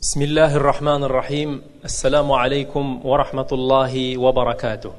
بسم 0.00 0.22
الله 0.22 0.56
الرحمن 0.56 1.04
الرحيم 1.04 1.62
السلام 1.84 2.32
عليكم 2.32 3.00
ورحمة 3.04 3.46
الله 3.52 4.18
وبركاته 4.18 4.92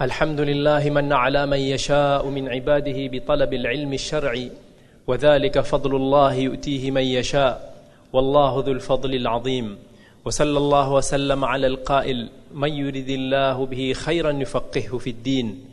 الحمد 0.00 0.40
لله 0.40 0.90
من 0.90 1.12
على 1.12 1.46
من 1.46 1.58
يشاء 1.58 2.26
من 2.26 2.48
عباده 2.48 2.98
بطلب 3.12 3.52
العلم 3.54 3.92
الشرعي 3.92 4.50
وذلك 5.06 5.60
فضل 5.60 5.96
الله 5.96 6.34
يؤتيه 6.34 6.90
من 6.90 7.02
يشاء 7.02 7.74
والله 8.12 8.62
ذو 8.66 8.72
الفضل 8.72 9.14
العظيم 9.14 9.78
وصلى 10.24 10.58
الله 10.58 10.92
وسلم 10.92 11.44
على 11.44 11.66
القائل 11.66 12.28
من 12.54 12.72
يرد 12.72 13.08
الله 13.08 13.66
به 13.66 13.92
خيرا 13.92 14.30
يفقهه 14.30 14.98
في 14.98 15.10
الدين 15.10 15.64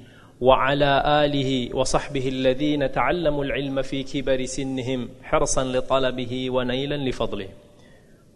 وعلى 0.42 1.02
آله 1.24 1.74
وصحبه 1.74 2.28
الذين 2.28 2.92
تعلموا 2.92 3.44
العلم 3.44 3.82
في 3.82 4.02
كبر 4.02 4.44
سنهم 4.44 5.08
حرصا 5.22 5.64
لطلبه 5.64 6.50
ونيلا 6.50 6.94
لفضله 6.94 7.48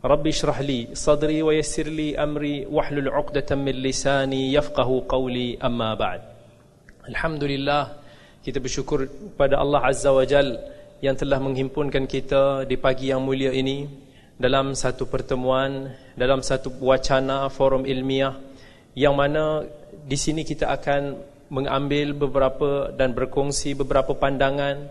رب 0.04 0.26
اشرح 0.26 0.60
لي 0.60 0.88
صدري 0.94 1.42
ويسر 1.42 1.86
لي 1.86 2.18
أمري 2.18 2.66
واحلل 2.66 3.08
عقدة 3.08 3.56
من 3.56 3.72
لساني 3.86 4.52
يفقه 4.52 5.04
قولي 5.08 5.58
أما 5.62 5.94
بعد 5.94 6.20
الحمد 7.08 7.42
لله 7.44 7.82
kita 8.42 8.58
bersyukur 8.58 9.06
pada 9.38 9.62
Allah 9.62 9.86
Azza 9.86 10.10
wa 10.10 10.26
Jal 10.26 10.58
yang 10.98 11.14
telah 11.14 11.38
menghimpunkan 11.38 12.10
kita 12.10 12.66
di 12.66 12.74
pagi 12.74 13.14
yang 13.14 13.22
mulia 13.22 13.54
ini 13.54 13.86
dalam 14.34 14.74
satu 14.74 15.06
pertemuan, 15.06 15.94
dalam 16.18 16.42
satu 16.42 16.74
wacana 16.82 17.46
forum 17.46 17.86
ilmiah 17.86 18.34
yang 18.98 19.14
mana 19.14 19.62
di 20.02 20.18
sini 20.18 20.42
kita 20.42 20.74
akan 20.74 21.02
mengambil 21.47 22.11
beberapa 22.13 22.91
dan 22.91 23.15
berkongsi 23.15 23.73
beberapa 23.73 24.15
pandangan 24.15 24.87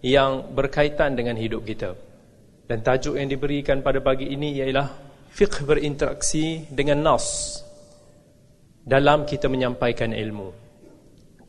yang 0.00 0.50
berkaitan 0.54 1.14
dengan 1.14 1.36
hidup 1.36 1.62
kita. 1.64 1.94
Dan 2.66 2.86
tajuk 2.86 3.18
yang 3.18 3.26
diberikan 3.26 3.82
pada 3.82 3.98
pagi 3.98 4.30
ini 4.30 4.54
ialah 4.62 4.88
fiqh 5.30 5.66
berinteraksi 5.66 6.70
dengan 6.70 7.02
nas 7.02 7.58
dalam 8.86 9.26
kita 9.26 9.46
menyampaikan 9.50 10.14
ilmu. 10.14 10.54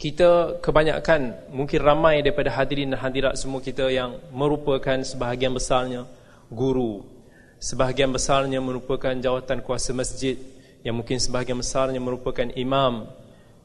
Kita 0.01 0.57
kebanyakan 0.57 1.53
mungkin 1.53 1.79
ramai 1.81 2.25
daripada 2.25 2.49
hadirin 2.57 2.89
dan 2.89 2.97
hadirat 2.97 3.37
semua 3.37 3.61
kita 3.61 3.85
yang 3.93 4.17
merupakan 4.33 4.97
sebahagian 5.05 5.53
besarnya 5.53 6.09
guru, 6.49 7.05
sebahagian 7.61 8.09
besarnya 8.09 8.57
merupakan 8.57 9.13
jawatan 9.13 9.61
kuasa 9.61 9.93
masjid, 9.93 10.41
yang 10.81 10.97
mungkin 10.97 11.21
sebahagian 11.21 11.61
besarnya 11.61 12.01
merupakan 12.01 12.49
imam, 12.57 13.05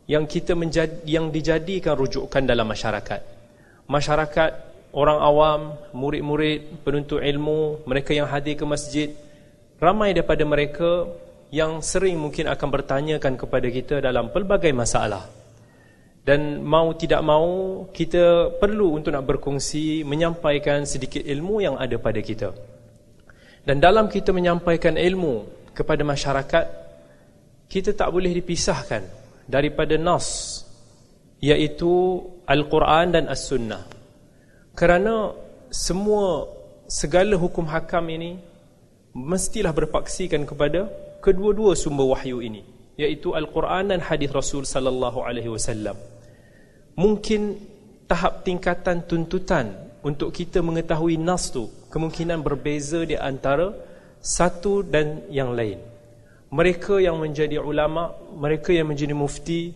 yang 0.06 0.24
kita 0.24 0.54
menjadi, 0.54 1.02
yang 1.02 1.34
dijadikan 1.34 1.98
rujukan 1.98 2.46
dalam 2.46 2.66
masyarakat. 2.70 3.20
Masyarakat, 3.90 4.50
orang 4.94 5.18
awam, 5.18 5.60
murid-murid, 5.90 6.86
penuntut 6.86 7.22
ilmu, 7.22 7.82
mereka 7.90 8.14
yang 8.14 8.30
hadir 8.30 8.54
ke 8.54 8.62
masjid, 8.62 9.10
ramai 9.82 10.14
daripada 10.14 10.46
mereka 10.46 11.10
yang 11.50 11.82
sering 11.82 12.18
mungkin 12.18 12.46
akan 12.50 12.68
bertanyakan 12.70 13.34
kepada 13.34 13.66
kita 13.70 13.94
dalam 13.98 14.30
pelbagai 14.30 14.70
masalah. 14.70 15.26
Dan 16.26 16.62
mau 16.66 16.90
tidak 16.98 17.22
mau, 17.22 17.86
kita 17.94 18.50
perlu 18.58 18.98
untuk 18.98 19.14
nak 19.14 19.26
berkongsi, 19.26 20.02
menyampaikan 20.02 20.82
sedikit 20.82 21.22
ilmu 21.22 21.62
yang 21.62 21.78
ada 21.78 21.98
pada 22.02 22.18
kita. 22.18 22.50
Dan 23.62 23.78
dalam 23.78 24.10
kita 24.10 24.34
menyampaikan 24.34 24.98
ilmu 24.98 25.46
kepada 25.70 26.02
masyarakat, 26.02 26.66
kita 27.70 27.94
tak 27.94 28.10
boleh 28.10 28.30
dipisahkan 28.34 29.25
daripada 29.46 29.94
nas 29.94 30.60
iaitu 31.40 32.22
Al-Quran 32.46 33.14
dan 33.14 33.24
As-Sunnah. 33.30 33.86
Kerana 34.76 35.32
semua 35.72 36.46
segala 36.86 37.34
hukum 37.34 37.66
hakam 37.66 38.06
ini 38.12 38.38
mestilah 39.16 39.72
berpaksikan 39.72 40.44
kepada 40.44 40.86
kedua-dua 41.24 41.74
sumber 41.74 42.12
wahyu 42.12 42.44
ini 42.44 42.62
iaitu 43.00 43.32
Al-Quran 43.32 43.90
dan 43.94 44.00
hadis 44.04 44.30
Rasul 44.30 44.62
sallallahu 44.68 45.24
alaihi 45.24 45.50
wasallam. 45.50 45.96
Mungkin 46.96 47.60
tahap 48.08 48.46
tingkatan 48.46 49.04
tuntutan 49.04 49.72
untuk 50.00 50.30
kita 50.30 50.62
mengetahui 50.62 51.18
nas 51.18 51.50
tu 51.50 51.66
kemungkinan 51.90 52.40
berbeza 52.40 53.02
di 53.02 53.18
antara 53.18 53.74
satu 54.22 54.80
dan 54.86 55.26
yang 55.28 55.52
lain 55.52 55.95
mereka 56.50 57.02
yang 57.02 57.18
menjadi 57.18 57.58
ulama, 57.58 58.14
mereka 58.38 58.70
yang 58.70 58.86
menjadi 58.90 59.14
mufti, 59.16 59.74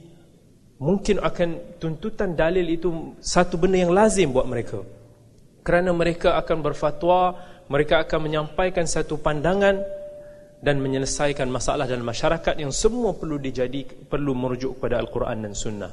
mungkin 0.78 1.18
akan 1.20 1.78
tuntutan 1.82 2.32
dalil 2.38 2.64
itu 2.64 3.14
satu 3.18 3.58
benda 3.58 3.82
yang 3.82 3.92
lazim 3.92 4.30
buat 4.30 4.46
mereka. 4.46 4.80
Kerana 5.60 5.92
mereka 5.92 6.40
akan 6.40 6.58
berfatwa, 6.64 7.36
mereka 7.68 8.02
akan 8.06 8.18
menyampaikan 8.26 8.88
satu 8.88 9.20
pandangan 9.20 9.82
dan 10.60 10.76
menyelesaikan 10.80 11.48
masalah 11.48 11.88
dalam 11.88 12.04
masyarakat 12.04 12.54
yang 12.60 12.72
semua 12.72 13.16
perlu 13.16 13.40
dijadi 13.40 13.84
perlu 13.84 14.36
merujuk 14.36 14.80
kepada 14.80 15.00
Al-Quran 15.00 15.48
dan 15.48 15.52
Sunnah. 15.56 15.92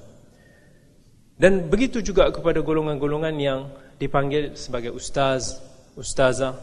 Dan 1.38 1.70
begitu 1.70 2.02
juga 2.02 2.34
kepada 2.34 2.66
golongan-golongan 2.66 3.36
yang 3.38 3.70
dipanggil 4.02 4.58
sebagai 4.58 4.90
ustaz, 4.90 5.62
ustazah, 5.94 6.58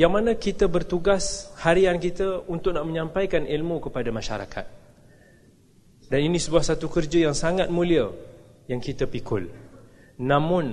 yang 0.00 0.16
mana 0.16 0.32
kita 0.32 0.64
bertugas 0.64 1.52
harian 1.60 2.00
kita 2.00 2.48
untuk 2.48 2.72
nak 2.72 2.88
menyampaikan 2.88 3.44
ilmu 3.44 3.84
kepada 3.84 4.08
masyarakat. 4.08 4.64
Dan 6.08 6.20
ini 6.24 6.40
sebuah 6.40 6.64
satu 6.64 6.88
kerja 6.88 7.28
yang 7.28 7.36
sangat 7.36 7.68
mulia 7.68 8.08
yang 8.64 8.80
kita 8.80 9.04
pikul. 9.04 9.52
Namun 10.24 10.72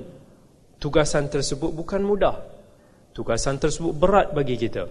tugasan 0.79 1.27
tersebut 1.27 1.75
bukan 1.75 2.07
mudah. 2.07 2.39
Tugasan 3.11 3.59
tersebut 3.59 3.91
berat 3.91 4.31
bagi 4.31 4.55
kita. 4.55 4.87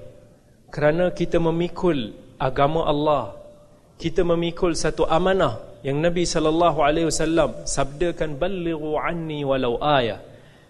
Kerana 0.69 1.17
kita 1.17 1.41
memikul 1.41 2.13
agama 2.37 2.85
Allah. 2.85 3.33
Kita 3.97 4.21
memikul 4.21 4.77
satu 4.77 5.09
amanah 5.09 5.81
yang 5.81 5.97
Nabi 5.97 6.29
sallallahu 6.29 6.85
alaihi 6.85 7.09
wasallam 7.09 7.65
sabdakan 7.65 8.37
ballighu 8.37 9.01
anni 9.01 9.49
walau 9.49 9.81
ayah. 9.81 10.21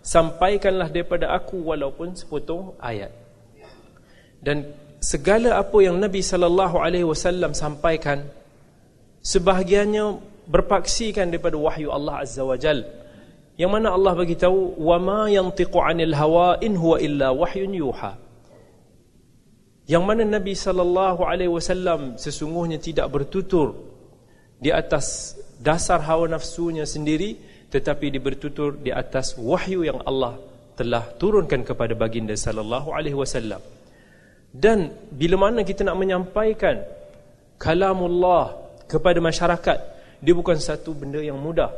Sampaikanlah 0.06 0.86
daripada 0.86 1.34
aku 1.34 1.66
walaupun 1.66 2.14
sepotong 2.14 2.78
ayat 2.78 3.25
dan 4.42 4.66
segala 5.00 5.60
apa 5.60 5.78
yang 5.82 6.00
Nabi 6.00 6.20
sallallahu 6.24 6.76
alaihi 6.80 7.06
wasallam 7.06 7.52
sampaikan 7.52 8.26
sebahagiannya 9.22 10.18
berpaksikan 10.46 11.30
daripada 11.30 11.58
wahyu 11.58 11.90
Allah 11.90 12.22
azza 12.22 12.42
wajal. 12.42 12.86
Yang 13.56 13.70
mana 13.72 13.96
Allah 13.96 14.12
bagi 14.12 14.36
tahu 14.36 14.76
wa 14.76 14.96
ma 15.00 15.20
yantiqu 15.32 15.80
anil 15.80 16.12
hawa 16.12 16.60
in 16.60 16.76
huwa 16.76 17.00
illa 17.00 17.32
wahyun 17.32 17.72
yuha. 17.72 18.12
Yang 19.86 20.02
mana 20.04 20.22
Nabi 20.26 20.52
sallallahu 20.52 21.24
alaihi 21.24 21.50
wasallam 21.50 22.20
sesungguhnya 22.20 22.76
tidak 22.82 23.08
bertutur 23.08 23.72
di 24.60 24.74
atas 24.74 25.36
dasar 25.62 26.04
hawa 26.04 26.28
nafsunya 26.28 26.84
sendiri 26.84 27.36
tetapi 27.72 28.12
dia 28.12 28.22
bertutur 28.22 28.76
di 28.76 28.92
atas 28.92 29.36
wahyu 29.40 29.84
yang 29.84 30.00
Allah 30.04 30.36
telah 30.76 31.02
turunkan 31.16 31.64
kepada 31.64 31.96
baginda 31.96 32.36
sallallahu 32.36 32.92
alaihi 32.92 33.16
wasallam 33.16 33.60
dan 34.56 34.88
bila 35.12 35.36
mana 35.48 35.60
kita 35.60 35.84
nak 35.84 36.00
menyampaikan 36.00 36.80
kalamullah 37.60 38.56
kepada 38.88 39.20
masyarakat, 39.20 39.78
dia 40.24 40.32
bukan 40.32 40.56
satu 40.56 40.96
benda 40.96 41.20
yang 41.20 41.36
mudah. 41.36 41.68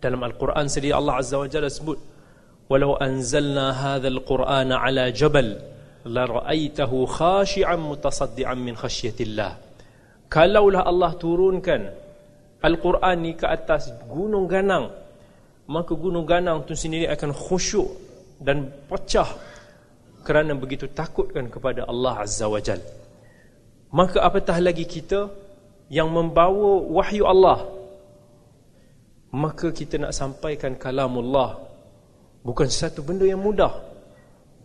Dalam 0.00 0.24
Al-Quran 0.24 0.64
sendiri 0.64 0.96
Allah 0.96 1.20
Azza 1.20 1.36
wa 1.36 1.44
Jalla 1.44 1.68
sebut, 1.68 2.00
"Walau 2.72 2.96
anzalna 2.96 3.76
hadzal 3.76 4.24
Qur'ana 4.24 4.80
'ala 4.80 5.12
jabal, 5.12 5.60
la 6.08 6.24
ra'aitahu 6.24 7.04
khashi'an 7.04 7.76
mutasaddian 7.76 8.56
min 8.56 8.72
khasyatillah." 8.72 9.60
Kalaulah 10.32 10.88
Allah 10.88 11.12
turunkan 11.20 11.82
Al-Quran 12.64 13.16
ni 13.20 13.32
ke 13.36 13.44
atas 13.44 13.92
gunung 14.08 14.48
ganang, 14.48 14.88
maka 15.68 15.92
gunung 15.92 16.24
ganang 16.24 16.64
tu 16.64 16.72
sendiri 16.72 17.12
akan 17.12 17.36
khusyuk 17.36 17.92
dan 18.40 18.72
pecah 18.88 19.47
kerana 20.28 20.52
begitu 20.52 20.84
takutkan 20.92 21.48
kepada 21.48 21.88
Allah 21.88 22.20
Azza 22.20 22.44
wa 22.44 22.60
Jal. 22.60 22.84
Maka 23.88 24.20
apatah 24.20 24.60
lagi 24.60 24.84
kita 24.84 25.32
yang 25.88 26.12
membawa 26.12 26.84
wahyu 26.84 27.24
Allah. 27.24 27.64
Maka 29.32 29.72
kita 29.72 29.96
nak 29.96 30.12
sampaikan 30.12 30.76
kalamullah. 30.76 31.56
Bukan 32.44 32.68
satu 32.68 33.00
benda 33.00 33.24
yang 33.24 33.40
mudah. 33.40 33.72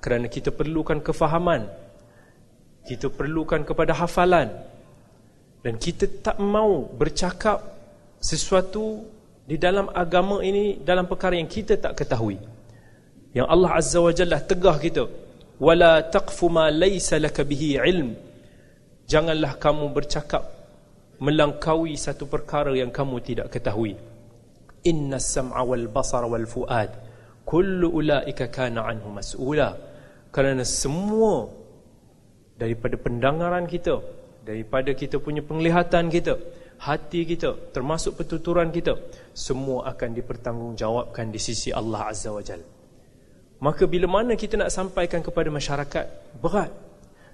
Kerana 0.03 0.27
kita 0.27 0.51
perlukan 0.51 0.99
kefahaman. 0.99 1.71
Kita 2.83 3.07
perlukan 3.07 3.63
kepada 3.63 3.95
hafalan. 3.95 4.51
Dan 5.63 5.79
kita 5.79 6.11
tak 6.19 6.43
mau 6.43 6.83
bercakap 6.91 7.63
sesuatu 8.19 9.07
di 9.47 9.55
dalam 9.55 9.87
agama 9.95 10.43
ini 10.43 10.83
dalam 10.83 11.07
perkara 11.07 11.39
yang 11.39 11.47
kita 11.47 11.79
tak 11.79 12.03
ketahui. 12.03 12.35
Yang 13.31 13.47
Allah 13.47 13.71
Azza 13.79 14.03
wa 14.03 14.11
Jalla 14.11 14.43
tegah 14.43 14.75
kita 14.75 15.22
wala 15.59 16.05
taqfu 16.09 16.49
ma 16.49 16.69
laysa 16.71 17.19
laka 17.21 17.45
bihi 17.45 17.77
ilm. 17.81 18.15
Janganlah 19.05 19.59
kamu 19.59 19.91
bercakap 19.91 20.43
melangkaui 21.19 21.93
satu 21.99 22.25
perkara 22.25 22.71
yang 22.73 22.89
kamu 22.89 23.19
tidak 23.21 23.51
ketahui. 23.51 23.93
Inna 24.87 25.19
sam'a 25.19 25.61
wal 25.63 25.87
basara 25.87 26.27
wal 26.27 26.47
fuad. 26.47 26.91
Kullu 27.43 27.91
ulaika 27.91 28.47
kana 28.47 28.87
anhu 28.87 29.11
mas'ula. 29.11 29.75
Kerana 30.33 30.63
semua 30.65 31.51
daripada 32.57 32.95
pendengaran 32.97 33.67
kita 33.67 33.99
daripada 34.43 34.91
kita 34.91 35.17
punya 35.23 35.41
penglihatan 35.41 36.11
kita 36.11 36.35
hati 36.83 37.23
kita 37.23 37.71
termasuk 37.71 38.19
pertuturan 38.19 38.69
kita 38.69 38.99
semua 39.31 39.87
akan 39.91 40.09
dipertanggungjawabkan 40.19 41.31
di 41.31 41.39
sisi 41.39 41.71
Allah 41.71 42.11
Azza 42.11 42.29
wa 42.29 42.43
Jalla 42.43 42.72
maka 43.63 43.87
bila 43.87 44.09
mana 44.09 44.35
kita 44.35 44.59
nak 44.59 44.73
sampaikan 44.73 45.23
kepada 45.23 45.47
masyarakat 45.47 46.05
berat. 46.39 46.71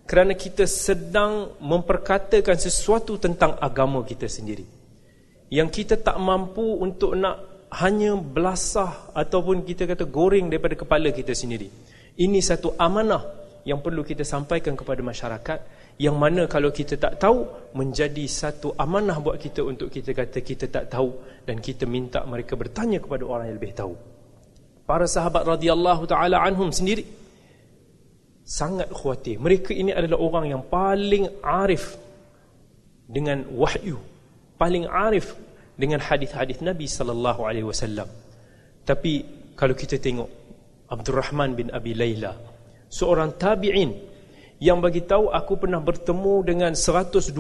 Kerana 0.10 0.34
kita 0.34 0.66
sedang 0.66 1.54
memperkatakan 1.62 2.58
sesuatu 2.58 3.22
tentang 3.22 3.58
agama 3.62 4.02
kita 4.02 4.26
sendiri. 4.26 4.66
Yang 5.54 5.70
kita 5.82 6.02
tak 6.02 6.18
mampu 6.18 6.82
untuk 6.82 7.14
nak 7.14 7.68
hanya 7.82 8.18
belasah 8.18 9.14
ataupun 9.14 9.62
kita 9.62 9.86
kata 9.86 10.10
goreng 10.10 10.50
daripada 10.50 10.74
kepala 10.74 11.14
kita 11.14 11.38
sendiri. 11.38 11.70
Ini 12.18 12.42
satu 12.42 12.74
amanah 12.78 13.22
yang 13.66 13.86
perlu 13.86 14.02
kita 14.02 14.26
sampaikan 14.26 14.74
kepada 14.74 15.02
masyarakat. 15.06 15.60
Yang 16.02 16.16
mana 16.18 16.42
kalau 16.50 16.74
kita 16.74 16.98
tak 16.98 17.22
tahu 17.22 17.46
menjadi 17.78 18.26
satu 18.26 18.74
amanah 18.78 19.18
buat 19.22 19.38
kita 19.38 19.62
untuk 19.62 19.94
kita 19.94 20.14
kata 20.18 20.42
kita 20.42 20.66
tak 20.74 20.90
tahu. 20.90 21.10
Dan 21.46 21.62
kita 21.62 21.86
minta 21.86 22.26
mereka 22.26 22.58
bertanya 22.58 22.98
kepada 22.98 23.26
orang 23.30 23.54
yang 23.54 23.58
lebih 23.62 23.74
tahu 23.78 23.94
para 24.90 25.06
sahabat 25.06 25.46
radhiyallahu 25.46 26.10
taala 26.10 26.42
anhum 26.42 26.74
sendiri 26.74 27.06
sangat 28.42 28.90
khawatir. 28.90 29.38
Mereka 29.38 29.70
ini 29.78 29.94
adalah 29.94 30.18
orang 30.18 30.46
yang 30.50 30.66
paling 30.66 31.30
arif 31.46 31.94
dengan 33.06 33.46
wahyu, 33.54 34.02
paling 34.58 34.90
arif 34.90 35.38
dengan 35.78 36.02
hadis-hadis 36.02 36.58
Nabi 36.66 36.90
sallallahu 36.90 37.46
alaihi 37.46 37.70
wasallam. 37.70 38.10
Tapi 38.82 39.22
kalau 39.54 39.78
kita 39.78 40.02
tengok 40.02 40.26
Abdul 40.90 41.22
Rahman 41.22 41.54
bin 41.54 41.70
Abi 41.70 41.94
Layla, 41.94 42.34
seorang 42.90 43.38
tabi'in 43.38 43.94
yang 44.58 44.82
bagi 44.82 45.06
tahu 45.06 45.30
aku 45.30 45.62
pernah 45.62 45.78
bertemu 45.78 46.34
dengan 46.42 46.72
120 46.74 47.38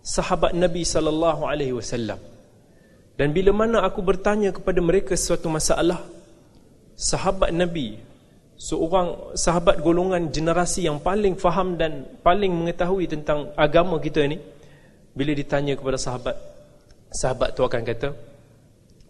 sahabat 0.00 0.56
Nabi 0.56 0.88
sallallahu 0.88 1.44
alaihi 1.44 1.76
wasallam. 1.76 2.16
Dan 3.20 3.36
bila 3.36 3.52
mana 3.52 3.84
aku 3.84 4.00
bertanya 4.00 4.48
kepada 4.56 4.80
mereka 4.80 5.12
sesuatu 5.12 5.52
masalah, 5.52 6.00
sahabat 7.00 7.48
Nabi 7.56 7.96
seorang 8.60 9.32
sahabat 9.32 9.80
golongan 9.80 10.28
generasi 10.28 10.84
yang 10.84 11.00
paling 11.00 11.32
faham 11.40 11.80
dan 11.80 12.04
paling 12.20 12.52
mengetahui 12.52 13.08
tentang 13.08 13.48
agama 13.56 13.96
kita 13.96 14.20
ni 14.28 14.36
bila 15.16 15.32
ditanya 15.32 15.72
kepada 15.80 15.96
sahabat 15.96 16.36
sahabat 17.08 17.56
tu 17.56 17.64
akan 17.64 17.80
kata 17.88 18.12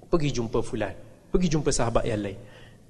pergi 0.06 0.30
jumpa 0.38 0.62
fulan 0.62 0.94
pergi 1.34 1.48
jumpa 1.50 1.70
sahabat 1.74 2.06
yang 2.06 2.22
lain. 2.22 2.38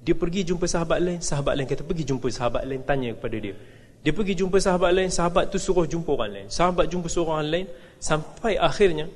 Dia 0.01 0.17
pergi 0.17 0.41
jumpa 0.45 0.65
sahabat 0.69 0.99
lain 1.01 1.19
sahabat 1.21 1.53
lain 1.57 1.67
kata 1.69 1.81
pergi 1.81 2.03
jumpa 2.05 2.27
sahabat 2.29 2.61
lain 2.69 2.81
tanya 2.85 3.09
kepada 3.17 3.37
dia. 3.41 3.57
Dia 4.01 4.13
pergi 4.13 4.33
jumpa 4.37 4.57
sahabat 4.57 4.91
lain 4.97 5.09
sahabat 5.13 5.53
tu 5.53 5.57
suruh 5.61 5.85
jumpa 5.85 6.09
orang 6.13 6.31
lain. 6.33 6.47
Sahabat 6.49 6.85
jumpa 6.89 7.09
seorang 7.09 7.49
lain 7.49 7.65
sampai 7.97 8.57
akhirnya 8.57 9.09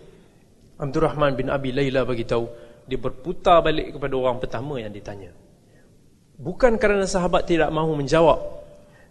Abdul 0.81 1.05
Rahman 1.05 1.37
bin 1.37 1.49
Abi 1.53 1.73
Layla 1.73 2.05
bagi 2.05 2.25
tahu 2.25 2.49
dia 2.85 2.97
berputar 3.01 3.65
balik 3.65 3.97
kepada 3.97 4.13
orang 4.13 4.37
pertama 4.37 4.77
yang 4.77 4.93
ditanya 4.93 5.44
Bukan 6.35 6.75
kerana 6.75 7.07
sahabat 7.07 7.47
tidak 7.47 7.71
mahu 7.71 7.95
menjawab 7.95 8.35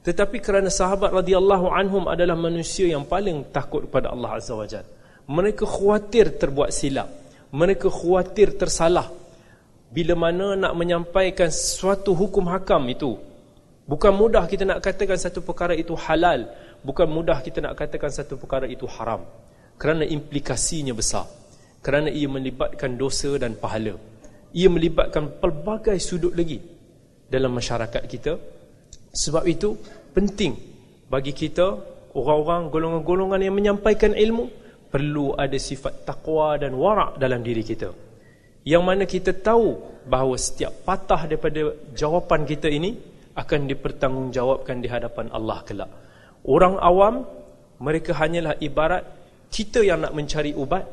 Tetapi 0.05 0.45
kerana 0.45 0.69
sahabat 0.69 1.09
radhiyallahu 1.09 1.73
anhum 1.73 2.05
adalah 2.05 2.37
manusia 2.37 2.85
yang 2.85 3.09
paling 3.09 3.49
takut 3.49 3.89
kepada 3.89 4.13
Allah 4.13 4.37
Azza 4.37 4.53
wa 4.53 4.69
Jal. 4.69 4.85
Mereka 5.25 5.65
khawatir 5.65 6.37
terbuat 6.37 6.69
silap 6.69 7.09
Mereka 7.49 7.89
khawatir 7.89 8.61
tersalah 8.61 9.09
Bila 9.89 10.13
mana 10.13 10.53
nak 10.53 10.77
menyampaikan 10.77 11.49
suatu 11.49 12.13
hukum 12.13 12.45
hakam 12.53 12.85
itu. 12.93 13.17
Bukan 13.89 14.13
mudah 14.13 14.45
kita 14.45 14.69
nak 14.69 14.85
katakan 14.85 15.17
satu 15.17 15.41
perkara 15.41 15.73
itu 15.73 15.97
halal 15.97 16.45
Bukan 16.85 17.09
mudah 17.09 17.41
kita 17.41 17.65
nak 17.65 17.73
katakan 17.73 18.13
satu 18.13 18.37
perkara 18.37 18.69
itu 18.69 18.85
haram. 18.85 19.25
Kerana 19.81 20.05
implikasinya 20.05 20.93
besar 20.93 21.25
Kerana 21.81 22.13
ia 22.13 22.29
melibatkan 22.29 23.01
dosa 23.01 23.33
dan 23.41 23.57
pahala. 23.57 23.97
Ia 24.53 24.69
melibatkan 24.69 25.41
pelbagai 25.41 25.97
sudut 26.05 26.37
lagi 26.37 26.74
dalam 27.35 27.51
masyarakat 27.51 28.03
kita. 28.07 28.39
Sebab 29.11 29.45
itu 29.51 29.75
penting 30.15 30.55
bagi 31.11 31.35
kita 31.35 31.67
orang-orang 32.15 32.71
golongan-golongan 32.71 33.41
yang 33.43 33.55
menyampaikan 33.55 34.15
ilmu 34.15 34.47
perlu 34.91 35.35
ada 35.35 35.59
sifat 35.59 36.07
takwa 36.07 36.55
dan 36.55 36.79
warak 36.79 37.19
dalam 37.19 37.43
diri 37.43 37.67
kita. 37.67 37.91
Yang 38.63 38.83
mana 38.87 39.03
kita 39.05 39.35
tahu 39.35 39.75
bahawa 40.07 40.39
setiap 40.39 40.87
patah 40.87 41.27
daripada 41.27 41.75
jawapan 41.93 42.47
kita 42.47 42.71
ini 42.71 42.95
akan 43.35 43.67
dipertanggungjawabkan 43.67 44.79
di 44.79 44.89
hadapan 44.89 45.27
Allah 45.35 45.59
kelak. 45.67 45.91
Orang 46.47 46.79
awam 46.79 47.27
mereka 47.83 48.15
hanyalah 48.15 48.55
ibarat 48.63 49.03
kita 49.51 49.83
yang 49.83 50.07
nak 50.07 50.15
mencari 50.15 50.55
ubat 50.55 50.87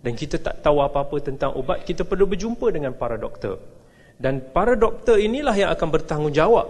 dan 0.00 0.12
kita 0.16 0.40
tak 0.40 0.64
tahu 0.64 0.80
apa-apa 0.80 1.16
tentang 1.20 1.56
ubat 1.56 1.84
kita 1.84 2.04
perlu 2.04 2.28
berjumpa 2.28 2.68
dengan 2.72 2.92
para 2.96 3.16
doktor 3.16 3.73
dan 4.18 4.40
para 4.54 4.78
doktor 4.78 5.18
inilah 5.18 5.54
yang 5.54 5.70
akan 5.74 5.88
bertanggungjawab 5.90 6.66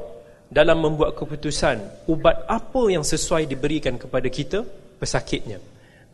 dalam 0.49 0.79
membuat 0.81 1.19
keputusan 1.19 2.09
ubat 2.09 2.47
apa 2.49 2.83
yang 2.89 3.03
sesuai 3.03 3.49
diberikan 3.49 3.99
kepada 4.01 4.29
kita 4.31 4.63
pesakitnya. 5.01 5.59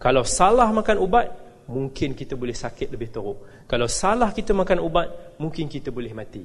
Kalau 0.01 0.25
salah 0.25 0.73
makan 0.73 0.97
ubat, 0.97 1.29
mungkin 1.69 2.17
kita 2.17 2.35
boleh 2.35 2.57
sakit 2.57 2.89
lebih 2.91 3.13
teruk. 3.13 3.69
Kalau 3.69 3.87
salah 3.87 4.33
kita 4.33 4.57
makan 4.57 4.81
ubat, 4.81 5.37
mungkin 5.39 5.69
kita 5.69 5.93
boleh 5.93 6.11
mati. 6.17 6.43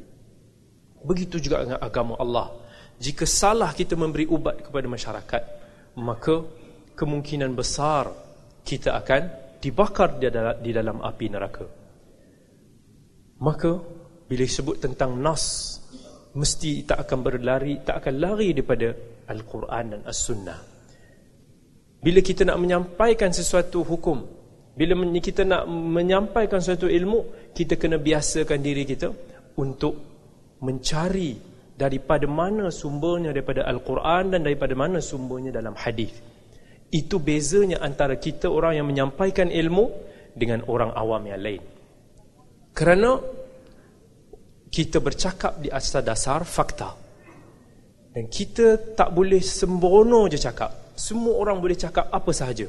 Begitu 1.02 1.40
juga 1.40 1.64
dengan 1.64 1.80
agama 1.80 2.20
Allah. 2.20 2.52
Jika 3.00 3.24
salah 3.24 3.72
kita 3.72 3.96
memberi 3.96 4.28
ubat 4.28 4.70
kepada 4.70 4.86
masyarakat, 4.86 5.44
maka 5.98 6.36
kemungkinan 6.94 7.56
besar 7.56 8.12
kita 8.62 8.96
akan 9.00 9.22
dibakar 9.64 10.20
di 10.62 10.72
dalam 10.76 11.00
api 11.00 11.26
neraka. 11.32 11.66
Maka 13.40 13.72
bila 14.26 14.44
sebut 14.46 14.82
tentang 14.82 15.18
nas 15.22 15.78
mesti 16.36 16.84
tak 16.84 17.08
akan 17.08 17.20
berlari 17.22 17.80
tak 17.86 18.04
akan 18.04 18.14
lari 18.20 18.52
daripada 18.52 18.92
al-Quran 19.30 19.84
dan 19.96 20.02
as-Sunnah. 20.06 20.60
Bila 22.02 22.20
kita 22.22 22.46
nak 22.46 22.58
menyampaikan 22.62 23.34
sesuatu 23.34 23.82
hukum 23.82 24.22
bila 24.76 24.92
kita 25.24 25.48
nak 25.48 25.72
menyampaikan 25.72 26.60
sesuatu 26.60 26.92
ilmu 26.92 27.52
kita 27.56 27.80
kena 27.80 27.96
biasakan 27.96 28.60
diri 28.60 28.84
kita 28.84 29.08
untuk 29.56 29.96
mencari 30.60 31.56
daripada 31.76 32.28
mana 32.28 32.72
sumbernya 32.72 33.32
daripada 33.32 33.64
al-Quran 33.68 34.36
dan 34.36 34.44
daripada 34.44 34.76
mana 34.76 35.00
sumbernya 35.00 35.56
dalam 35.56 35.76
hadis. 35.76 36.12
Itu 36.92 37.20
bezanya 37.20 37.84
antara 37.84 38.16
kita 38.16 38.48
orang 38.48 38.80
yang 38.80 38.88
menyampaikan 38.88 39.52
ilmu 39.52 39.92
dengan 40.36 40.64
orang 40.68 40.92
awam 40.96 41.24
yang 41.28 41.40
lain. 41.40 41.64
Kerana 42.76 43.20
kita 44.76 45.00
bercakap 45.00 45.64
di 45.64 45.72
atas 45.72 45.96
dasar 46.04 46.44
fakta. 46.44 46.92
Dan 48.12 48.28
kita 48.28 48.92
tak 48.92 49.16
boleh 49.16 49.40
sembrono 49.40 50.28
je 50.28 50.36
cakap. 50.36 50.92
Semua 51.00 51.40
orang 51.40 51.64
boleh 51.64 51.80
cakap 51.80 52.12
apa 52.12 52.32
sahaja. 52.36 52.68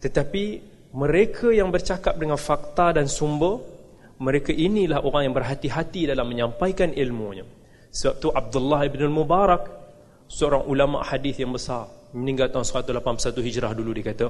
Tetapi 0.00 0.44
mereka 0.96 1.52
yang 1.52 1.68
bercakap 1.68 2.16
dengan 2.16 2.40
fakta 2.40 2.96
dan 2.96 3.04
sumber, 3.04 3.60
mereka 4.20 4.52
inilah 4.52 5.04
orang 5.04 5.28
yang 5.28 5.36
berhati-hati 5.36 6.08
dalam 6.08 6.28
menyampaikan 6.28 6.92
ilmunya. 6.92 7.44
Sebab 7.92 8.14
tu 8.20 8.28
Abdullah 8.32 8.88
ibn 8.88 9.00
al-Mubarak, 9.04 9.64
seorang 10.28 10.64
ulama 10.68 11.04
hadis 11.04 11.36
yang 11.36 11.52
besar, 11.52 11.88
meninggal 12.16 12.48
tahun 12.48 12.64
181 12.64 13.44
Hijrah 13.44 13.72
dulu 13.76 13.96
dia 13.96 14.12
kata, 14.12 14.28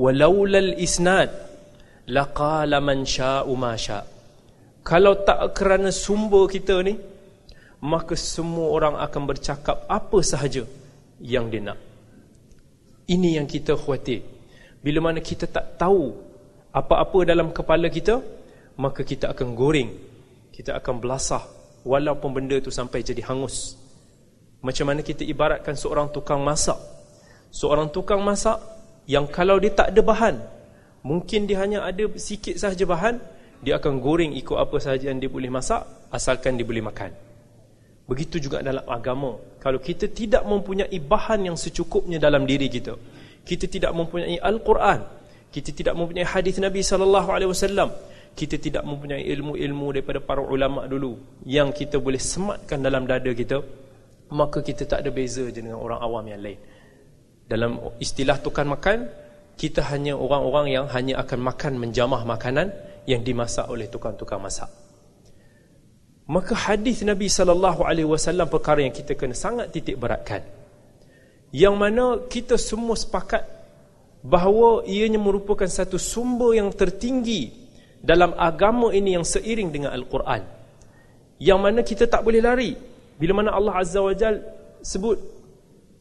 "Walaulal 0.00 0.76
isnad 0.80 1.32
laqala 2.08 2.80
man 2.80 3.04
sya'u 3.04 3.52
ma 3.56 3.76
sya'." 3.76 4.13
Kalau 4.84 5.24
tak 5.24 5.56
kerana 5.56 5.88
sumber 5.88 6.44
kita 6.44 6.84
ni 6.84 7.00
Maka 7.80 8.12
semua 8.20 8.68
orang 8.68 9.00
akan 9.00 9.22
bercakap 9.24 9.88
apa 9.88 10.20
sahaja 10.20 10.68
yang 11.24 11.48
dia 11.48 11.64
nak. 11.64 11.80
Ini 13.08 13.40
yang 13.40 13.48
kita 13.48 13.76
khawatir. 13.80 14.20
Bila 14.84 15.08
mana 15.08 15.24
kita 15.24 15.48
tak 15.48 15.80
tahu 15.80 16.12
apa-apa 16.68 17.24
dalam 17.24 17.48
kepala 17.48 17.88
kita 17.88 18.20
Maka 18.76 19.00
kita 19.08 19.32
akan 19.32 19.56
goreng. 19.56 19.88
Kita 20.52 20.76
akan 20.76 21.00
belasah 21.00 21.44
Walaupun 21.84 22.30
benda 22.32 22.60
tu 22.60 22.68
sampai 22.68 23.00
jadi 23.00 23.24
hangus. 23.24 23.76
Macam 24.64 24.88
mana 24.88 25.00
kita 25.04 25.24
ibaratkan 25.24 25.76
seorang 25.76 26.12
tukang 26.12 26.40
masak. 26.44 26.76
Seorang 27.52 27.88
tukang 27.88 28.20
masak 28.20 28.60
Yang 29.08 29.32
kalau 29.32 29.56
dia 29.56 29.72
tak 29.72 29.96
ada 29.96 30.00
bahan 30.04 30.36
Mungkin 31.04 31.44
dia 31.44 31.60
hanya 31.60 31.84
ada 31.84 32.04
sikit 32.16 32.56
sahaja 32.56 32.84
bahan 32.88 33.20
dia 33.64 33.80
akan 33.80 33.98
goreng 33.98 34.36
ikut 34.36 34.54
apa 34.60 34.76
sahaja 34.76 35.08
yang 35.08 35.18
dia 35.18 35.32
boleh 35.32 35.48
masak 35.48 35.82
asalkan 36.12 36.60
dia 36.60 36.68
boleh 36.68 36.84
makan. 36.84 37.10
Begitu 38.04 38.36
juga 38.36 38.60
dalam 38.60 38.84
agama. 38.84 39.40
Kalau 39.58 39.80
kita 39.80 40.12
tidak 40.12 40.44
mempunyai 40.44 41.00
bahan 41.00 41.48
yang 41.48 41.56
secukupnya 41.56 42.20
dalam 42.20 42.44
diri 42.44 42.68
kita 42.68 42.94
kita 43.44 43.68
tidak 43.68 43.92
mempunyai 43.92 44.40
Al-Quran 44.40 45.00
kita 45.52 45.70
tidak 45.70 45.94
mempunyai 45.94 46.26
hadis 46.26 46.58
Nabi 46.58 46.80
sallallahu 46.80 47.28
alaihi 47.30 47.50
wasallam 47.52 47.92
kita 48.34 48.58
tidak 48.58 48.82
mempunyai 48.82 49.22
ilmu-ilmu 49.30 49.94
daripada 49.94 50.18
para 50.18 50.42
ulama 50.42 50.90
dulu 50.90 51.14
yang 51.46 51.70
kita 51.70 52.02
boleh 52.02 52.18
sematkan 52.18 52.82
dalam 52.82 53.06
dada 53.06 53.30
kita 53.30 53.62
maka 54.34 54.64
kita 54.64 54.88
tak 54.88 55.06
ada 55.06 55.14
beza 55.14 55.46
je 55.46 55.62
dengan 55.62 55.78
orang 55.78 56.00
awam 56.02 56.24
yang 56.26 56.42
lain. 56.42 56.58
Dalam 57.46 57.78
istilah 58.02 58.40
tukang 58.40 58.66
makan 58.66 59.06
kita 59.54 59.86
hanya 59.94 60.18
orang-orang 60.18 60.74
yang 60.74 60.86
hanya 60.90 61.22
akan 61.22 61.38
makan 61.38 61.78
menjamah 61.78 62.26
makanan 62.26 62.74
yang 63.04 63.20
dimasak 63.20 63.68
oleh 63.68 63.88
tukang-tukang 63.88 64.40
masak. 64.40 64.68
Maka 66.24 66.56
hadis 66.56 67.04
Nabi 67.04 67.28
sallallahu 67.28 67.84
alaihi 67.84 68.08
wasallam 68.08 68.48
perkara 68.48 68.80
yang 68.80 68.94
kita 68.96 69.12
kena 69.12 69.36
sangat 69.36 69.68
titik 69.68 70.00
beratkan. 70.00 70.40
Yang 71.52 71.74
mana 71.76 72.04
kita 72.26 72.56
semua 72.56 72.96
sepakat 72.96 73.44
bahawa 74.24 74.88
ianya 74.88 75.20
merupakan 75.20 75.68
satu 75.68 76.00
sumber 76.00 76.56
yang 76.56 76.72
tertinggi 76.72 77.52
dalam 78.00 78.32
agama 78.40 78.88
ini 78.96 79.20
yang 79.20 79.22
seiring 79.22 79.68
dengan 79.68 79.92
Al-Quran. 79.92 80.42
Yang 81.36 81.60
mana 81.60 81.80
kita 81.84 82.08
tak 82.08 82.24
boleh 82.24 82.40
lari. 82.40 82.72
Bila 83.20 83.44
mana 83.44 83.52
Allah 83.52 83.84
Azza 83.84 84.00
wa 84.00 84.16
Jal 84.16 84.40
sebut 84.80 85.20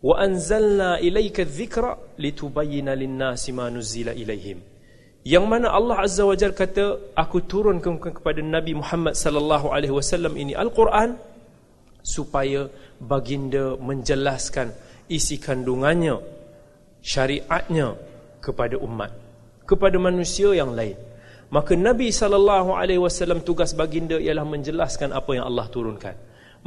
wa 0.04 0.16
anzalna 0.20 1.04
ilayka 1.04 1.44
dhikra 1.44 2.16
litubayyana 2.20 2.96
lin-nasi 2.96 3.52
ma 3.56 3.72
nuzila 3.72 4.12
ilaihim 4.12 4.73
yang 5.24 5.48
mana 5.48 5.72
Allah 5.72 6.04
Azza 6.04 6.28
wa 6.28 6.36
Jalla 6.36 6.52
kata 6.52 7.16
aku 7.16 7.48
turunkan 7.48 7.96
kepada 8.00 8.44
Nabi 8.44 8.76
Muhammad 8.76 9.16
sallallahu 9.16 9.72
alaihi 9.72 9.96
wasallam 9.96 10.36
ini 10.36 10.52
Al-Quran 10.52 11.16
supaya 12.04 12.68
baginda 13.00 13.80
menjelaskan 13.80 14.76
isi 15.08 15.40
kandungannya 15.40 16.20
syariatnya 17.00 17.96
kepada 18.44 18.76
umat 18.84 19.12
kepada 19.64 19.96
manusia 19.96 20.52
yang 20.52 20.76
lain. 20.76 21.00
Maka 21.54 21.78
Nabi 21.78 22.12
sallallahu 22.12 22.76
alaihi 22.76 23.00
wasallam 23.00 23.46
tugas 23.46 23.72
baginda 23.72 24.20
ialah 24.20 24.44
menjelaskan 24.44 25.16
apa 25.16 25.32
yang 25.38 25.46
Allah 25.48 25.70
turunkan. 25.72 26.16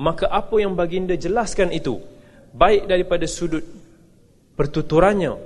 Maka 0.00 0.28
apa 0.32 0.56
yang 0.60 0.72
baginda 0.72 1.16
jelaskan 1.16 1.72
itu 1.72 2.00
baik 2.56 2.88
daripada 2.88 3.28
sudut 3.28 3.64
pertuturannya 4.56 5.36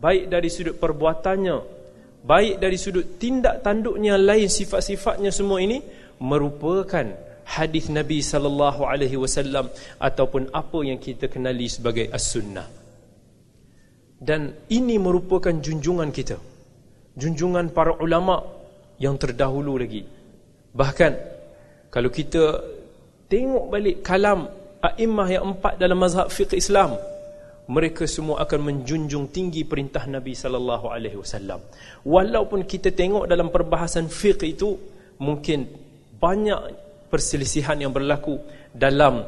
baik 0.00 0.28
dari 0.28 0.48
sudut 0.52 0.76
perbuatannya 0.76 1.79
baik 2.20 2.60
dari 2.60 2.76
sudut 2.76 3.16
tindak 3.16 3.64
tanduknya 3.64 4.20
lain 4.20 4.46
sifat-sifatnya 4.46 5.32
semua 5.32 5.60
ini 5.60 5.80
merupakan 6.20 7.04
hadis 7.50 7.90
Nabi 7.90 8.22
sallallahu 8.22 8.86
alaihi 8.86 9.18
wasallam 9.18 9.72
ataupun 9.98 10.54
apa 10.54 10.78
yang 10.86 11.00
kita 11.00 11.26
kenali 11.26 11.66
sebagai 11.66 12.06
as-sunnah. 12.12 12.68
Dan 14.20 14.52
ini 14.68 15.00
merupakan 15.00 15.50
junjungan 15.50 16.12
kita. 16.12 16.36
Junjungan 17.16 17.72
para 17.72 17.96
ulama 17.96 18.44
yang 19.00 19.16
terdahulu 19.16 19.80
lagi. 19.80 20.04
Bahkan 20.76 21.12
kalau 21.88 22.12
kita 22.12 22.60
tengok 23.26 23.64
balik 23.72 24.04
kalam 24.04 24.46
a'immah 24.84 25.28
yang 25.28 25.44
empat 25.56 25.80
dalam 25.80 25.96
mazhab 25.96 26.28
fiqh 26.28 26.52
Islam, 26.54 27.00
mereka 27.70 28.02
semua 28.10 28.42
akan 28.42 28.60
menjunjung 28.66 29.30
tinggi 29.30 29.62
perintah 29.62 30.02
Nabi 30.10 30.34
sallallahu 30.34 30.90
alaihi 30.90 31.22
wasallam. 31.22 31.62
Walaupun 32.02 32.66
kita 32.66 32.90
tengok 32.90 33.30
dalam 33.30 33.54
perbahasan 33.54 34.10
fiqh 34.10 34.42
itu 34.42 34.74
mungkin 35.22 35.70
banyak 36.18 36.60
perselisihan 37.06 37.78
yang 37.78 37.94
berlaku 37.94 38.42
dalam 38.74 39.22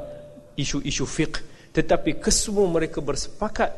isu-isu 0.59 1.07
fiqh 1.07 1.39
tetapi 1.71 2.19
kesemua 2.19 2.67
mereka 2.67 2.99
bersepakat 2.99 3.71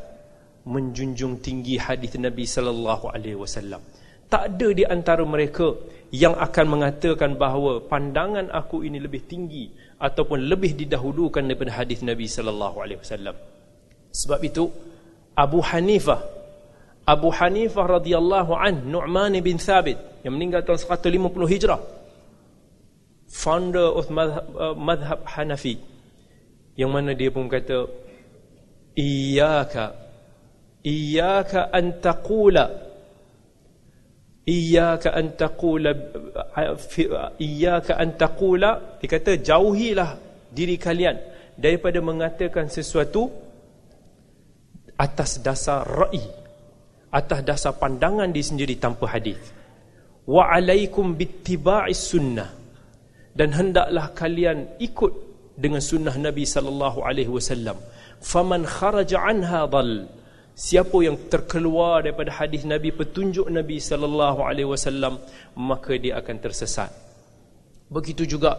menjunjung 0.65 1.45
tinggi 1.45 1.77
hadis 1.77 2.17
Nabi 2.17 2.49
sallallahu 2.49 3.13
alaihi 3.13 3.37
wasallam. 3.37 3.85
Tak 4.33 4.57
ada 4.57 4.69
di 4.73 4.83
antara 4.89 5.23
mereka 5.29 5.77
yang 6.09 6.35
akan 6.41 6.67
mengatakan 6.73 7.37
bahawa 7.37 7.85
pandangan 7.85 8.49
aku 8.49 8.81
ini 8.81 8.97
lebih 8.97 9.29
tinggi 9.29 9.69
ataupun 10.01 10.49
lebih 10.49 10.73
didahulukan 10.75 11.45
daripada 11.45 11.85
hadis 11.85 12.01
Nabi 12.01 12.27
sallallahu 12.27 12.81
alaihi 12.81 12.99
wasallam. 13.05 13.37
Sebab 14.15 14.41
itu 14.47 14.71
Abu 15.35 15.59
Hanifah 15.59 16.23
Abu 17.05 17.29
Hanifah 17.35 18.01
radhiyallahu 18.01 18.55
an 18.55 18.89
Nu'man 18.89 19.35
bin 19.43 19.59
Thabit 19.61 19.99
yang 20.25 20.39
meninggal 20.39 20.65
tahun 20.65 20.81
150 20.81 21.11
Hijrah 21.53 21.81
founder 23.29 23.91
of 23.93 24.07
madhab, 24.09 24.47
uh, 24.55 24.75
madhab 24.79 25.21
Hanafi 25.27 25.83
yang 26.79 26.95
mana 26.95 27.13
dia 27.13 27.35
pun 27.35 27.51
kata 27.51 27.91
iyyaka 28.95 29.95
iyyaka 30.87 31.69
an 31.75 31.99
taqula 31.99 32.65
iyyaka 34.47 35.13
an 35.13 35.35
taqula 35.35 35.91
iyyaka 37.43 37.93
an 37.99 38.15
taqula 38.15 38.71
dia 39.03 39.09
kata 39.11 39.43
jauhilah 39.43 40.17
diri 40.55 40.79
kalian 40.79 41.19
daripada 41.59 41.99
mengatakan 41.99 42.71
sesuatu 42.71 43.44
atas 44.99 45.43
dasar 45.43 45.83
ra'i 45.87 46.45
atas 47.15 47.41
dasar 47.47 47.73
pandangan 47.79 48.27
diri 48.35 48.43
sendiri 48.43 48.75
tanpa 48.75 49.07
hadis. 49.07 49.39
Wa 50.27 50.51
alaikum 50.51 51.15
bittiba'is 51.15 52.11
sunnah. 52.11 52.51
Dan 53.35 53.55
hendaklah 53.55 54.11
kalian 54.15 54.79
ikut 54.83 55.13
dengan 55.55 55.79
sunnah 55.79 56.15
Nabi 56.19 56.43
sallallahu 56.43 57.07
alaihi 57.07 57.31
wasallam. 57.31 57.79
Faman 58.19 58.67
kharaja 58.67 59.23
anha 59.23 59.67
dal 59.71 60.11
siapa 60.55 60.95
yang 61.03 61.19
terkeluar 61.31 62.03
daripada 62.03 62.31
hadis 62.35 62.63
Nabi 62.67 62.91
petunjuk 62.95 63.47
Nabi 63.47 63.79
sallallahu 63.79 64.43
alaihi 64.43 64.71
wasallam 64.71 65.19
maka 65.55 65.95
dia 65.99 66.19
akan 66.19 66.37
tersesat. 66.43 66.91
Begitu 67.91 68.39
juga 68.39 68.59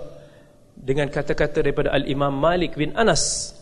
dengan 0.76 1.08
kata-kata 1.08 1.64
daripada 1.64 1.92
al-Imam 1.96 2.36
Malik 2.36 2.76
bin 2.76 2.92
Anas 3.00 3.55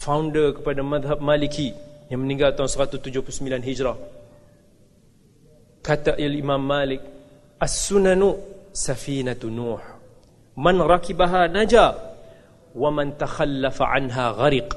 founder 0.00 0.56
kepada 0.56 0.80
madhab 0.80 1.20
Maliki 1.20 1.76
yang 2.08 2.24
meninggal 2.24 2.56
tahun 2.56 2.88
179 2.88 3.60
Hijrah. 3.60 3.96
Kata 5.84 6.16
Imam 6.16 6.60
Malik, 6.60 7.04
As-sunanu 7.60 8.40
safinatu 8.72 9.52
Nuh. 9.52 9.84
Man 10.56 10.80
rakibaha 10.80 11.46
naja 11.52 11.92
wa 12.72 12.88
man 12.88 13.12
takhallafa 13.20 13.84
anha 13.92 14.32
ghariq. 14.32 14.72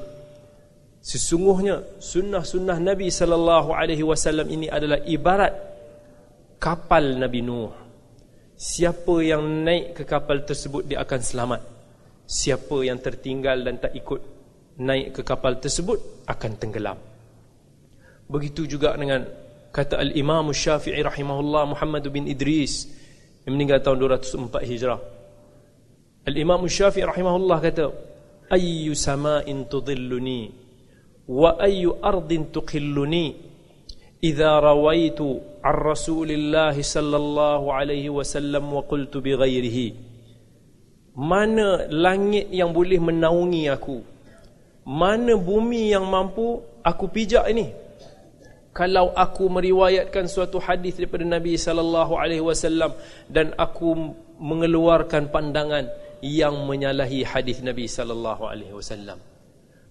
Sesungguhnya 1.04 2.00
sunnah-sunnah 2.00 2.80
Nabi 2.80 3.12
sallallahu 3.12 3.72
alaihi 3.76 4.04
wasallam 4.04 4.48
ini 4.48 4.72
adalah 4.72 5.00
ibarat 5.04 5.52
kapal 6.60 7.16
Nabi 7.20 7.40
Nuh. 7.44 7.72
Siapa 8.56 9.20
yang 9.20 9.44
naik 9.64 10.00
ke 10.00 10.02
kapal 10.08 10.44
tersebut 10.48 10.88
dia 10.88 11.04
akan 11.04 11.20
selamat. 11.20 11.60
Siapa 12.24 12.76
yang 12.84 12.96
tertinggal 13.00 13.60
dan 13.60 13.76
tak 13.76 13.92
ikut 13.92 14.43
naik 14.78 15.14
ke 15.14 15.22
kapal 15.22 15.58
tersebut 15.62 16.26
akan 16.26 16.52
tenggelam. 16.58 16.98
Begitu 18.26 18.66
juga 18.66 18.96
dengan 18.98 19.22
kata 19.70 20.00
al-Imam 20.00 20.50
Syafi'i 20.50 21.02
rahimahullah 21.02 21.76
Muhammad 21.76 22.06
bin 22.10 22.26
Idris 22.26 22.88
yang 23.44 23.58
meninggal 23.58 23.82
tahun 23.84 24.00
204 24.00 24.64
Hijrah. 24.64 25.00
Al-Imam 26.24 26.64
Syafi'i 26.64 27.04
rahimahullah 27.04 27.58
kata, 27.60 27.86
"Ayyu 28.48 28.96
sama'in 28.96 29.68
tudhilluni 29.68 30.64
wa 31.28 31.56
ayyu 31.60 32.00
ardin 32.00 32.48
tuqilluni 32.48 33.36
idza 34.24 34.56
rawaitu 34.60 35.40
ar 35.60 35.76
Rasulillah 35.76 36.72
sallallahu 36.72 37.68
alaihi 37.68 38.08
wasallam 38.08 38.72
wa 38.72 38.82
qultu 38.88 39.20
bi 39.20 39.36
ghairihi." 39.36 39.88
Mana 41.14 41.86
langit 41.92 42.50
yang 42.50 42.74
boleh 42.74 42.98
menaungi 42.98 43.70
aku 43.70 44.13
mana 44.84 45.34
bumi 45.36 45.92
yang 45.92 46.04
mampu 46.04 46.60
aku 46.84 47.08
pijak 47.08 47.48
ini. 47.50 47.72
Kalau 48.74 49.14
aku 49.14 49.46
meriwayatkan 49.46 50.26
suatu 50.26 50.58
hadis 50.58 50.98
daripada 50.98 51.22
Nabi 51.22 51.54
sallallahu 51.54 52.18
alaihi 52.18 52.42
wasallam 52.42 52.90
dan 53.30 53.54
aku 53.54 54.12
mengeluarkan 54.42 55.30
pandangan 55.30 55.86
yang 56.20 56.66
menyalahi 56.66 57.22
hadis 57.22 57.62
Nabi 57.62 57.86
sallallahu 57.86 58.42
alaihi 58.44 58.74
wasallam. 58.74 59.22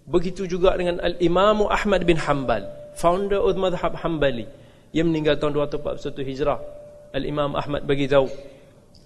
Begitu 0.04 0.52
juga 0.52 0.76
dengan 0.76 1.00
al-Imam 1.00 1.64
Ahmad 1.72 2.04
bin 2.04 2.20
Hanbal 2.20 2.68
founder 3.00 3.40
of 3.40 3.56
madhab 3.56 3.98
Hanbali. 3.98 4.46
Yang 4.94 5.06
meninggal 5.10 5.36
tahun 5.42 5.58
241 5.58 6.22
Hijrah. 6.22 6.60
al-Imam 7.14 7.54
Ahmad 7.54 7.86
bagi 7.86 8.10
tahu 8.10 8.26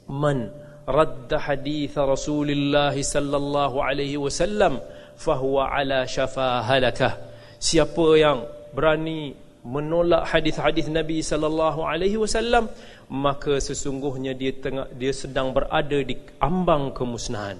man 0.07 0.47
radda 0.87 1.35
hadis 1.43 1.91
Rasulullah 1.91 2.95
sallallahu 2.95 3.83
alaihi 3.83 4.15
wasallam 4.15 4.79
fahuwa 5.17 5.73
ala 5.73 6.05
syafa 6.05 6.61
halakah 6.63 7.17
siapa 7.57 8.07
yang 8.15 8.45
berani 8.71 9.33
menolak 9.65 10.29
hadis-hadis 10.29 10.87
Nabi 10.87 11.19
sallallahu 11.19 11.83
alaihi 11.83 12.15
wasallam 12.15 12.71
maka 13.11 13.59
sesungguhnya 13.59 14.31
dia 14.37 14.55
tengah 14.55 14.87
dia 14.95 15.11
sedang 15.11 15.51
berada 15.51 15.99
di 16.03 16.15
ambang 16.39 16.95
kemusnahan. 16.95 17.59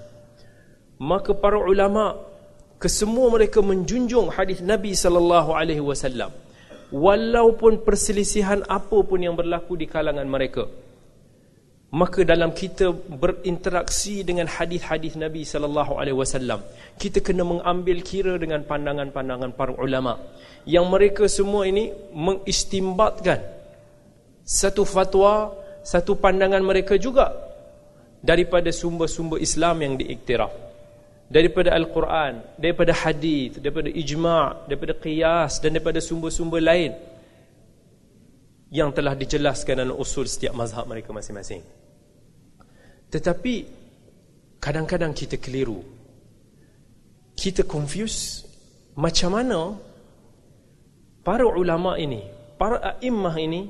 Maka 0.98 1.36
para 1.36 1.60
ulama 1.60 2.16
kesemua 2.80 3.28
mereka 3.34 3.60
menjunjung 3.60 4.32
hadis 4.32 4.64
Nabi 4.64 4.96
sallallahu 4.96 5.52
alaihi 5.52 5.84
wasallam. 5.84 6.32
Walaupun 6.88 7.84
perselisihan 7.84 8.64
apa 8.64 9.04
pun 9.04 9.20
yang 9.20 9.36
berlaku 9.36 9.76
di 9.76 9.92
kalangan 9.92 10.24
mereka 10.24 10.72
maka 12.02 12.22
dalam 12.32 12.52
kita 12.62 12.94
berinteraksi 12.94 14.22
dengan 14.30 14.46
hadis-hadis 14.56 15.14
Nabi 15.18 15.42
sallallahu 15.52 15.98
alaihi 15.98 16.18
wasallam 16.22 16.60
kita 17.02 17.26
kena 17.26 17.42
mengambil 17.52 17.98
kira 18.10 18.34
dengan 18.44 18.62
pandangan-pandangan 18.72 19.52
para 19.60 19.74
ulama 19.86 20.14
yang 20.70 20.86
mereka 20.94 21.26
semua 21.26 21.66
ini 21.66 21.90
mengistimbatkan 22.14 23.40
satu 24.46 24.86
fatwa 24.86 25.34
satu 25.82 26.14
pandangan 26.22 26.62
mereka 26.62 27.02
juga 27.02 27.34
daripada 28.22 28.70
sumber-sumber 28.70 29.42
Islam 29.42 29.76
yang 29.82 29.94
diiktiraf 29.98 30.54
daripada 31.38 31.74
Al-Quran 31.80 32.62
daripada 32.62 32.94
hadis 32.94 33.58
daripada 33.58 33.90
ijma' 33.90 34.70
daripada 34.70 34.94
qiyas 34.94 35.64
dan 35.64 35.74
daripada 35.74 35.98
sumber-sumber 35.98 36.62
lain 36.62 36.94
yang 38.68 38.92
telah 38.92 39.16
dijelaskan 39.16 39.88
dalam 39.88 39.96
usul 39.96 40.28
setiap 40.28 40.52
mazhab 40.52 40.84
mereka 40.84 41.16
masing-masing. 41.16 41.87
Tetapi 43.08 43.54
kadang-kadang 44.60 45.16
kita 45.16 45.40
keliru. 45.40 45.80
Kita 47.38 47.64
confuse 47.64 48.44
macam 48.98 49.38
mana 49.38 49.78
para 51.22 51.46
ulama 51.46 51.96
ini, 52.02 52.26
para 52.58 52.98
a'immah 52.98 53.36
ini 53.38 53.62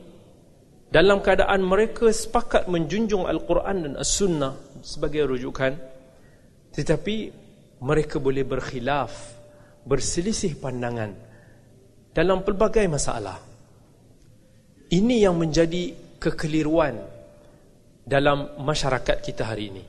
dalam 0.88 1.20
keadaan 1.20 1.68
mereka 1.68 2.08
sepakat 2.08 2.72
menjunjung 2.72 3.28
Al-Quran 3.28 3.78
dan 3.84 3.94
As-Sunnah 4.00 4.56
sebagai 4.80 5.28
rujukan 5.28 5.76
tetapi 6.78 7.34
mereka 7.82 8.22
boleh 8.22 8.46
berkhilaf, 8.46 9.12
berselisih 9.82 10.62
pandangan 10.62 11.10
dalam 12.14 12.46
pelbagai 12.46 12.86
masalah. 12.86 13.42
Ini 14.88 15.26
yang 15.26 15.42
menjadi 15.42 15.98
kekeliruan 16.22 17.17
dalam 18.08 18.56
masyarakat 18.64 19.20
kita 19.20 19.44
hari 19.44 19.76
ini. 19.76 19.84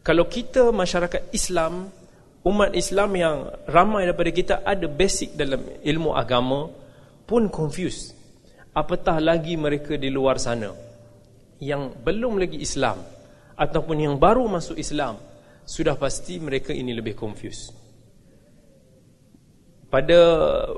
Kalau 0.00 0.24
kita 0.24 0.72
masyarakat 0.72 1.28
Islam, 1.36 1.92
umat 2.40 2.72
Islam 2.72 3.10
yang 3.12 3.36
ramai 3.68 4.08
daripada 4.08 4.30
kita 4.32 4.54
ada 4.64 4.88
basic 4.88 5.36
dalam 5.36 5.60
ilmu 5.84 6.16
agama 6.16 6.72
pun 7.28 7.52
confused. 7.52 8.16
Apatah 8.72 9.20
lagi 9.20 9.60
mereka 9.60 10.00
di 10.00 10.08
luar 10.08 10.40
sana 10.40 10.72
yang 11.60 11.92
belum 12.00 12.40
lagi 12.40 12.56
Islam 12.64 13.04
ataupun 13.60 13.96
yang 14.00 14.16
baru 14.16 14.48
masuk 14.48 14.80
Islam, 14.80 15.20
sudah 15.68 16.00
pasti 16.00 16.40
mereka 16.40 16.72
ini 16.72 16.96
lebih 16.96 17.12
confused. 17.12 17.76
Pada 19.90 20.16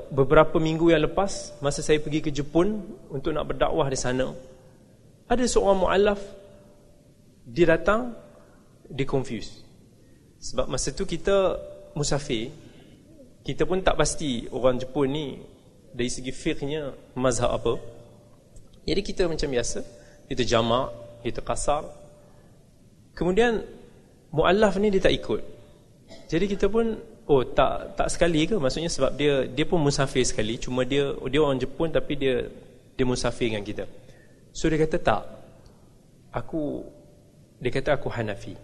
beberapa 0.09 0.57
minggu 0.57 0.91
yang 0.91 1.05
lepas, 1.05 1.55
masa 1.63 1.85
saya 1.85 2.01
pergi 2.01 2.19
ke 2.19 2.33
Jepun 2.33 2.81
untuk 3.13 3.31
nak 3.31 3.45
berdakwah 3.45 3.87
di 3.87 3.95
sana, 3.95 4.33
ada 5.29 5.45
seorang 5.45 5.85
mu'alaf, 5.85 6.19
dia 7.43 7.65
datang, 7.67 8.15
dia 8.87 9.07
confused. 9.07 9.63
Sebab 10.43 10.67
masa 10.67 10.91
tu 10.91 11.07
kita 11.07 11.59
musafir, 11.95 12.51
kita 13.43 13.67
pun 13.67 13.83
tak 13.83 13.95
pasti 13.99 14.47
orang 14.51 14.79
Jepun 14.79 15.07
ni 15.11 15.27
dari 15.93 16.09
segi 16.09 16.31
fiqhnya 16.31 16.95
mazhab 17.15 17.53
apa. 17.53 17.79
Jadi 18.83 19.01
kita 19.03 19.27
macam 19.27 19.47
biasa, 19.47 19.79
kita 20.27 20.43
jamak, 20.43 20.91
kita 21.23 21.39
kasar. 21.39 21.87
Kemudian 23.15 23.63
mu'alaf 24.33 24.75
ni 24.79 24.91
dia 24.91 25.03
tak 25.03 25.15
ikut. 25.15 25.41
Jadi 26.27 26.45
kita 26.49 26.67
pun 26.67 27.13
Oh 27.23 27.39
tak 27.47 27.95
tak 27.95 28.11
sekali 28.11 28.43
ke 28.43 28.59
maksudnya 28.59 28.91
sebab 28.91 29.15
dia 29.15 29.47
dia 29.47 29.63
pun 29.63 29.79
musafir 29.79 30.27
sekali 30.27 30.59
cuma 30.59 30.83
dia 30.83 31.15
dia 31.31 31.39
orang 31.39 31.55
Jepun 31.55 31.87
tapi 31.87 32.19
dia 32.19 32.51
dia 32.99 33.05
musafir 33.07 33.47
dengan 33.47 33.63
kita. 33.63 33.87
So 34.51 34.67
dia 34.67 34.75
kata 34.83 34.99
tak. 34.99 35.23
Aku 36.35 36.83
dia 37.63 37.71
kata 37.71 37.95
aku 37.95 38.11
Hanafi. 38.11 38.59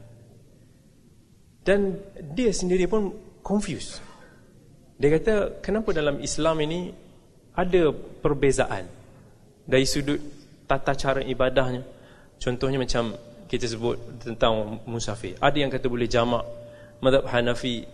Dan 1.63 1.95
dia 2.35 2.51
sendiri 2.51 2.83
pun 2.83 3.15
confused. 3.39 4.03
Dia 4.99 5.15
kata 5.15 5.63
kenapa 5.63 5.95
dalam 5.95 6.19
Islam 6.19 6.59
ini 6.67 6.91
ada 7.55 7.95
perbezaan 7.95 8.83
dari 9.63 9.87
sudut 9.87 10.19
tata 10.67 10.91
cara 10.99 11.23
ibadahnya. 11.23 11.87
Contohnya 12.35 12.75
macam 12.75 13.15
kita 13.47 13.71
sebut 13.71 13.95
tentang 14.19 14.83
musafir. 14.83 15.39
Ada 15.39 15.57
yang 15.63 15.71
kata 15.71 15.87
boleh 15.87 16.11
jamak. 16.11 16.43
Madhab 16.99 17.23
Hanafi 17.31 17.87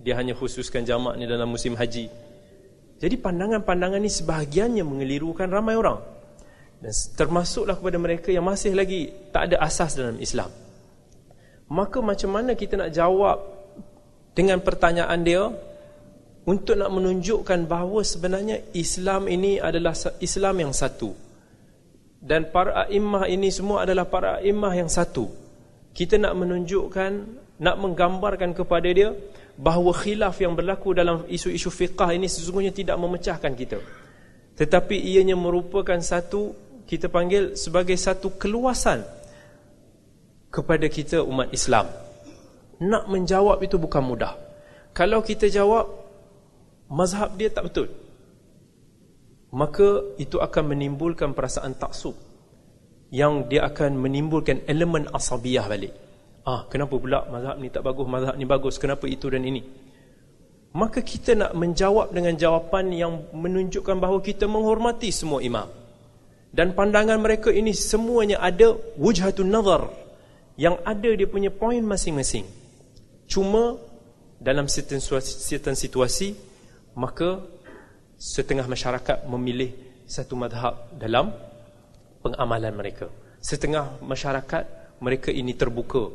dia 0.00 0.16
hanya 0.16 0.32
khususkan 0.32 0.88
jamak 0.88 1.20
ni 1.20 1.28
dalam 1.28 1.52
musim 1.52 1.76
haji. 1.76 2.08
Jadi 2.96 3.14
pandangan-pandangan 3.20 4.00
ni 4.00 4.08
sebahagiannya 4.08 4.80
mengelirukan 4.80 5.52
ramai 5.52 5.76
orang. 5.76 6.15
Dan 6.76 6.92
termasuklah 7.16 7.76
kepada 7.76 7.96
mereka 7.96 8.28
yang 8.28 8.44
masih 8.44 8.76
lagi 8.76 9.08
tak 9.32 9.52
ada 9.52 9.56
asas 9.64 9.96
dalam 9.96 10.20
Islam. 10.20 10.52
Maka 11.66 11.98
macam 12.04 12.30
mana 12.36 12.54
kita 12.54 12.78
nak 12.78 12.92
jawab 12.94 13.42
dengan 14.36 14.60
pertanyaan 14.60 15.20
dia 15.24 15.42
untuk 16.46 16.78
nak 16.78 16.92
menunjukkan 16.94 17.66
bahawa 17.66 18.06
sebenarnya 18.06 18.62
Islam 18.76 19.26
ini 19.26 19.58
adalah 19.58 19.96
Islam 20.22 20.68
yang 20.68 20.72
satu. 20.76 21.10
Dan 22.22 22.52
para 22.54 22.86
a'immah 22.86 23.26
ini 23.26 23.50
semua 23.50 23.82
adalah 23.82 24.06
para 24.06 24.38
a'immah 24.38 24.72
yang 24.76 24.90
satu. 24.90 25.26
Kita 25.96 26.20
nak 26.20 26.36
menunjukkan, 26.38 27.10
nak 27.56 27.76
menggambarkan 27.80 28.52
kepada 28.52 28.88
dia 28.92 29.10
bahawa 29.56 29.96
khilaf 29.96 30.36
yang 30.44 30.52
berlaku 30.52 30.92
dalam 30.92 31.24
isu-isu 31.24 31.72
fiqah 31.72 32.12
ini 32.12 32.28
sesungguhnya 32.28 32.76
tidak 32.76 33.00
memecahkan 33.00 33.52
kita 33.56 33.80
tetapi 34.56 34.96
ianya 34.96 35.36
merupakan 35.36 36.00
satu 36.00 36.52
kita 36.86 37.10
panggil 37.10 37.58
sebagai 37.58 37.98
satu 37.98 38.38
keluasan 38.38 39.02
kepada 40.48 40.86
kita 40.88 41.20
umat 41.26 41.52
Islam 41.52 41.90
nak 42.80 43.10
menjawab 43.10 43.60
itu 43.60 43.76
bukan 43.76 44.00
mudah 44.00 44.38
kalau 44.96 45.20
kita 45.20 45.50
jawab 45.50 45.90
mazhab 46.88 47.34
dia 47.34 47.50
tak 47.50 47.68
betul 47.68 47.90
maka 49.52 50.16
itu 50.16 50.38
akan 50.38 50.64
menimbulkan 50.72 51.34
perasaan 51.36 51.74
taksub 51.76 52.14
yang 53.10 53.46
dia 53.50 53.66
akan 53.66 53.98
menimbulkan 53.98 54.64
elemen 54.66 55.10
asabiyah 55.10 55.66
balik 55.66 56.06
Ah, 56.46 56.62
kenapa 56.70 56.94
pula 56.94 57.26
mazhab 57.26 57.58
ni 57.58 57.74
tak 57.74 57.82
bagus, 57.82 58.06
mazhab 58.06 58.38
ni 58.38 58.46
bagus, 58.46 58.78
kenapa 58.78 59.10
itu 59.10 59.26
dan 59.26 59.42
ini? 59.42 59.66
Maka 60.78 61.02
kita 61.02 61.34
nak 61.34 61.58
menjawab 61.58 62.14
dengan 62.14 62.38
jawapan 62.38 62.86
yang 62.94 63.12
menunjukkan 63.34 63.98
bahawa 63.98 64.22
kita 64.22 64.46
menghormati 64.46 65.10
semua 65.10 65.42
imam. 65.42 65.66
Dan 66.54 66.72
pandangan 66.72 67.20
mereka 67.20 67.52
ini 67.52 67.76
semuanya 67.76 68.40
ada 68.40 68.74
wujhatun 68.96 69.48
nazar 69.48 69.92
yang 70.56 70.80
ada 70.86 71.10
dia 71.12 71.28
punya 71.28 71.52
poin 71.52 71.84
masing-masing. 71.84 72.48
Cuma 73.28 73.76
dalam 74.40 74.68
certain 74.70 75.76
situasi 75.76 76.36
maka 76.96 77.44
setengah 78.16 78.64
masyarakat 78.64 79.28
memilih 79.28 79.74
satu 80.08 80.32
madhab 80.38 80.88
dalam 80.96 81.34
pengamalan 82.24 82.72
mereka. 82.72 83.12
Setengah 83.42 84.00
masyarakat 84.00 84.64
mereka 85.04 85.28
ini 85.28 85.52
terbuka 85.52 86.08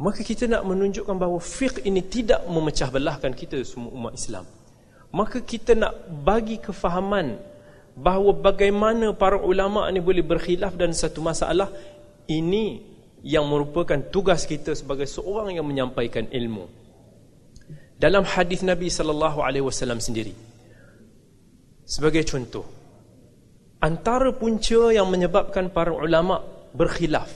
Maka 0.00 0.24
kita 0.24 0.48
nak 0.48 0.64
menunjukkan 0.64 1.12
bahawa 1.12 1.36
fiqh 1.36 1.84
ini 1.84 2.00
tidak 2.00 2.40
memecah 2.48 2.88
belahkan 2.88 3.36
kita 3.36 3.60
semua 3.68 3.92
umat 3.92 4.16
Islam. 4.16 4.48
Maka 5.12 5.44
kita 5.44 5.76
nak 5.76 5.92
bagi 6.24 6.56
kefahaman 6.56 7.36
bahawa 8.00 8.32
bagaimana 8.32 9.12
para 9.12 9.36
ulama 9.36 9.84
ini 9.92 10.00
boleh 10.00 10.24
berkhilaf 10.24 10.72
dan 10.72 10.96
satu 10.96 11.20
masalah 11.20 11.68
ini 12.24 12.80
yang 13.20 13.44
merupakan 13.44 14.00
tugas 14.08 14.48
kita 14.48 14.72
sebagai 14.72 15.04
seorang 15.04 15.60
yang 15.60 15.68
menyampaikan 15.68 16.24
ilmu. 16.32 16.64
Dalam 18.00 18.24
hadis 18.24 18.64
Nabi 18.64 18.88
sallallahu 18.88 19.44
alaihi 19.44 19.60
wasallam 19.60 20.00
sendiri. 20.00 20.32
Sebagai 21.84 22.24
contoh, 22.24 22.64
antara 23.84 24.32
punca 24.32 24.88
yang 24.88 25.04
menyebabkan 25.12 25.68
para 25.68 25.92
ulama 25.92 26.40
berkhilaf 26.72 27.28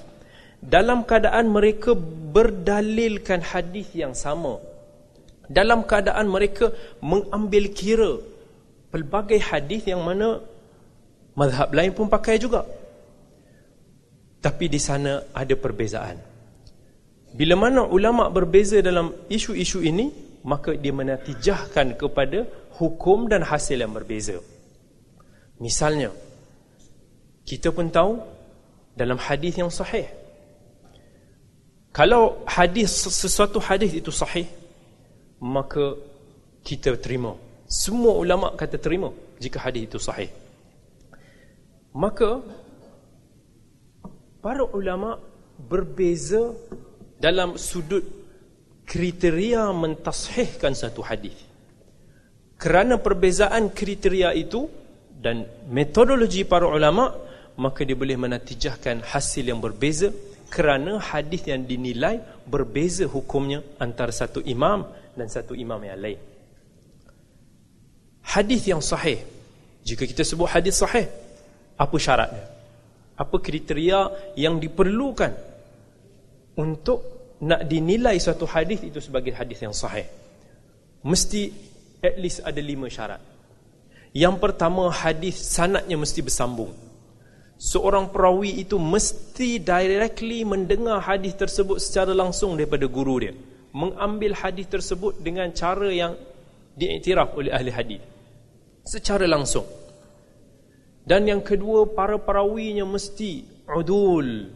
dalam 0.64 1.04
keadaan 1.04 1.52
mereka 1.52 1.92
berdalilkan 2.32 3.44
hadis 3.44 3.92
yang 3.92 4.16
sama 4.16 4.56
dalam 5.52 5.84
keadaan 5.84 6.24
mereka 6.32 6.72
mengambil 7.04 7.68
kira 7.76 8.12
pelbagai 8.88 9.36
hadis 9.42 9.84
yang 9.84 10.00
mana 10.00 10.40
mazhab 11.34 11.70
lain 11.74 11.92
pun 11.94 12.06
pakai 12.10 12.38
juga 12.38 12.62
tapi 14.40 14.68
di 14.68 14.80
sana 14.80 15.24
ada 15.34 15.54
perbezaan 15.58 16.18
bila 17.34 17.54
mana 17.58 17.82
ulama 17.86 18.30
berbeza 18.30 18.78
dalam 18.78 19.10
isu-isu 19.26 19.82
ini 19.82 20.10
maka 20.44 20.76
dia 20.76 20.94
menatijahkan 20.94 21.98
kepada 21.98 22.46
hukum 22.78 23.26
dan 23.26 23.42
hasil 23.42 23.78
yang 23.80 23.90
berbeza 23.90 24.38
misalnya 25.58 26.14
kita 27.44 27.74
pun 27.74 27.90
tahu 27.90 28.22
dalam 28.94 29.18
hadis 29.18 29.58
yang 29.58 29.72
sahih 29.72 30.06
kalau 31.94 32.42
hadis 32.46 32.90
sesuatu 33.10 33.62
hadis 33.62 33.94
itu 33.94 34.10
sahih 34.10 34.46
maka 35.44 35.94
kita 36.64 36.96
terima. 36.96 37.36
Semua 37.68 38.16
ulama 38.16 38.56
kata 38.56 38.80
terima 38.80 39.12
jika 39.36 39.60
hadis 39.60 39.84
itu 39.84 39.98
sahih. 40.00 40.32
Maka 41.94 42.42
para 44.42 44.66
ulama 44.74 45.22
berbeza 45.56 46.50
dalam 47.22 47.54
sudut 47.54 48.02
kriteria 48.82 49.70
mentashihkan 49.70 50.74
satu 50.74 51.06
hadis. 51.06 51.38
Kerana 52.58 52.98
perbezaan 52.98 53.70
kriteria 53.70 54.34
itu 54.34 54.66
dan 55.14 55.46
metodologi 55.70 56.42
para 56.42 56.66
ulama, 56.66 57.14
maka 57.54 57.86
dia 57.86 57.94
boleh 57.94 58.18
menatijahkan 58.18 59.06
hasil 59.06 59.46
yang 59.46 59.62
berbeza 59.62 60.10
kerana 60.50 60.98
hadis 60.98 61.46
yang 61.46 61.62
dinilai 61.62 62.18
berbeza 62.46 63.06
hukumnya 63.06 63.62
antara 63.78 64.10
satu 64.10 64.42
imam 64.42 64.86
dan 65.14 65.30
satu 65.30 65.54
imam 65.54 65.78
yang 65.82 65.98
lain. 65.98 66.20
Hadis 68.26 68.66
yang 68.66 68.82
sahih. 68.82 69.22
Jika 69.84 70.08
kita 70.08 70.24
sebut 70.24 70.48
hadis 70.48 70.80
sahih, 70.80 71.06
apa 71.74 71.96
syaratnya? 71.98 72.46
Apa 73.14 73.36
kriteria 73.38 74.34
yang 74.38 74.58
diperlukan 74.58 75.32
untuk 76.58 76.98
nak 77.42 77.66
dinilai 77.66 78.18
suatu 78.18 78.46
hadis 78.46 78.82
itu 78.82 78.98
sebagai 78.98 79.34
hadis 79.34 79.62
yang 79.62 79.74
sahih? 79.74 80.06
Mesti 81.04 81.42
at 82.02 82.16
least 82.18 82.42
ada 82.42 82.58
lima 82.58 82.90
syarat. 82.90 83.22
Yang 84.14 84.36
pertama 84.38 84.90
hadis 84.94 85.34
sanadnya 85.42 85.98
mesti 85.98 86.22
bersambung. 86.22 86.70
Seorang 87.58 88.10
perawi 88.10 88.62
itu 88.62 88.78
mesti 88.78 89.62
directly 89.62 90.42
mendengar 90.42 91.02
hadis 91.02 91.34
tersebut 91.38 91.78
secara 91.78 92.14
langsung 92.14 92.58
daripada 92.58 92.86
guru 92.86 93.22
dia. 93.22 93.34
Mengambil 93.74 94.38
hadis 94.38 94.70
tersebut 94.70 95.18
dengan 95.18 95.50
cara 95.50 95.90
yang 95.90 96.14
diiktiraf 96.78 97.34
oleh 97.34 97.50
ahli 97.50 97.70
hadis. 97.74 98.02
Secara 98.86 99.26
langsung. 99.26 99.66
Dan 101.04 101.28
yang 101.28 101.44
kedua, 101.44 101.84
para 101.92 102.16
perawinya 102.16 102.88
mesti 102.88 103.44
udul. 103.68 104.48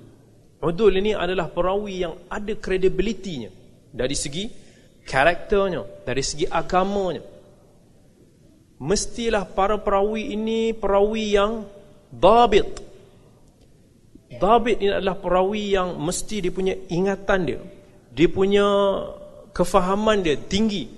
Udul 0.58 0.92
ini 0.98 1.12
adalah 1.12 1.46
perawi 1.52 2.08
yang 2.08 2.16
ada 2.26 2.56
kredibilitinya. 2.56 3.52
Dari 3.92 4.16
segi 4.16 4.44
karakternya, 5.04 6.04
dari 6.08 6.24
segi 6.24 6.48
agamanya. 6.48 7.22
Mestilah 8.78 9.44
para 9.44 9.76
perawi 9.76 10.34
ini 10.34 10.72
perawi 10.72 11.36
yang 11.36 11.68
dabit. 12.08 12.80
Dabit 14.28 14.76
ini 14.80 14.92
adalah 14.92 15.18
perawi 15.18 15.74
yang 15.74 15.98
mesti 15.98 16.44
dia 16.44 16.52
punya 16.52 16.74
ingatan 16.88 17.40
dia. 17.44 17.60
Dia 18.12 18.28
punya 18.30 18.66
kefahaman 19.52 20.22
dia 20.22 20.38
tinggi. 20.38 20.90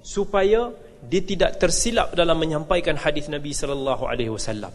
Supaya 0.00 0.72
dia 1.06 1.22
tidak 1.24 1.56
tersilap 1.56 2.12
dalam 2.12 2.36
menyampaikan 2.36 2.98
hadis 2.98 3.30
Nabi 3.32 3.56
sallallahu 3.56 4.04
alaihi 4.04 4.32
wasallam. 4.32 4.72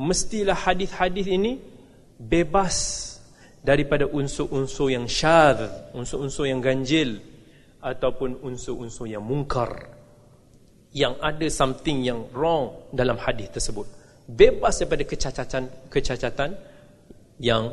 Mestilah 0.00 0.56
hadis-hadis 0.56 1.28
ini 1.28 1.60
bebas 2.16 3.06
daripada 3.60 4.08
unsur-unsur 4.08 4.90
yang 4.90 5.04
syadz, 5.04 5.92
unsur-unsur 5.92 6.48
yang 6.48 6.64
ganjil 6.64 7.20
ataupun 7.84 8.40
unsur-unsur 8.42 9.06
yang 9.06 9.22
mungkar. 9.22 9.92
Yang 10.90 11.14
ada 11.22 11.46
something 11.46 12.02
yang 12.02 12.26
wrong 12.34 12.90
dalam 12.90 13.14
hadis 13.14 13.46
tersebut. 13.54 13.86
Bebas 14.26 14.82
daripada 14.82 15.06
kecacatan 15.06 15.62
kecacatan 15.86 16.50
yang 17.38 17.70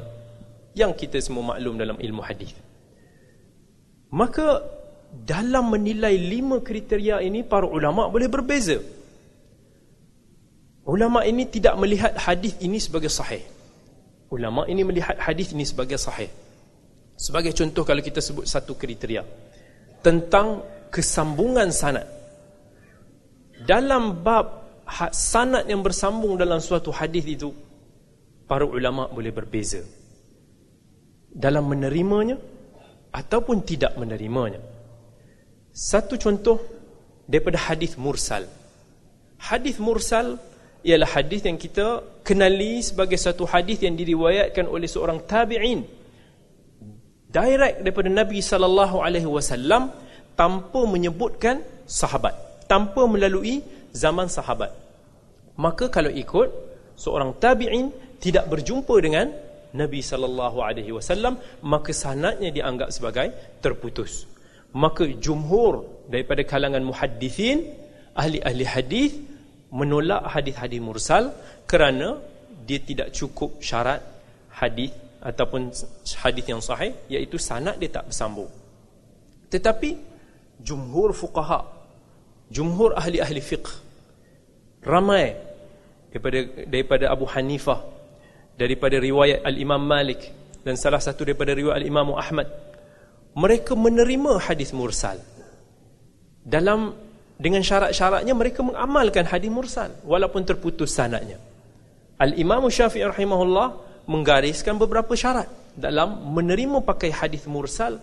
yang 0.78 0.94
kita 0.94 1.18
semua 1.18 1.58
maklum 1.58 1.82
dalam 1.82 1.98
ilmu 1.98 2.22
hadis. 2.22 2.54
Maka 4.14 4.62
dalam 5.12 5.72
menilai 5.72 6.16
lima 6.16 6.60
kriteria 6.60 7.24
ini 7.24 7.44
para 7.44 7.68
ulama 7.68 8.08
boleh 8.12 8.28
berbeza. 8.28 8.80
Ulama 10.88 11.28
ini 11.28 11.44
tidak 11.52 11.76
melihat 11.76 12.16
hadis 12.16 12.56
ini 12.64 12.80
sebagai 12.80 13.12
sahih. 13.12 13.44
Ulama 14.32 14.64
ini 14.72 14.88
melihat 14.88 15.20
hadis 15.20 15.52
ini 15.52 15.68
sebagai 15.68 16.00
sahih. 16.00 16.32
Sebagai 17.20 17.52
contoh 17.52 17.84
kalau 17.84 18.00
kita 18.00 18.24
sebut 18.24 18.48
satu 18.48 18.78
kriteria 18.78 19.26
tentang 20.00 20.64
kesambungan 20.94 21.74
sanad. 21.74 22.08
Dalam 23.58 24.24
bab 24.24 24.46
ha-, 24.86 25.12
sanad 25.12 25.68
yang 25.68 25.84
bersambung 25.84 26.40
dalam 26.40 26.64
suatu 26.64 26.94
hadis 26.94 27.26
itu 27.28 27.52
para 28.48 28.64
ulama 28.64 29.12
boleh 29.12 29.34
berbeza 29.36 29.84
dalam 31.38 31.68
menerimanya 31.68 32.40
ataupun 33.12 33.66
tidak 33.68 33.94
menerimanya. 34.00 34.77
Satu 35.78 36.18
contoh 36.18 36.58
daripada 37.30 37.70
hadis 37.70 37.94
mursal. 38.02 38.50
Hadis 39.38 39.78
mursal 39.78 40.42
ialah 40.82 41.06
hadis 41.06 41.46
yang 41.46 41.54
kita 41.54 42.02
kenali 42.26 42.82
sebagai 42.82 43.14
satu 43.14 43.46
hadis 43.46 43.86
yang 43.86 43.94
diriwayatkan 43.94 44.66
oleh 44.66 44.90
seorang 44.90 45.22
tabi'in 45.30 45.86
direct 47.30 47.86
daripada 47.86 48.10
Nabi 48.10 48.42
sallallahu 48.42 49.06
alaihi 49.06 49.30
wasallam 49.30 49.94
tanpa 50.34 50.82
menyebutkan 50.90 51.62
sahabat, 51.86 52.34
tanpa 52.66 53.06
melalui 53.06 53.62
zaman 53.94 54.26
sahabat. 54.34 54.74
Maka 55.62 55.94
kalau 55.94 56.10
ikut 56.10 56.50
seorang 56.98 57.38
tabi'in 57.38 57.94
tidak 58.18 58.50
berjumpa 58.50 58.98
dengan 58.98 59.30
Nabi 59.78 60.02
sallallahu 60.02 60.58
alaihi 60.58 60.90
wasallam 60.90 61.38
maka 61.62 61.94
sanadnya 61.94 62.50
dianggap 62.50 62.90
sebagai 62.90 63.30
terputus 63.62 64.26
maka 64.74 65.08
jumhur 65.08 65.88
daripada 66.12 66.44
kalangan 66.44 66.84
muhaddithin 66.84 67.68
ahli-ahli 68.16 68.64
hadis 68.66 69.12
menolak 69.72 70.24
hadis-hadis 70.32 70.80
mursal 70.80 71.36
kerana 71.68 72.20
dia 72.68 72.80
tidak 72.84 73.12
cukup 73.16 73.60
syarat 73.64 74.00
hadis 74.52 74.92
ataupun 75.24 75.72
hadis 76.24 76.46
yang 76.48 76.64
sahih 76.64 76.96
iaitu 77.12 77.36
sanad 77.40 77.76
dia 77.80 77.92
tak 77.92 78.08
bersambung. 78.12 78.50
Tetapi 79.52 79.90
jumhur 80.64 81.12
fuqaha 81.12 81.64
jumhur 82.52 82.96
ahli-ahli 82.96 83.44
fiqh 83.44 83.70
ramai 84.84 85.36
daripada 86.12 86.40
daripada 86.66 87.06
Abu 87.12 87.26
Hanifah 87.28 87.80
daripada 88.56 88.98
riwayat 88.98 89.44
al-Imam 89.44 89.84
Malik 89.84 90.32
dan 90.64 90.80
salah 90.80 91.04
satu 91.04 91.28
daripada 91.28 91.52
riwayat 91.54 91.84
al-Imam 91.84 92.16
Ahmad 92.16 92.48
mereka 93.38 93.78
menerima 93.78 94.42
hadis 94.50 94.74
mursal. 94.74 95.22
Dalam 96.42 96.98
dengan 97.38 97.62
syarat-syaratnya 97.62 98.34
mereka 98.34 98.66
mengamalkan 98.66 99.30
hadis 99.30 99.54
mursal 99.54 99.94
walaupun 100.02 100.42
terputus 100.42 100.90
sanadnya. 100.98 101.38
Al-imam 102.18 102.66
syafi'i 102.66 103.06
rahimahullah 103.06 103.78
menggariskan 104.10 104.82
beberapa 104.82 105.14
syarat 105.14 105.46
dalam 105.78 106.34
menerima 106.34 106.82
pakai 106.82 107.14
hadis 107.14 107.46
mursal 107.46 108.02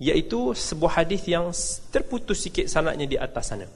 iaitu 0.00 0.56
sebuah 0.56 1.04
hadis 1.04 1.20
yang 1.28 1.52
terputus 1.92 2.40
sikit 2.48 2.64
sanadnya 2.64 3.04
di 3.04 3.20
atas 3.20 3.52
sana. 3.52 3.68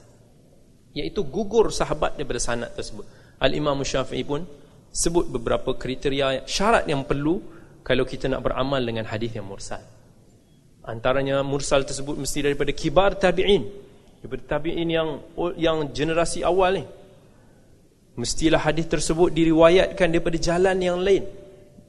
Iaitu 0.96 1.28
gugur 1.28 1.68
sahabat 1.68 2.16
daripada 2.16 2.40
sanad 2.40 2.72
tersebut. 2.72 3.04
Al-imam 3.36 3.84
syafi'i 3.84 4.24
pun 4.24 4.48
sebut 4.88 5.28
beberapa 5.28 5.76
kriteria 5.76 6.48
syarat 6.48 6.88
yang 6.88 7.04
perlu 7.04 7.36
kalau 7.84 8.08
kita 8.08 8.32
nak 8.32 8.48
beramal 8.48 8.80
dengan 8.80 9.04
hadis 9.04 9.36
yang 9.36 9.44
mursal 9.44 9.84
Antaranya 10.86 11.42
mursal 11.42 11.82
tersebut 11.82 12.14
mesti 12.14 12.46
daripada 12.46 12.70
kibar 12.70 13.18
tabi'in. 13.18 13.66
Daripada 14.22 14.42
tabi'in 14.54 14.86
yang 14.86 15.18
yang 15.58 15.90
generasi 15.90 16.46
awal 16.46 16.78
ni. 16.78 16.84
Mestilah 18.14 18.62
hadis 18.62 18.86
tersebut 18.86 19.34
diriwayatkan 19.34 20.06
daripada 20.06 20.38
jalan 20.38 20.78
yang 20.78 21.02
lain. 21.02 21.26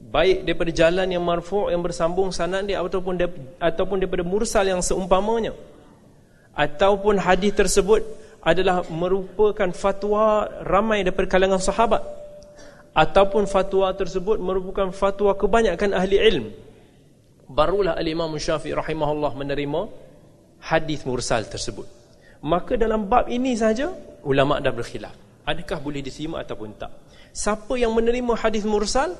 Baik 0.02 0.42
daripada 0.42 0.70
jalan 0.74 1.06
yang 1.14 1.22
marfu' 1.22 1.70
yang 1.70 1.78
bersambung 1.78 2.34
sanad 2.34 2.66
dia 2.66 2.82
ataupun 2.82 3.22
ataupun 3.62 3.96
daripada 4.02 4.26
mursal 4.26 4.66
yang 4.66 4.82
seumpamanya. 4.82 5.54
Ataupun 6.58 7.22
hadis 7.22 7.54
tersebut 7.54 8.02
adalah 8.42 8.82
merupakan 8.90 9.70
fatwa 9.70 10.50
ramai 10.66 11.06
daripada 11.06 11.30
kalangan 11.30 11.62
sahabat. 11.62 12.02
Ataupun 12.98 13.46
fatwa 13.46 13.94
tersebut 13.94 14.42
merupakan 14.42 14.90
fatwa 14.90 15.30
kebanyakan 15.38 15.94
ahli 15.94 16.18
ilmu 16.18 16.50
barulah 17.48 17.96
al-Imam 17.96 18.30
Syafi'i 18.36 18.76
rahimahullah 18.76 19.32
menerima 19.32 19.80
hadis 20.68 21.02
mursal 21.08 21.48
tersebut. 21.48 21.88
Maka 22.44 22.76
dalam 22.78 23.08
bab 23.08 23.26
ini 23.32 23.56
saja 23.56 23.90
ulama 24.22 24.60
dah 24.60 24.70
berkhilaf. 24.70 25.16
Adakah 25.48 25.80
boleh 25.80 26.04
diterima 26.04 26.44
ataupun 26.44 26.76
tak? 26.76 26.92
Siapa 27.32 27.74
yang 27.80 27.96
menerima 27.96 28.36
hadis 28.36 28.68
mursal 28.68 29.16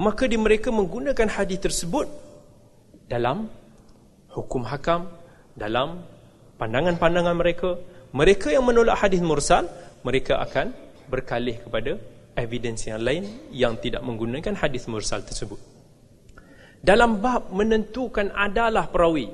maka 0.00 0.24
di 0.24 0.40
mereka 0.40 0.72
menggunakan 0.72 1.28
hadis 1.28 1.60
tersebut 1.60 2.08
dalam 3.06 3.46
hukum 4.32 4.64
hakam, 4.64 5.06
dalam 5.52 6.02
pandangan-pandangan 6.56 7.36
mereka. 7.36 7.76
Mereka 8.12 8.52
yang 8.52 8.64
menolak 8.64 9.00
hadis 9.00 9.24
mursal, 9.24 9.68
mereka 10.04 10.40
akan 10.40 10.72
berkalih 11.08 11.60
kepada 11.64 11.96
evidence 12.36 12.88
yang 12.88 13.00
lain 13.00 13.24
yang 13.52 13.76
tidak 13.76 14.00
menggunakan 14.00 14.56
hadis 14.56 14.88
mursal 14.88 15.20
tersebut 15.20 15.71
dalam 16.82 17.22
bab 17.22 17.54
menentukan 17.54 18.34
adalah 18.34 18.90
perawi 18.90 19.30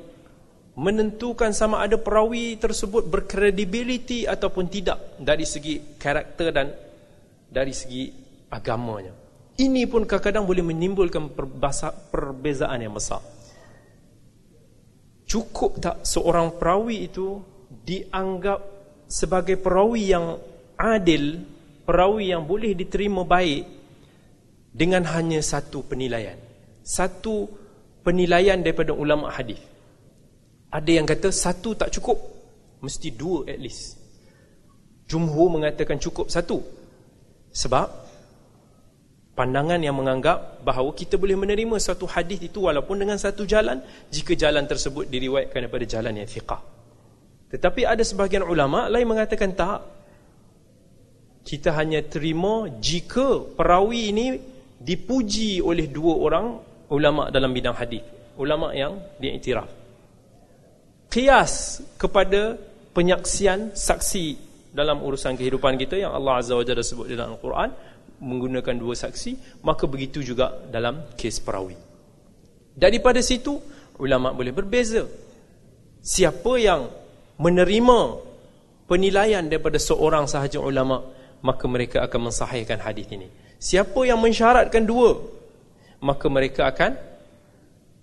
menentukan 0.79 1.51
sama 1.51 1.83
ada 1.83 1.99
perawi 1.99 2.55
tersebut 2.55 3.11
berkredibiliti 3.11 4.31
ataupun 4.31 4.71
tidak 4.71 5.19
dari 5.19 5.43
segi 5.43 5.99
karakter 5.99 6.55
dan 6.55 6.71
dari 7.51 7.75
segi 7.75 8.07
agamanya 8.53 9.11
Ini 9.59 9.91
pun 9.91 10.07
kadang-kadang 10.07 10.47
boleh 10.47 10.63
menimbulkan 10.63 11.35
perbezaan 12.15 12.79
yang 12.79 12.95
besar. 12.95 13.19
Cukup 15.27 15.83
tak 15.83 16.07
seorang 16.07 16.55
perawi 16.55 17.11
itu 17.11 17.43
dianggap 17.67 18.63
sebagai 19.11 19.59
perawi 19.59 20.15
yang 20.15 20.39
adil, 20.79 21.43
perawi 21.83 22.31
yang 22.31 22.47
boleh 22.47 22.71
diterima 22.79 23.27
baik 23.27 23.67
dengan 24.71 25.03
hanya 25.11 25.43
satu 25.43 25.83
penilaian. 25.83 26.48
Satu 26.89 27.45
penilaian 28.01 28.57
daripada 28.57 28.97
ulama 28.97 29.29
hadis. 29.29 29.61
Ada 30.73 30.89
yang 30.89 31.05
kata 31.05 31.29
satu 31.29 31.77
tak 31.77 31.93
cukup, 31.93 32.17
mesti 32.81 33.13
dua 33.13 33.45
at 33.45 33.61
least. 33.61 34.01
Jumhur 35.05 35.53
mengatakan 35.53 36.01
cukup 36.01 36.33
satu. 36.33 36.65
Sebab 37.53 37.89
pandangan 39.37 39.81
yang 39.85 39.97
menganggap 40.01 40.65
bahawa 40.65 40.97
kita 40.97 41.21
boleh 41.21 41.37
menerima 41.37 41.77
satu 41.77 42.09
hadis 42.09 42.41
itu 42.41 42.65
walaupun 42.65 42.97
dengan 43.01 43.21
satu 43.21 43.45
jalan 43.45 43.85
jika 44.09 44.33
jalan 44.33 44.65
tersebut 44.65 45.09
diriwayatkan 45.13 45.69
daripada 45.69 45.85
jalan 45.85 46.25
yang 46.25 46.29
fiqah. 46.29 46.61
Tetapi 47.53 47.85
ada 47.85 48.05
sebahagian 48.05 48.45
ulama 48.45 48.89
lain 48.89 49.09
mengatakan 49.09 49.53
tak. 49.53 49.81
Kita 51.45 51.73
hanya 51.81 52.05
terima 52.05 52.69
jika 52.77 53.41
perawi 53.57 54.13
ini 54.13 54.27
dipuji 54.77 55.65
oleh 55.65 55.89
dua 55.89 56.15
orang 56.21 56.68
ulama 56.89 57.29
dalam 57.29 57.53
bidang 57.53 57.77
hadis, 57.77 58.03
ulama 58.41 58.73
yang 58.73 58.97
diiktiraf. 59.21 59.69
Qiyas 61.09 61.81
kepada 61.97 62.57
penyaksian 62.93 63.73
saksi 63.73 64.49
dalam 64.73 65.01
urusan 65.01 65.35
kehidupan 65.35 65.81
kita 65.81 65.97
yang 65.97 66.13
Allah 66.13 66.45
Azza 66.45 66.53
wa 66.53 66.65
Jalla 66.65 66.85
sebut 66.85 67.09
dalam 67.09 67.37
Al-Quran 67.37 67.71
menggunakan 68.19 68.75
dua 68.77 68.93
saksi 68.99 69.63
maka 69.65 69.89
begitu 69.89 70.21
juga 70.21 70.53
dalam 70.69 71.09
kes 71.17 71.41
perawi. 71.41 71.77
Daripada 72.77 73.25
situ 73.25 73.57
ulama 73.99 74.31
boleh 74.37 74.53
berbeza. 74.53 75.09
Siapa 75.99 76.53
yang 76.61 76.87
menerima 77.41 77.99
penilaian 78.87 79.45
daripada 79.47 79.81
seorang 79.81 80.29
sahaja 80.31 80.61
ulama 80.61 81.03
maka 81.43 81.65
mereka 81.71 82.05
akan 82.05 82.31
mensahihkan 82.31 82.83
hadis 82.83 83.07
ini. 83.11 83.27
Siapa 83.59 83.99
yang 84.07 84.23
mensyaratkan 84.23 84.87
dua 84.87 85.19
maka 86.03 86.27
mereka 86.31 86.69
akan 86.71 86.95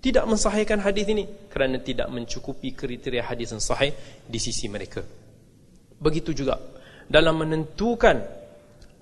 tidak 0.03 0.25
mensahihkan 0.29 0.79
hadis 0.83 1.05
ini 1.09 1.25
kerana 1.49 1.81
tidak 1.81 2.11
mencukupi 2.11 2.75
kriteria 2.77 3.25
hadis 3.25 3.55
yang 3.55 3.63
sahih 3.63 3.91
di 4.25 4.39
sisi 4.39 4.69
mereka 4.69 5.01
begitu 5.99 6.35
juga 6.35 6.59
dalam 7.05 7.41
menentukan 7.41 8.17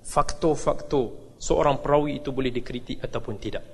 faktor-faktor 0.04 1.36
seorang 1.40 1.80
perawi 1.80 2.20
itu 2.20 2.30
boleh 2.30 2.52
dikritik 2.52 3.00
ataupun 3.00 3.34
tidak. 3.40 3.64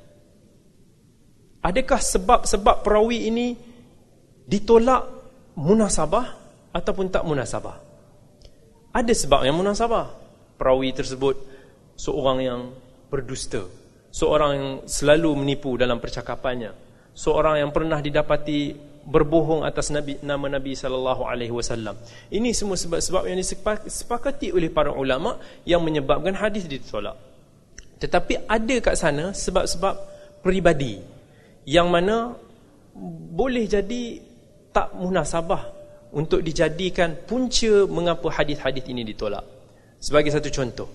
Adakah 1.61 2.00
sebab-sebab 2.00 2.80
perawi 2.80 3.28
ini 3.28 3.46
ditolak 4.48 5.02
munasabah 5.54 6.26
ataupun 6.72 7.06
tak 7.12 7.26
munasabah? 7.26 7.76
Ada 8.90 9.12
sebab 9.12 9.44
yang 9.44 9.59
munasabah. 9.61 10.18
Perawi 10.56 10.92
tersebut 10.92 11.37
seorang 11.96 12.38
yang 12.40 12.61
berdusta, 13.12 13.64
seorang 14.11 14.51
yang 14.55 14.68
selalu 14.87 15.31
menipu 15.38 15.79
dalam 15.79 16.03
percakapannya, 16.03 16.75
seorang 17.14 17.62
yang 17.62 17.70
pernah 17.70 18.03
didapati 18.03 18.90
berbohong 19.01 19.64
atas 19.64 19.88
nabi 19.90 20.20
nama 20.20 20.46
nabi 20.46 20.77
sallallahu 20.77 21.25
alaihi 21.25 21.55
wasallam. 21.55 21.96
Ini 22.29 22.53
semua 22.53 22.77
sebab-sebab 22.77 23.27
yang 23.27 23.38
disepakati 23.40 24.53
oleh 24.53 24.68
para 24.68 24.92
ulama 24.92 25.40
yang 25.64 25.81
menyebabkan 25.81 26.37
hadis 26.37 26.68
ditolak. 26.68 27.16
Tetapi 28.01 28.49
ada 28.49 28.77
kat 28.81 28.96
sana 28.96 29.33
sebab-sebab 29.33 29.94
peribadi. 30.44 31.01
Yang 31.68 31.88
mana 31.88 32.16
boleh 33.37 33.68
jadi 33.68 34.20
tak 34.73 34.96
munasabah 34.96 35.68
untuk 36.16 36.40
dijadikan 36.42 37.14
punca 37.29 37.87
mengapa 37.87 38.33
hadis-hadis 38.33 38.85
ini 38.88 39.05
ditolak. 39.05 39.44
Sebagai 40.01 40.33
satu 40.33 40.49
contoh. 40.49 40.88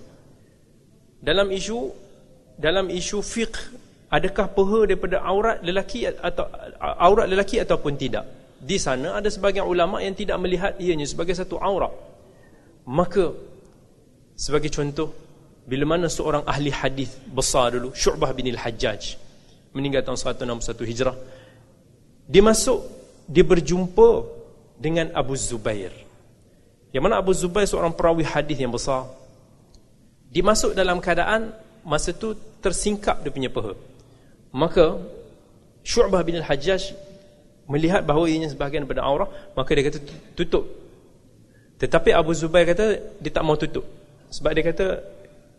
Dalam 1.22 1.48
isu 1.54 2.05
dalam 2.56 2.88
isu 2.88 3.20
fiqh 3.20 3.58
adakah 4.08 4.48
peha 4.52 4.80
daripada 4.88 5.20
aurat 5.20 5.60
lelaki 5.60 6.08
atau 6.08 6.48
aurat 6.80 7.28
lelaki 7.28 7.60
ataupun 7.60 7.94
tidak? 8.00 8.24
Di 8.56 8.80
sana 8.80 9.20
ada 9.20 9.28
sebagian 9.28 9.68
ulama 9.68 10.00
yang 10.00 10.16
tidak 10.16 10.40
melihat 10.40 10.72
ianya 10.80 11.04
sebagai 11.04 11.36
satu 11.36 11.60
aurat. 11.60 11.92
Maka 12.88 13.34
sebagai 14.36 14.72
contoh 14.72 15.12
bila 15.66 15.96
mana 15.96 16.06
seorang 16.06 16.46
ahli 16.46 16.70
hadis 16.70 17.10
besar 17.26 17.74
dulu 17.74 17.90
Syu'bah 17.90 18.30
bin 18.30 18.46
al-Hajjaj 18.54 19.18
meninggal 19.74 20.06
tahun 20.06 20.14
161 20.14 20.62
Hijrah 20.86 21.16
dia 22.30 22.42
masuk 22.42 22.86
dia 23.26 23.42
berjumpa 23.42 24.22
dengan 24.78 25.10
Abu 25.14 25.34
Zubair. 25.34 25.90
Yang 26.94 27.02
mana 27.02 27.18
Abu 27.18 27.34
Zubair 27.34 27.66
seorang 27.66 27.92
perawi 27.92 28.22
hadis 28.22 28.56
yang 28.56 28.70
besar. 28.70 29.10
Dia 30.30 30.44
masuk 30.46 30.76
dalam 30.76 31.02
keadaan 31.02 31.50
masa 31.86 32.10
tu 32.10 32.34
tersingkap 32.58 33.22
dia 33.22 33.30
punya 33.30 33.46
peha 33.46 33.78
Maka 34.50 34.98
Syu'bah 35.86 36.26
bin 36.26 36.42
Al-Hajjaj 36.42 36.98
melihat 37.70 38.02
bahawa 38.02 38.26
ianya 38.26 38.50
sebahagian 38.50 38.82
daripada 38.82 39.06
aurah, 39.06 39.30
maka 39.54 39.70
dia 39.70 39.86
kata 39.86 40.02
tutup. 40.34 40.66
Tetapi 41.78 42.10
Abu 42.10 42.34
Zubair 42.34 42.66
kata 42.66 42.98
dia 43.22 43.30
tak 43.30 43.44
mau 43.46 43.54
tutup. 43.54 43.86
Sebab 44.32 44.50
dia 44.50 44.64
kata 44.66 44.86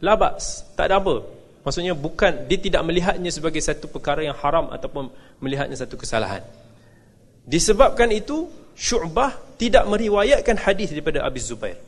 labas, 0.04 0.68
tak 0.76 0.92
ada 0.92 1.00
apa. 1.00 1.24
Maksudnya 1.64 1.94
bukan 1.96 2.48
dia 2.48 2.60
tidak 2.60 2.84
melihatnya 2.84 3.32
sebagai 3.32 3.60
satu 3.60 3.92
perkara 3.92 4.24
yang 4.24 4.36
haram 4.36 4.72
ataupun 4.72 5.12
melihatnya 5.44 5.76
satu 5.80 6.00
kesalahan. 6.00 6.44
Disebabkan 7.48 8.12
itu 8.12 8.48
Syu'bah 8.76 9.36
tidak 9.56 9.88
meriwayatkan 9.88 10.60
hadis 10.60 10.92
daripada 10.92 11.24
Abu 11.24 11.40
Zubair. 11.40 11.80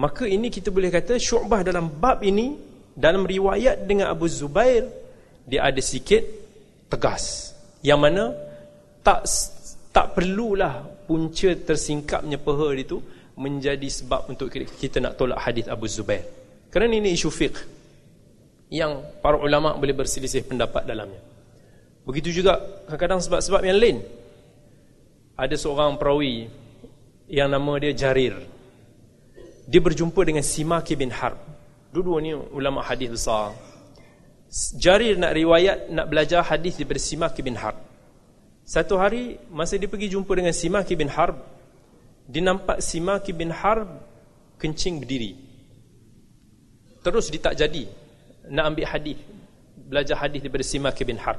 Maka 0.00 0.24
ini 0.24 0.48
kita 0.48 0.72
boleh 0.72 0.88
kata 0.88 1.20
Syu'bah 1.20 1.60
dalam 1.60 1.92
bab 1.92 2.24
ini 2.24 2.69
dalam 2.94 3.26
riwayat 3.26 3.86
dengan 3.86 4.10
Abu 4.10 4.26
Zubair 4.26 4.86
dia 5.46 5.66
ada 5.66 5.78
sikit 5.82 6.22
tegas. 6.90 7.54
Yang 7.80 8.00
mana 8.00 8.24
tak 9.00 9.24
tak 9.90 10.14
perlulah 10.14 10.86
punca 11.08 11.50
tersingkapnya 11.56 12.38
peha 12.38 12.68
itu 12.78 13.02
menjadi 13.34 13.88
sebab 13.88 14.30
untuk 14.30 14.52
kita 14.52 15.02
nak 15.02 15.16
tolak 15.16 15.40
hadis 15.42 15.66
Abu 15.66 15.88
Zubair. 15.90 16.22
Kerana 16.70 16.94
ini 16.94 17.16
isu 17.16 17.32
fiqh 17.32 17.58
yang 18.70 19.02
para 19.18 19.34
ulama 19.40 19.74
boleh 19.74 19.96
berselisih 19.96 20.46
pendapat 20.46 20.86
dalamnya. 20.86 21.18
Begitu 22.06 22.42
juga 22.42 22.62
kadang-kadang 22.86 23.20
sebab-sebab 23.26 23.60
yang 23.66 23.78
lain. 23.80 23.98
Ada 25.34 25.56
seorang 25.56 25.98
perawi 25.98 26.46
yang 27.26 27.48
nama 27.50 27.72
dia 27.80 27.96
Jarir. 27.96 28.38
Dia 29.66 29.80
berjumpa 29.82 30.20
dengan 30.22 30.44
Simaki 30.44 30.94
bin 30.94 31.10
Harb 31.10 31.38
dua-dua 31.90 32.18
ni 32.22 32.32
ulama 32.34 32.82
hadis 32.82 33.10
besar 33.10 33.54
Jarir 34.50 35.14
nak 35.14 35.30
riwayat 35.30 35.94
nak 35.94 36.10
belajar 36.10 36.42
hadis 36.42 36.74
daripada 36.74 36.98
Simak 36.98 37.38
bin 37.38 37.54
Harb. 37.54 37.78
Satu 38.66 38.98
hari 38.98 39.38
masa 39.46 39.78
dia 39.78 39.86
pergi 39.86 40.10
jumpa 40.10 40.34
dengan 40.34 40.50
Simak 40.50 40.90
bin 40.90 41.06
Harb, 41.06 41.38
dia 42.26 42.42
nampak 42.42 42.82
Simak 42.82 43.30
bin 43.30 43.54
Harb 43.54 43.86
kencing 44.58 44.98
berdiri. 44.98 45.38
Terus 47.06 47.30
dia 47.30 47.38
tak 47.38 47.54
jadi 47.62 47.86
nak 48.50 48.74
ambil 48.74 48.90
hadis, 48.90 49.22
belajar 49.86 50.18
hadis 50.18 50.42
daripada 50.42 50.66
Simak 50.66 50.98
bin 51.06 51.18
Harb. 51.22 51.38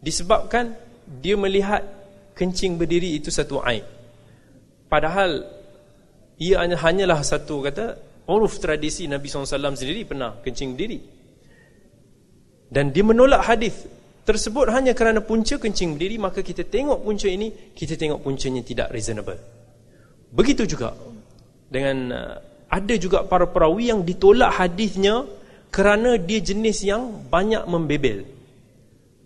Disebabkan 0.00 0.72
dia 1.20 1.36
melihat 1.36 1.84
kencing 2.32 2.80
berdiri 2.80 3.20
itu 3.20 3.28
satu 3.28 3.60
aib. 3.68 3.84
Padahal 4.88 5.44
ia 6.40 6.64
hanyalah 6.64 7.20
satu 7.20 7.60
kata 7.60 8.00
uruf 8.28 8.56
tradisi 8.56 9.04
Nabi 9.04 9.28
SAW 9.28 9.76
sendiri 9.76 10.08
pernah 10.08 10.40
kencing 10.40 10.72
berdiri 10.72 10.98
dan 12.72 12.90
dia 12.90 13.04
menolak 13.04 13.44
hadis 13.44 13.86
tersebut 14.24 14.72
hanya 14.72 14.96
kerana 14.96 15.20
punca 15.20 15.60
kencing 15.60 15.94
berdiri 15.94 16.16
maka 16.16 16.40
kita 16.40 16.64
tengok 16.64 17.04
punca 17.04 17.28
ini 17.28 17.52
kita 17.76 17.94
tengok 17.94 18.24
puncanya 18.24 18.64
tidak 18.64 18.88
reasonable. 18.90 19.36
Begitu 20.32 20.64
juga 20.66 20.96
dengan 21.68 21.96
uh, 22.10 22.36
ada 22.66 22.94
juga 22.98 23.22
para 23.28 23.46
perawi 23.46 23.92
yang 23.92 24.02
ditolak 24.02 24.58
hadisnya 24.58 25.28
kerana 25.68 26.16
dia 26.16 26.40
jenis 26.40 26.82
yang 26.82 27.06
banyak 27.28 27.62
membebel 27.68 28.24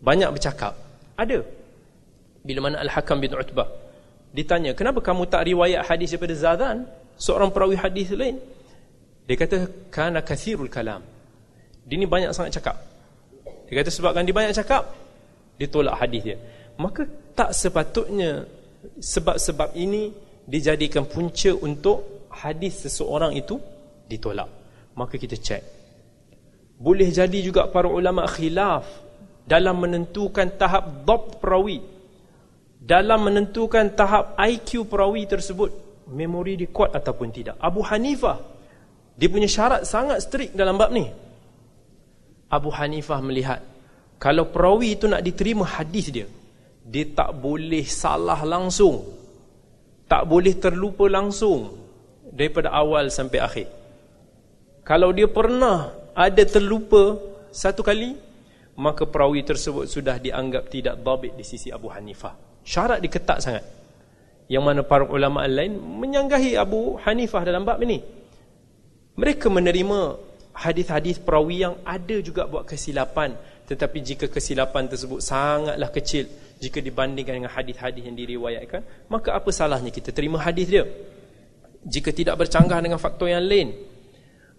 banyak 0.03 0.29
bercakap. 0.35 0.75
Ada. 1.19 1.43
Bila 2.43 2.71
mana 2.71 2.83
Al-Hakam 2.83 3.19
bin 3.23 3.35
Utbah 3.35 3.71
ditanya 4.29 4.77
kenapa 4.77 5.01
kamu 5.01 5.25
tak 5.25 5.49
riwayat 5.49 5.89
hadis 5.89 6.13
daripada 6.13 6.37
Zadan 6.37 6.77
seorang 7.17 7.49
perawi 7.49 7.81
hadis 7.81 8.13
lain 8.13 8.37
dia 9.29 9.37
kata 9.37 9.57
kana 9.93 10.25
kathirul 10.25 10.73
kalam 10.73 11.05
dia 11.85 11.97
ni 12.01 12.09
banyak 12.09 12.33
sangat 12.33 12.57
cakap 12.57 12.89
dia 13.69 13.85
kata 13.85 13.91
sebabkan 13.93 14.25
dia 14.25 14.33
banyak 14.33 14.57
cakap, 14.57 14.89
dia 15.61 15.69
tolak 15.69 16.01
hadis 16.01 16.25
dia. 16.25 16.37
Maka 16.81 17.05
tak 17.37 17.53
sepatutnya 17.53 18.49
sebab-sebab 18.97 19.77
ini 19.77 20.09
dijadikan 20.49 21.05
punca 21.05 21.53
untuk 21.53 22.25
hadis 22.33 22.89
seseorang 22.89 23.37
itu 23.37 23.61
ditolak. 24.09 24.49
Maka 24.97 25.21
kita 25.21 25.37
cek. 25.37 25.63
boleh 26.79 27.11
jadi 27.11 27.39
juga 27.43 27.67
para 27.67 27.91
ulama 27.91 28.23
khilaf 28.31 28.87
dalam 29.43 29.83
menentukan 29.83 30.47
tahap 30.55 31.03
dhab 31.03 31.43
perawi 31.43 31.83
dalam 32.79 33.27
menentukan 33.27 33.99
tahap 33.99 34.39
IQ 34.39 34.87
perawi 34.87 35.27
tersebut 35.27 35.75
memori 36.07 36.55
dia 36.55 36.71
kuat 36.71 36.95
ataupun 36.95 37.35
tidak 37.35 37.59
Abu 37.59 37.83
Hanifah 37.83 38.39
dia 39.19 39.27
punya 39.27 39.51
syarat 39.51 39.83
sangat 39.83 40.23
strict 40.23 40.55
dalam 40.55 40.79
bab 40.79 40.95
ni. 40.95 41.03
Abu 42.49 42.71
Hanifah 42.71 43.19
melihat 43.19 43.61
kalau 44.23 44.47
perawi 44.49 44.95
itu 44.95 45.11
nak 45.11 45.27
diterima 45.27 45.67
hadis 45.67 46.15
dia 46.15 46.31
dia 46.87 47.05
tak 47.11 47.35
boleh 47.37 47.83
salah 47.85 48.39
langsung. 48.47 49.03
Tak 50.09 50.25
boleh 50.25 50.57
terlupa 50.57 51.05
langsung 51.05 51.69
daripada 52.33 52.73
awal 52.73 53.13
sampai 53.13 53.39
akhir. 53.45 53.69
Kalau 54.87 55.13
dia 55.13 55.29
pernah 55.29 55.93
ada 56.17 56.43
terlupa 56.49 57.19
satu 57.53 57.85
kali 57.85 58.17
maka 58.79 59.05
perawi 59.05 59.43
tersebut 59.43 59.91
sudah 59.91 60.17
dianggap 60.17 60.71
tidak 60.71 60.97
dhabit 61.03 61.35
di 61.35 61.45
sisi 61.45 61.69
Abu 61.75 61.91
Hanifah. 61.91 62.63
Syarat 62.63 63.03
diketat 63.03 63.39
sangat. 63.43 63.65
Yang 64.49 64.63
mana 64.65 64.81
para 64.87 65.05
ulama 65.05 65.45
lain 65.45 65.77
menyanggahi 65.77 66.57
Abu 66.57 66.97
Hanifah 67.03 67.43
dalam 67.45 67.67
bab 67.69 67.83
ini 67.85 68.01
mereka 69.19 69.51
menerima 69.51 70.15
hadis-hadis 70.55 71.19
perawi 71.19 71.67
yang 71.67 71.75
ada 71.83 72.17
juga 72.23 72.47
buat 72.47 72.63
kesilapan. 72.63 73.35
Tetapi 73.67 73.99
jika 74.01 74.27
kesilapan 74.31 74.87
tersebut 74.87 75.19
sangatlah 75.19 75.91
kecil 75.91 76.31
jika 76.63 76.79
dibandingkan 76.79 77.43
dengan 77.43 77.53
hadis-hadis 77.53 78.03
yang 78.03 78.17
diriwayatkan 78.17 78.81
maka 79.13 79.37
apa 79.37 79.51
salahnya 79.53 79.91
kita 79.91 80.15
terima 80.15 80.39
hadis 80.41 80.71
dia? 80.71 80.87
Jika 81.83 82.15
tidak 82.15 82.39
bercanggah 82.41 82.79
dengan 82.79 82.97
faktor 82.97 83.29
yang 83.29 83.45
lain. 83.45 83.75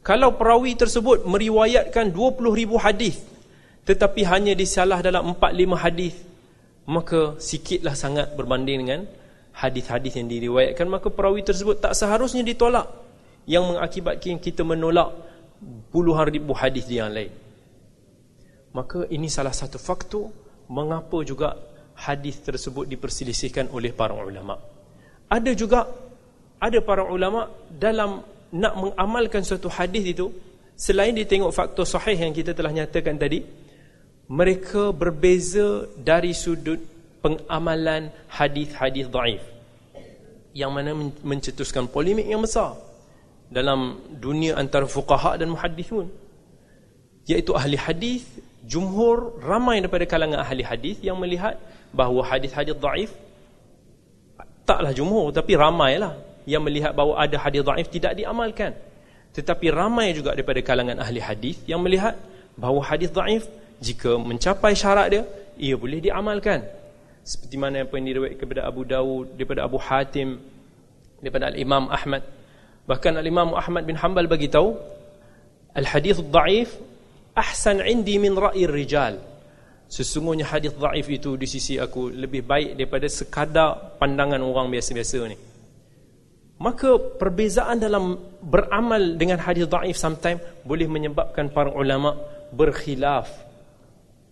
Kalau 0.04 0.36
perawi 0.36 0.76
tersebut 0.80 1.24
meriwayatkan 1.28 2.12
20 2.12 2.60
ribu 2.60 2.76
hadis 2.80 3.20
tetapi 3.84 4.22
hanya 4.28 4.54
disalah 4.54 5.02
dalam 5.02 5.34
4-5 5.36 5.84
hadis 5.84 6.16
maka 6.86 7.36
sikitlah 7.42 7.98
sangat 7.98 8.32
berbanding 8.38 8.86
dengan 8.86 9.02
hadis-hadis 9.56 10.16
yang 10.20 10.30
diriwayatkan 10.30 10.88
maka 10.88 11.12
perawi 11.12 11.44
tersebut 11.44 11.84
tak 11.84 11.98
seharusnya 11.98 12.46
ditolak 12.46 13.09
yang 13.46 13.66
mengakibatkan 13.70 14.42
kita 14.42 14.66
menolak 14.66 15.14
puluhan 15.92 16.28
ribu 16.32 16.56
hadis 16.56 16.88
yang 16.88 17.12
lain. 17.12 17.32
Maka 18.72 19.10
ini 19.10 19.28
salah 19.28 19.54
satu 19.54 19.82
faktor 19.82 20.30
mengapa 20.70 21.26
juga 21.26 21.58
hadis 21.98 22.40
tersebut 22.40 22.86
diperselisihkan 22.88 23.74
oleh 23.74 23.92
para 23.92 24.16
ulama. 24.16 24.56
Ada 25.28 25.52
juga 25.58 25.90
ada 26.60 26.80
para 26.86 27.04
ulama 27.06 27.50
dalam 27.68 28.24
nak 28.54 28.74
mengamalkan 28.78 29.46
suatu 29.46 29.70
hadis 29.70 30.04
itu 30.06 30.30
selain 30.74 31.14
dia 31.14 31.28
tengok 31.28 31.52
faktor 31.54 31.86
sahih 31.86 32.18
yang 32.18 32.34
kita 32.34 32.56
telah 32.56 32.74
nyatakan 32.74 33.18
tadi 33.20 33.46
mereka 34.30 34.94
berbeza 34.94 35.90
dari 35.98 36.38
sudut 36.38 36.78
pengamalan 37.20 38.14
hadis-hadis 38.30 39.10
dhaif. 39.10 39.44
Yang 40.54 40.72
mana 40.72 40.92
mencetuskan 41.26 41.90
polemik 41.90 42.26
yang 42.26 42.42
besar 42.42 42.89
dalam 43.50 43.98
dunia 44.14 44.56
antara 44.62 44.86
fuqaha 44.86 45.38
dan 45.42 45.50
muhaddithun. 45.54 46.08
Iaitu 47.30 47.52
ahli 47.58 47.78
hadis 47.78 48.26
jumhur 48.66 49.38
ramai 49.42 49.82
daripada 49.82 50.06
kalangan 50.06 50.40
ahli 50.46 50.64
hadis 50.66 50.98
yang 51.02 51.18
melihat 51.18 51.58
bahawa 51.94 52.22
hadis-hadis 52.30 52.78
dhaif 52.78 53.12
taklah 54.70 54.94
jumhur 54.94 55.34
tapi 55.34 55.58
ramailah 55.58 56.14
yang 56.46 56.62
melihat 56.62 56.94
bahawa 56.94 57.26
ada 57.26 57.38
hadis 57.42 57.62
dhaif 57.66 57.88
tidak 57.90 58.14
diamalkan. 58.18 58.74
Tetapi 59.34 59.68
ramai 59.74 60.14
juga 60.18 60.34
daripada 60.34 60.62
kalangan 60.66 60.98
ahli 61.02 61.22
hadis 61.22 61.58
yang 61.70 61.82
melihat 61.82 62.18
bahawa 62.58 62.82
hadis 62.86 63.10
dhaif 63.14 63.46
jika 63.82 64.18
mencapai 64.18 64.74
syarat 64.74 65.08
dia 65.14 65.24
ia 65.58 65.76
boleh 65.78 66.02
diamalkan. 66.02 66.66
Seperti 67.26 67.56
mana 67.62 67.86
yang 67.86 67.90
diriwayatkan 67.90 68.42
kepada 68.42 68.62
Abu 68.66 68.82
Dawud 68.86 69.38
daripada 69.38 69.62
Abu 69.70 69.78
Hatim 69.78 70.42
daripada 71.22 71.54
Al-Imam 71.54 71.86
Ahmad 71.94 72.24
bahkan 72.90 73.14
Al-Imam 73.14 73.54
Ahmad 73.54 73.86
bin 73.86 73.94
Hanbal 73.94 74.26
bagi 74.26 74.50
tahu 74.50 74.74
al-hadis 75.78 76.18
dhaif 76.26 76.74
ahsan 77.38 77.86
indi 77.86 78.18
min 78.18 78.34
ra'i 78.34 78.66
rijal. 78.66 79.22
Sesungguhnya 79.86 80.50
hadis 80.50 80.74
dhaif 80.74 81.06
itu 81.06 81.38
di 81.38 81.46
sisi 81.46 81.78
aku 81.78 82.10
lebih 82.10 82.42
baik 82.42 82.74
daripada 82.74 83.06
sekadar 83.06 84.02
pandangan 84.02 84.42
orang 84.42 84.74
biasa-biasa 84.74 85.18
ni. 85.30 85.38
Maka 86.60 86.98
perbezaan 86.98 87.78
dalam 87.78 88.18
beramal 88.42 89.16
dengan 89.22 89.38
hadis 89.38 89.70
dhaif 89.70 89.94
sometimes 89.94 90.42
boleh 90.66 90.90
menyebabkan 90.90 91.54
para 91.54 91.70
ulama 91.70 92.18
berkhilaf 92.50 93.30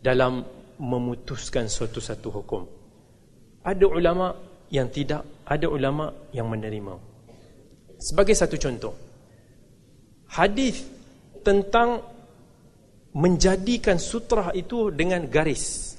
dalam 0.01 0.41
memutuskan 0.81 1.69
suatu-satu 1.69 2.27
hukum. 2.33 2.65
Ada 3.61 3.85
ulama 3.85 4.33
yang 4.73 4.89
tidak 4.89 5.45
ada 5.45 5.69
ulama 5.69 6.09
yang 6.33 6.49
menerima 6.49 7.06
sebagai 7.97 8.37
satu 8.37 8.55
contoh. 8.55 8.93
Hadis 10.29 10.85
tentang 11.41 12.03
menjadikan 13.17 13.97
sutrah 13.97 14.53
itu 14.53 14.93
dengan 14.93 15.25
garis. 15.25 15.95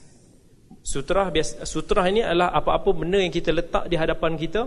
Sutrah 0.84 1.28
biasa 1.28 1.68
sutrah 1.68 2.06
ini 2.08 2.24
adalah 2.24 2.54
apa-apa 2.54 2.96
benda 2.96 3.20
yang 3.20 3.34
kita 3.34 3.52
letak 3.52 3.90
di 3.90 3.96
hadapan 3.98 4.38
kita 4.38 4.64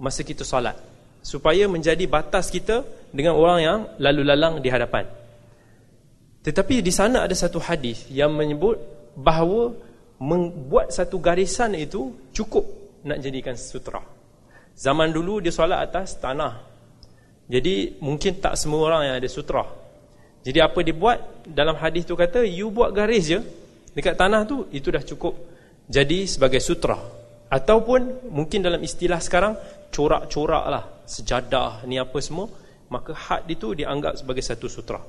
masa 0.00 0.24
kita 0.26 0.42
solat. 0.42 0.74
Supaya 1.20 1.68
menjadi 1.68 2.08
batas 2.08 2.48
kita 2.48 2.80
dengan 3.12 3.36
orang 3.36 3.58
yang 3.60 3.78
lalu 4.00 4.22
lalang 4.24 4.54
di 4.64 4.72
hadapan. 4.72 5.04
Tetapi 6.40 6.80
di 6.80 6.88
sana 6.88 7.28
ada 7.28 7.36
satu 7.36 7.60
hadis 7.60 8.08
yang 8.08 8.32
menyebut 8.32 8.80
bahawa 9.12 9.76
membuat 10.16 10.88
satu 10.88 11.20
garisan 11.20 11.76
itu 11.76 12.16
cukup 12.32 12.64
nak 13.04 13.20
jadikan 13.20 13.52
sutra 13.56 14.19
zaman 14.80 15.12
dulu 15.12 15.44
dia 15.44 15.52
solat 15.52 15.84
atas 15.84 16.16
tanah. 16.16 16.64
Jadi 17.50 18.00
mungkin 18.00 18.40
tak 18.40 18.56
semua 18.56 18.88
orang 18.88 19.12
yang 19.12 19.16
ada 19.20 19.28
sutra 19.28 19.66
jadi 20.40 20.64
apa 20.64 20.80
dia 20.80 20.96
buat? 20.96 21.18
Dalam 21.44 21.76
hadis 21.76 22.08
tu 22.08 22.16
kata 22.16 22.40
you 22.46 22.72
buat 22.72 22.94
garis 22.96 23.28
je 23.28 23.40
dekat 23.92 24.16
tanah 24.16 24.46
tu 24.48 24.70
itu 24.72 24.88
dah 24.88 25.02
cukup 25.02 25.34
jadi 25.90 26.24
sebagai 26.24 26.62
sutra 26.62 26.96
ataupun 27.50 28.30
mungkin 28.30 28.62
dalam 28.62 28.78
istilah 28.78 29.18
sekarang 29.18 29.58
corak-corak 29.90 30.64
lah 30.70 30.84
sejadah 31.04 31.82
ni 31.90 31.98
apa 31.98 32.14
semua 32.22 32.46
maka 32.86 33.10
had 33.10 33.50
itu 33.50 33.74
dianggap 33.74 34.22
sebagai 34.22 34.46
satu 34.46 34.70
sutra 34.70 35.02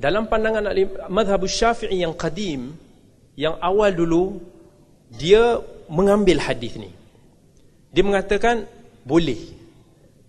dalam 0.00 0.24
pandangan 0.24 0.64
madhab 1.12 1.44
syafi'i 1.44 2.00
yang 2.00 2.16
kadim 2.16 2.72
yang 3.36 3.60
awal 3.60 3.92
dulu 3.92 4.40
dia 5.12 5.60
mengambil 5.92 6.40
hadis 6.40 6.80
ni 6.80 6.88
dia 7.90 8.02
mengatakan 8.06 8.66
boleh 9.02 9.38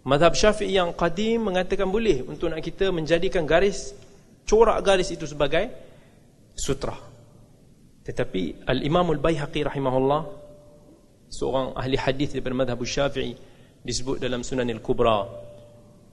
madhab 0.02 0.34
syafi'i 0.34 0.76
yang 0.78 0.94
kadim 0.98 1.46
mengatakan 1.46 1.86
boleh 1.90 2.26
untuk 2.26 2.50
nak 2.50 2.62
kita 2.62 2.90
menjadikan 2.90 3.46
garis 3.46 3.94
corak 4.46 4.82
garis 4.82 5.14
itu 5.14 5.30
sebagai 5.30 5.70
sutra 6.58 6.98
tetapi 8.02 8.66
al-imam 8.66 9.14
al-bayhaqi 9.14 9.62
rahimahullah 9.62 10.42
seorang 11.32 11.72
ahli 11.80 11.96
hadis 11.96 12.36
daripada 12.36 12.54
mazhab 12.54 12.84
Syafi'i 12.84 13.34
disebut 13.82 14.20
dalam 14.20 14.44
Sunan 14.44 14.68
Al-Kubra. 14.68 15.26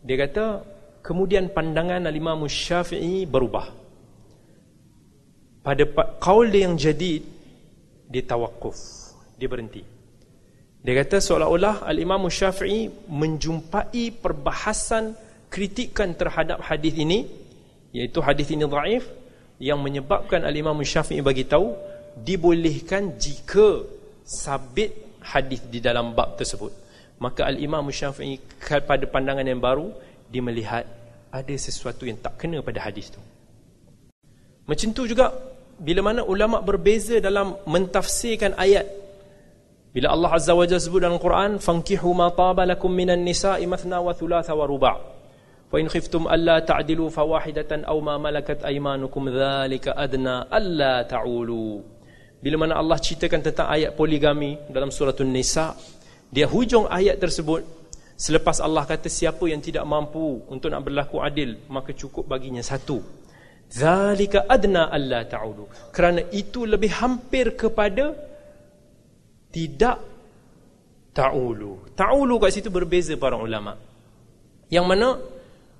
Dia 0.06 0.16
kata 0.24 0.62
kemudian 1.02 1.50
pandangan 1.50 2.06
Al-Imam 2.06 2.46
Syafi'i 2.46 3.26
berubah. 3.26 3.66
Pada 5.66 5.84
kaul 6.22 6.48
dia 6.48 6.64
yang 6.70 6.78
jadi 6.78 7.20
dia 8.08 8.22
tawakuf, 8.24 8.78
dia 9.36 9.50
berhenti. 9.50 9.82
Dia 10.78 10.94
kata 11.04 11.18
seolah-olah 11.18 11.84
Al-Imam 11.84 12.22
Syafi'i 12.30 12.86
menjumpai 13.10 14.14
perbahasan 14.14 15.12
kritikan 15.50 16.14
terhadap 16.14 16.62
hadis 16.62 16.94
ini 16.94 17.26
iaitu 17.90 18.22
hadis 18.22 18.48
ini 18.54 18.62
dhaif 18.68 19.04
yang 19.58 19.82
menyebabkan 19.82 20.46
Al-Imam 20.46 20.78
Syafi'i 20.86 21.18
bagi 21.18 21.44
tahu 21.48 21.74
dibolehkan 22.22 23.18
jika 23.18 23.86
sabit 24.26 25.22
hadis 25.22 25.62
di 25.68 25.78
dalam 25.78 26.12
bab 26.16 26.38
tersebut. 26.38 26.72
Maka 27.18 27.50
al-imam 27.50 27.82
syafi'i 27.90 28.38
pada 28.62 29.04
pandangan 29.10 29.46
yang 29.46 29.58
baru 29.58 29.90
dia 30.30 30.42
melihat 30.42 30.86
ada 31.28 31.54
sesuatu 31.58 32.06
yang 32.06 32.18
tak 32.18 32.38
kena 32.38 32.62
pada 32.62 32.78
hadis 32.84 33.10
tu. 33.10 33.20
Macam 34.68 34.88
tu 34.94 35.08
juga 35.08 35.32
bila 35.78 36.12
mana 36.12 36.20
ulama 36.26 36.60
berbeza 36.62 37.18
dalam 37.22 37.58
mentafsirkan 37.64 38.54
ayat 38.58 38.86
bila 39.94 40.12
Allah 40.12 40.30
azza 40.36 40.52
wa 40.52 40.64
jalla 40.68 40.82
sebut 40.82 41.00
dalam 41.00 41.18
Quran 41.18 41.58
fankihu 41.58 42.12
ma 42.12 42.28
taba 42.32 42.68
lakum 42.68 42.92
minan 42.92 43.24
nisa'i 43.24 43.64
mathna 43.64 43.98
wa 44.04 44.12
thulatha 44.12 44.52
wa 44.52 44.64
ruba' 44.68 44.96
fa 45.68 45.76
in 45.80 45.88
khiftum 45.88 46.28
alla 46.28 46.60
ta'dilu 46.64 47.08
fawahidatan 47.08 47.88
aw 47.88 47.96
ma 48.00 48.16
malakat 48.16 48.64
aymanukum 48.64 49.28
dhalika 49.32 49.96
adna 49.96 50.48
alla 50.48 51.04
ta'ulu 51.04 51.98
bila 52.38 52.54
mana 52.54 52.78
Allah 52.78 53.02
ceritakan 53.02 53.42
tentang 53.42 53.66
ayat 53.66 53.98
poligami 53.98 54.54
dalam 54.70 54.94
surah 54.94 55.10
An-Nisa, 55.10 55.74
dia 56.30 56.46
hujung 56.46 56.86
ayat 56.86 57.18
tersebut 57.18 57.66
selepas 58.14 58.62
Allah 58.62 58.86
kata 58.86 59.10
siapa 59.10 59.42
yang 59.50 59.58
tidak 59.58 59.82
mampu 59.82 60.46
untuk 60.46 60.70
nak 60.70 60.86
berlaku 60.86 61.18
adil, 61.18 61.58
maka 61.66 61.90
cukup 61.90 62.30
baginya 62.30 62.62
satu. 62.62 63.02
Zalika 63.66 64.46
adna 64.46 64.86
alla 64.86 65.26
ta'ulu. 65.26 65.90
Kerana 65.90 66.30
itu 66.30 66.62
lebih 66.62 66.94
hampir 67.02 67.58
kepada 67.58 68.14
tidak 69.48 69.98
ta'ulu. 71.16 71.92
Ta'ulu 71.98 72.34
kat 72.38 72.50
situ 72.54 72.68
berbeza 72.68 73.16
para 73.18 73.34
ulama. 73.34 73.74
Yang 74.68 74.86
mana 74.86 75.08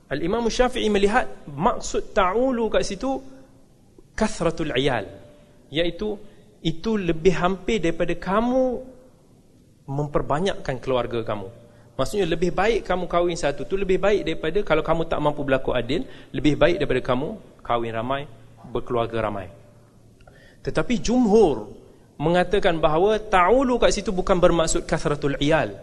Al-Imam 0.09 0.49
Syafi'i 0.49 0.89
melihat 0.89 1.29
maksud 1.47 2.17
ta'ulu 2.17 2.73
kat 2.73 2.83
situ 2.83 3.21
kathratul 4.17 4.73
iyal. 4.75 5.05
Iaitu 5.69 6.17
itu 6.65 6.97
lebih 6.97 7.37
hampir 7.39 7.79
daripada 7.79 8.17
kamu 8.17 8.83
memperbanyakkan 9.87 10.81
keluarga 10.81 11.23
kamu. 11.23 11.49
Maksudnya 11.99 12.31
lebih 12.31 12.55
baik 12.55 12.87
kamu 12.87 13.11
kahwin 13.11 13.35
satu 13.35 13.67
tu 13.67 13.75
lebih 13.75 13.99
baik 13.99 14.23
daripada 14.23 14.59
kalau 14.63 14.83
kamu 14.87 15.03
tak 15.11 15.19
mampu 15.19 15.43
berlaku 15.43 15.75
adil, 15.75 16.07
lebih 16.31 16.55
baik 16.55 16.79
daripada 16.79 17.03
kamu 17.03 17.29
kahwin 17.63 17.91
ramai, 17.91 18.23
berkeluarga 18.71 19.19
ramai. 19.19 19.51
Tetapi 20.63 20.95
jumhur 21.03 21.75
mengatakan 22.19 22.83
bahawa 22.83 23.23
ta'ulu 23.23 23.79
kat 23.79 23.95
situ 23.95 24.11
bukan 24.11 24.37
bermaksud 24.43 24.85
kathratul 24.85 25.39
iyal. 25.39 25.75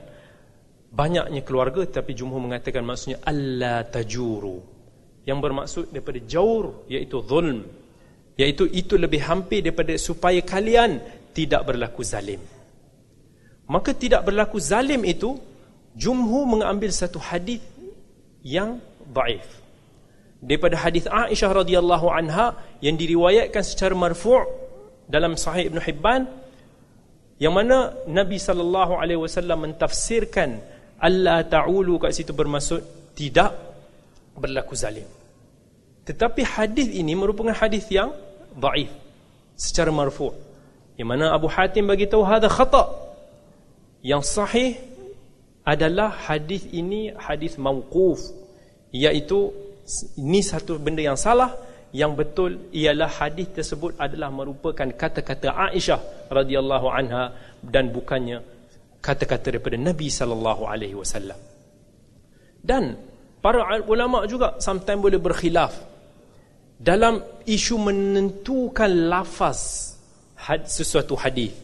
Banyaknya 0.95 1.43
keluarga 1.43 1.83
tapi 1.88 2.15
jumhur 2.15 2.39
mengatakan 2.39 2.83
maksudnya 2.83 3.19
alla 3.23 3.83
tajuru. 3.83 4.59
Yang 5.25 5.39
bermaksud 5.41 5.83
daripada 5.91 6.19
jaur 6.23 6.86
iaitu 6.91 7.23
zulm. 7.23 7.65
Iaitu 8.36 8.67
itu 8.67 8.99
lebih 8.99 9.23
hampir 9.23 9.63
daripada 9.63 9.95
supaya 9.95 10.43
kalian 10.43 10.99
tidak 11.31 11.63
berlaku 11.63 12.03
zalim. 12.03 12.39
Maka 13.65 13.95
tidak 13.95 14.27
berlaku 14.27 14.59
zalim 14.59 15.01
itu 15.07 15.39
Jumhur 15.95 16.43
mengambil 16.43 16.91
satu 16.91 17.23
hadis 17.23 17.63
yang 18.43 18.83
daif. 19.15 19.47
Daripada 20.43 20.75
hadis 20.75 21.07
Aisyah 21.07 21.63
radhiyallahu 21.63 22.11
anha 22.11 22.59
yang 22.83 22.99
diriwayatkan 22.99 23.63
secara 23.63 23.95
marfu' 23.95 24.43
dalam 25.06 25.38
Sahih 25.38 25.70
Ibn 25.70 25.80
Hibban 25.82 26.22
yang 27.38 27.51
mana 27.51 27.91
Nabi 28.08 28.39
sallallahu 28.39 28.95
alaihi 28.95 29.20
wasallam 29.20 29.68
mentafsirkan 29.68 30.64
Allah 30.99 31.43
ta'ulu 31.43 31.99
kat 31.99 32.16
situ 32.16 32.32
bermaksud 32.32 33.12
tidak 33.14 33.51
berlaku 34.39 34.76
zalim. 34.76 35.08
Tetapi 36.06 36.41
hadis 36.45 36.88
ini 36.93 37.18
merupakan 37.18 37.51
hadis 37.51 37.89
yang 37.91 38.14
daif 38.56 38.93
secara 39.58 39.91
marfu'. 39.91 40.32
Yang 40.95 41.08
mana 41.12 41.36
Abu 41.36 41.51
Hatim 41.51 41.91
bagi 41.91 42.08
tahu 42.08 42.24
hadza 42.24 42.47
khata. 42.47 42.88
Yang 43.99 44.24
sahih 44.32 44.72
adalah 45.66 46.14
hadis 46.14 46.64
ini 46.72 47.12
hadis 47.18 47.58
mauquf 47.58 48.22
iaitu 48.93 49.51
ini 50.16 50.39
satu 50.45 50.78
benda 50.78 51.01
yang 51.01 51.18
salah 51.18 51.58
yang 51.96 52.12
betul 52.12 52.68
ialah 52.76 53.08
hadis 53.08 53.48
tersebut 53.56 53.96
adalah 53.96 54.28
merupakan 54.28 54.84
kata-kata 54.84 55.56
Aisyah 55.56 56.28
radhiyallahu 56.28 56.88
anha 56.91 57.32
dan 57.64 57.88
bukannya 57.96 58.43
kata-kata 59.00 59.56
daripada 59.56 59.80
Nabi 59.80 60.12
sallallahu 60.12 60.68
alaihi 60.68 60.98
wasallam. 61.00 61.39
Dan 62.60 63.00
para 63.39 63.80
ulama 63.88 64.28
juga 64.28 64.60
sometimes 64.60 65.00
boleh 65.08 65.22
berkhilaf 65.24 65.72
dalam 66.76 67.24
isu 67.48 67.80
menentukan 67.80 68.91
lafaz 69.08 69.93
had, 70.36 70.68
sesuatu 70.68 71.16
hadis. 71.16 71.56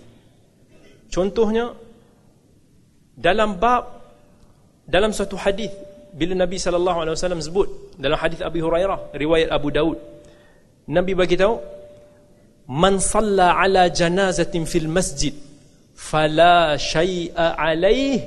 Contohnya 1.12 1.76
dalam 3.20 3.60
bab 3.60 4.00
dalam 4.88 5.12
satu 5.12 5.36
hadis 5.36 5.76
bila 6.16 6.40
Nabi 6.40 6.56
sallallahu 6.56 7.04
alaihi 7.04 7.16
wasallam 7.20 7.44
sebut 7.44 7.68
dalam 8.00 8.16
hadis 8.16 8.40
Abi 8.40 8.64
Hurairah 8.64 9.12
riwayat 9.12 9.52
Abu 9.52 9.76
Daud 9.76 10.21
Nabi 10.92 11.16
bagi 11.16 11.40
tahu 11.40 11.56
man 12.68 13.00
salla 13.00 13.56
ala 13.56 13.88
janazatin 13.88 14.68
fil 14.68 14.92
masjid 14.92 15.32
fala 15.96 16.76
syai'a 16.76 17.56
alaih 17.56 18.20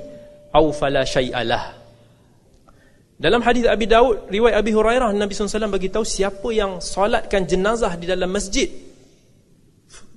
atau 0.48 0.70
fala 0.72 1.02
syai'a 1.04 1.42
lah. 1.44 1.64
Dalam 3.20 3.44
hadis 3.46 3.68
Abi 3.68 3.86
Daud 3.90 4.32
riwayat 4.32 4.56
Abi 4.58 4.72
Hurairah 4.74 5.12
Nabi 5.12 5.32
SAW 5.36 5.68
bagi 5.70 5.92
tahu 5.92 6.06
siapa 6.06 6.48
yang 6.50 6.80
solatkan 6.80 7.44
jenazah 7.44 7.92
di 8.00 8.06
dalam 8.08 8.32
masjid 8.32 8.66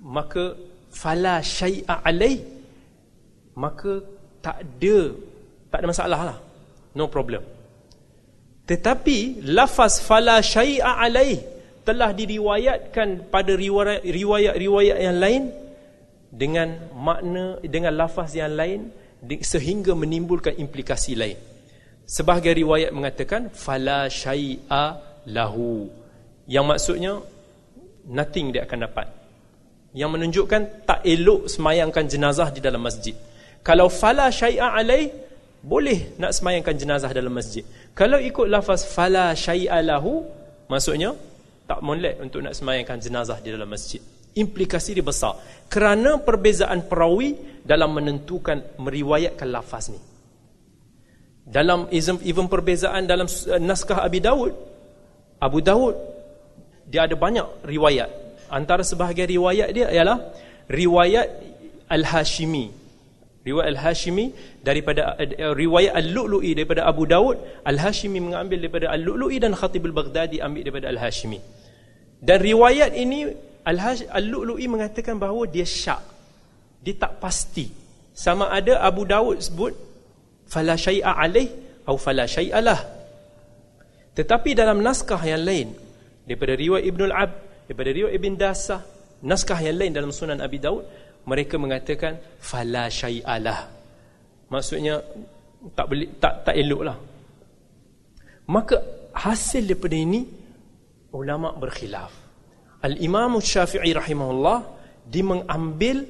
maka 0.02 0.56
fala 0.88 1.44
syai'a 1.44 2.00
alaih 2.08 2.42
maka 3.60 4.02
tak 4.40 4.64
ada 4.64 4.98
tak 5.68 5.78
ada 5.84 5.88
masalah 5.92 6.20
lah. 6.32 6.38
No 6.96 7.12
problem. 7.12 7.44
Tetapi 8.70 9.44
lafaz 9.44 10.00
fala 10.00 10.40
syai'a 10.40 11.04
alaih 11.04 11.57
telah 11.88 12.12
diriwayatkan 12.12 13.32
pada 13.32 13.56
riwayat-riwayat 13.56 14.98
yang 15.00 15.18
lain 15.24 15.44
dengan 16.28 16.92
makna 16.92 17.64
dengan 17.64 17.96
lafaz 17.96 18.36
yang 18.36 18.52
lain 18.52 18.92
sehingga 19.24 19.96
menimbulkan 19.96 20.60
implikasi 20.60 21.16
lain. 21.16 21.40
Sebahagian 22.04 22.56
riwayat 22.60 22.92
mengatakan 22.92 23.48
fala 23.56 24.12
syai'a 24.12 25.00
lahu. 25.32 25.88
Yang 26.48 26.66
maksudnya 26.68 27.14
nothing 28.08 28.52
dia 28.52 28.68
akan 28.68 28.80
dapat. 28.88 29.08
Yang 29.96 30.10
menunjukkan 30.20 30.62
tak 30.84 31.08
elok 31.08 31.48
semayangkan 31.48 32.04
jenazah 32.08 32.52
di 32.52 32.60
dalam 32.60 32.84
masjid. 32.84 33.16
Kalau 33.64 33.88
fala 33.88 34.28
syai'a 34.28 34.76
alai 34.76 35.12
boleh 35.64 36.16
nak 36.20 36.32
semayangkan 36.36 36.76
jenazah 36.76 37.12
dalam 37.12 37.32
masjid. 37.32 37.64
Kalau 37.96 38.20
ikut 38.20 38.48
lafaz 38.48 38.88
fala 38.88 39.32
syai'a 39.36 39.80
lahu 39.84 40.24
maksudnya 40.68 41.16
tak 41.68 41.84
boleh 41.84 42.16
untuk 42.24 42.40
nak 42.40 42.56
semayangkan 42.56 42.98
jenazah 42.98 43.38
di 43.44 43.52
dalam 43.52 43.68
masjid. 43.68 44.00
Implikasi 44.40 44.96
dia 44.96 45.04
besar. 45.04 45.36
Kerana 45.68 46.24
perbezaan 46.24 46.88
perawi 46.88 47.36
dalam 47.68 47.92
menentukan 47.92 48.80
meriwayatkan 48.80 49.48
lafaz 49.52 49.92
ni. 49.92 50.00
Dalam 51.48 51.92
even 51.92 52.48
perbezaan 52.48 53.08
dalam 53.08 53.28
uh, 53.28 53.60
naskah 53.60 54.04
Abi 54.04 54.20
Dawud 54.20 54.52
Abu 55.40 55.64
Dawud 55.64 55.96
dia 56.88 57.08
ada 57.08 57.16
banyak 57.16 57.64
riwayat. 57.68 58.10
Antara 58.52 58.84
sebahagian 58.84 59.28
riwayat 59.28 59.70
dia 59.76 59.88
ialah 59.92 60.24
riwayat 60.72 61.28
Al-Hashimi 61.88 62.72
riwayat 63.48 63.80
Al-Hashimi 63.80 64.36
daripada 64.60 65.16
uh, 65.16 65.56
riwayat 65.56 65.96
Al-Lu'lu'i 65.96 66.52
daripada 66.52 66.84
Abu 66.84 67.08
Daud 67.08 67.40
Al-Hashimi 67.64 68.20
mengambil 68.20 68.60
daripada 68.60 68.92
Al-Lu'lu'i 68.92 69.40
dan 69.40 69.56
Khatib 69.56 69.88
Al-Baghdadi 69.88 70.44
ambil 70.44 70.68
daripada 70.68 70.92
Al-Hashimi. 70.92 71.40
Dan 72.20 72.38
riwayat 72.44 72.92
ini 72.92 73.32
Al-Lu'lu'i 73.64 74.68
mengatakan 74.68 75.16
bahawa 75.16 75.48
dia 75.48 75.64
syak. 75.64 76.04
Dia 76.84 76.96
tak 77.00 77.24
pasti. 77.24 77.72
Sama 78.12 78.52
ada 78.52 78.84
Abu 78.84 79.08
Daud 79.08 79.40
sebut 79.40 79.72
fala 80.50 80.76
syai'a 80.76 81.16
alaih 81.16 81.48
atau 81.88 81.96
fala 81.96 82.28
syai'a 82.28 82.60
lah. 82.60 82.80
Tetapi 84.18 84.58
dalam 84.58 84.82
naskah 84.82 85.22
yang 85.24 85.46
lain 85.46 85.68
daripada 86.26 86.58
riwayat 86.58 86.84
Ibn 86.90 87.02
Al-Ab 87.14 87.32
daripada 87.70 87.90
riwayat 87.94 88.16
Ibn 88.18 88.34
Dasah 88.36 88.82
naskah 89.22 89.60
yang 89.62 89.78
lain 89.78 89.92
dalam 89.94 90.10
sunan 90.10 90.42
Abi 90.42 90.58
Daud 90.58 90.86
mereka 91.28 91.60
mengatakan 91.60 92.16
fala 92.40 92.88
syai'alah. 92.88 93.68
Maksudnya 94.48 95.04
tak 95.76 95.86
boleh 95.92 96.08
tak 96.24 96.48
tak 96.48 96.56
eloklah. 96.56 96.98
Maka 98.48 98.76
hasil 99.12 99.68
daripada 99.68 99.98
ini 100.00 100.24
ulama 101.12 101.52
berkhilaf. 101.52 102.12
Al-imam 102.88 103.44
syafi'i 103.44 103.92
rahimahullah 103.92 104.58
di 105.04 105.20
mengambil 105.20 106.08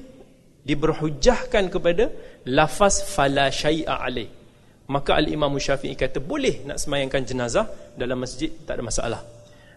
diberhujahkan 0.62 1.64
kepada 1.66 2.04
lafaz 2.46 3.02
fala 3.02 3.50
syai'a 3.50 3.98
alaih. 4.06 4.30
Maka 4.88 5.18
al-imam 5.18 5.50
syafi'i 5.58 5.98
kata 5.98 6.22
boleh 6.22 6.62
nak 6.62 6.78
semayangkan 6.78 7.22
jenazah 7.26 7.66
dalam 7.98 8.22
masjid? 8.22 8.54
Tak 8.62 8.78
ada 8.78 8.82
masalah. 8.86 9.20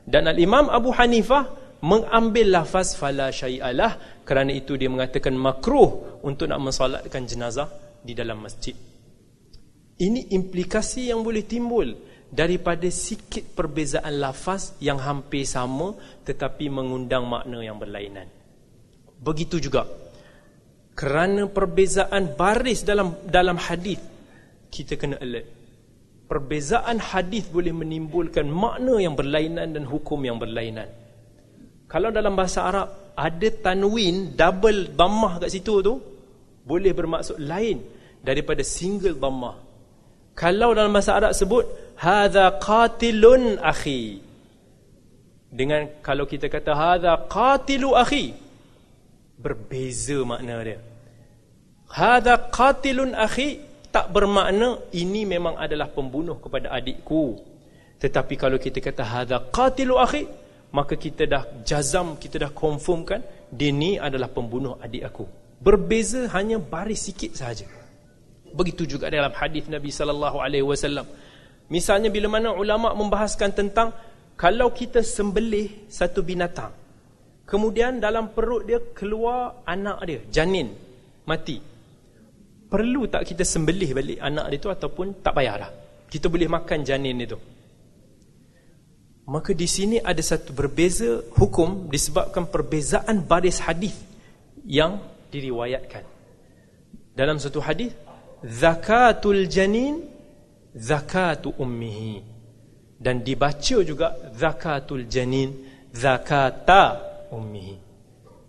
Dan 0.06 0.30
al-imam 0.30 0.70
abu 0.70 0.94
hanifah 0.94 1.50
mengambil 1.82 2.62
lafaz 2.62 2.94
fala 2.94 3.34
syai'alah 3.34 4.21
kerana 4.32 4.56
itu 4.56 4.80
dia 4.80 4.88
mengatakan 4.88 5.36
makruh 5.36 6.24
untuk 6.24 6.48
nak 6.48 6.64
mensolatkan 6.64 7.28
jenazah 7.28 7.68
di 8.00 8.16
dalam 8.16 8.40
masjid. 8.40 8.72
Ini 10.00 10.32
implikasi 10.32 11.12
yang 11.12 11.20
boleh 11.20 11.44
timbul 11.44 11.92
daripada 12.32 12.88
sikit 12.88 13.52
perbezaan 13.52 14.24
lafaz 14.24 14.80
yang 14.80 15.04
hampir 15.04 15.44
sama 15.44 16.00
tetapi 16.24 16.72
mengundang 16.72 17.28
makna 17.28 17.60
yang 17.60 17.76
berlainan. 17.76 18.32
Begitu 19.20 19.60
juga 19.68 19.84
kerana 20.96 21.52
perbezaan 21.52 22.32
baris 22.32 22.88
dalam 22.88 23.20
dalam 23.28 23.60
hadis 23.60 24.00
kita 24.72 24.96
kena 24.96 25.20
alert. 25.20 25.60
Perbezaan 26.32 27.04
hadis 27.04 27.52
boleh 27.52 27.76
menimbulkan 27.76 28.48
makna 28.48 28.96
yang 28.96 29.12
berlainan 29.12 29.76
dan 29.76 29.84
hukum 29.84 30.24
yang 30.24 30.40
berlainan. 30.40 30.88
Kalau 31.92 32.16
dalam 32.16 32.40
bahasa 32.40 32.64
Arab 32.64 33.01
ada 33.16 33.50
tanwin 33.66 34.34
double 34.34 34.92
dhammah 34.96 35.42
kat 35.42 35.50
situ 35.52 35.84
tu 35.84 36.00
boleh 36.66 36.92
bermaksud 36.94 37.38
lain 37.42 37.82
daripada 38.22 38.62
single 38.62 39.18
dhammah. 39.18 39.58
Kalau 40.38 40.72
dalam 40.72 40.96
bahasa 40.96 41.20
Arab 41.20 41.36
sebut 41.36 41.68
hadza 42.00 42.58
qatilun 42.62 43.60
akhi. 43.60 44.32
dengan 45.52 46.00
kalau 46.00 46.24
kita 46.24 46.48
kata 46.48 46.72
hadza 46.72 47.12
qatilu 47.28 47.92
akhi 47.92 48.32
berbeza 49.36 50.24
makna 50.24 50.56
dia 50.64 50.80
hadza 51.92 52.40
qatilun 52.48 53.12
akhi 53.12 53.60
tak 53.92 54.08
bermakna 54.16 54.80
ini 54.96 55.28
memang 55.28 55.60
adalah 55.60 55.92
pembunuh 55.92 56.40
kepada 56.40 56.72
adikku 56.72 57.36
tetapi 58.00 58.40
kalau 58.40 58.56
kita 58.56 58.80
kata 58.80 59.04
hadza 59.04 59.38
qatilu 59.52 60.00
akhi 60.00 60.24
maka 60.72 60.96
kita 60.96 61.24
dah 61.28 61.44
jazam 61.68 62.16
kita 62.16 62.48
dah 62.48 62.52
confirmkan 62.52 63.22
dia 63.52 63.72
ni 63.72 64.00
adalah 64.00 64.32
pembunuh 64.32 64.80
adik 64.80 65.04
aku. 65.08 65.26
Berbeza 65.62 66.26
hanya 66.34 66.58
baris 66.58 67.06
sikit 67.06 67.38
sahaja. 67.38 67.68
Begitu 68.52 68.98
juga 68.98 69.08
dalam 69.08 69.32
hadis 69.32 69.68
Nabi 69.68 69.92
sallallahu 69.94 70.38
alaihi 70.42 70.66
wasallam. 70.66 71.08
Misalnya 71.72 72.10
bila 72.12 72.28
mana 72.28 72.52
ulama 72.52 72.92
membahaskan 72.92 73.52
tentang 73.56 73.96
kalau 74.36 74.74
kita 74.74 75.06
sembelih 75.06 75.88
satu 75.88 76.26
binatang 76.26 76.74
kemudian 77.48 78.00
dalam 78.00 78.32
perut 78.32 78.64
dia 78.68 78.80
keluar 78.96 79.64
anak 79.68 79.98
dia 80.08 80.20
janin 80.32 80.72
mati. 81.28 81.60
Perlu 82.72 83.04
tak 83.12 83.28
kita 83.28 83.44
sembelih 83.44 83.92
balik 83.92 84.20
anak 84.24 84.46
dia 84.52 84.60
tu 84.64 84.70
ataupun 84.72 85.20
tak 85.20 85.36
payah 85.36 85.56
dah 85.60 85.72
kita 86.12 86.28
boleh 86.28 86.52
makan 86.52 86.80
janin 86.84 87.16
itu 87.24 87.40
maka 89.26 89.54
di 89.54 89.70
sini 89.70 90.02
ada 90.02 90.20
satu 90.22 90.54
berbeza 90.54 91.22
hukum 91.38 91.88
disebabkan 91.92 92.50
perbezaan 92.50 93.22
baris 93.22 93.62
hadis 93.62 93.94
yang 94.66 94.98
diriwayatkan. 95.30 96.04
Dalam 97.14 97.38
satu 97.38 97.62
hadis 97.62 97.94
zakatul 98.42 99.46
janin 99.46 100.02
zakatu 100.74 101.54
ummihi. 101.60 102.24
Dan 103.02 103.26
dibaca 103.26 103.78
juga 103.82 104.14
zakatul 104.38 105.10
janin 105.10 105.54
zakata 105.90 107.02
ummihi. 107.34 107.78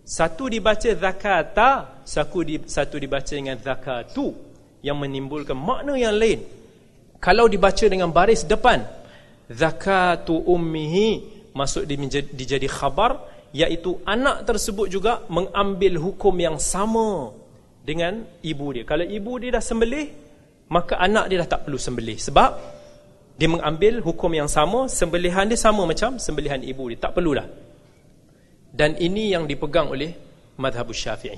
Satu 0.03 0.51
dibaca 0.51 0.89
zakata 0.93 2.01
satu 2.03 2.43
di, 2.43 2.59
satu 2.67 2.99
dibaca 2.99 3.33
dengan 3.33 3.55
zakatu 3.57 4.35
yang 4.83 4.99
menimbulkan 4.99 5.55
makna 5.55 5.95
yang 5.95 6.13
lain. 6.13 6.43
Kalau 7.23 7.47
dibaca 7.47 7.85
dengan 7.87 8.11
baris 8.11 8.43
depan 8.43 8.83
zakatu 9.51 10.39
ummihi 10.47 11.23
masuk 11.53 11.85
dijadi 12.33 12.67
khabar 12.67 13.21
iaitu 13.53 14.01
anak 14.03 14.49
tersebut 14.49 14.89
juga 14.89 15.21
mengambil 15.29 16.01
hukum 16.01 16.33
yang 16.35 16.57
sama 16.57 17.31
dengan 17.85 18.25
ibu 18.41 18.65
dia. 18.73 18.83
Kalau 18.87 19.05
ibu 19.05 19.31
dia 19.37 19.53
dah 19.53 19.63
sembelih 19.63 20.07
maka 20.73 20.97
anak 20.97 21.29
dia 21.29 21.37
dah 21.45 21.49
tak 21.49 21.69
perlu 21.69 21.77
sembelih. 21.77 22.17
Sebab 22.17 22.51
dia 23.37 23.49
mengambil 23.49 24.01
hukum 24.01 24.31
yang 24.33 24.49
sama 24.49 24.89
sembelihan 24.89 25.45
dia 25.45 25.59
sama 25.59 25.85
macam 25.85 26.17
sembelihan 26.17 26.61
ibu 26.65 26.89
dia. 26.89 26.97
Tak 26.97 27.13
perlulah. 27.13 27.45
Dan 28.73 28.97
ini 28.97 29.29
yang 29.29 29.45
dipegang 29.45 29.93
oleh 29.93 30.17
madhab 30.57 30.89
syafi'i. 30.89 31.37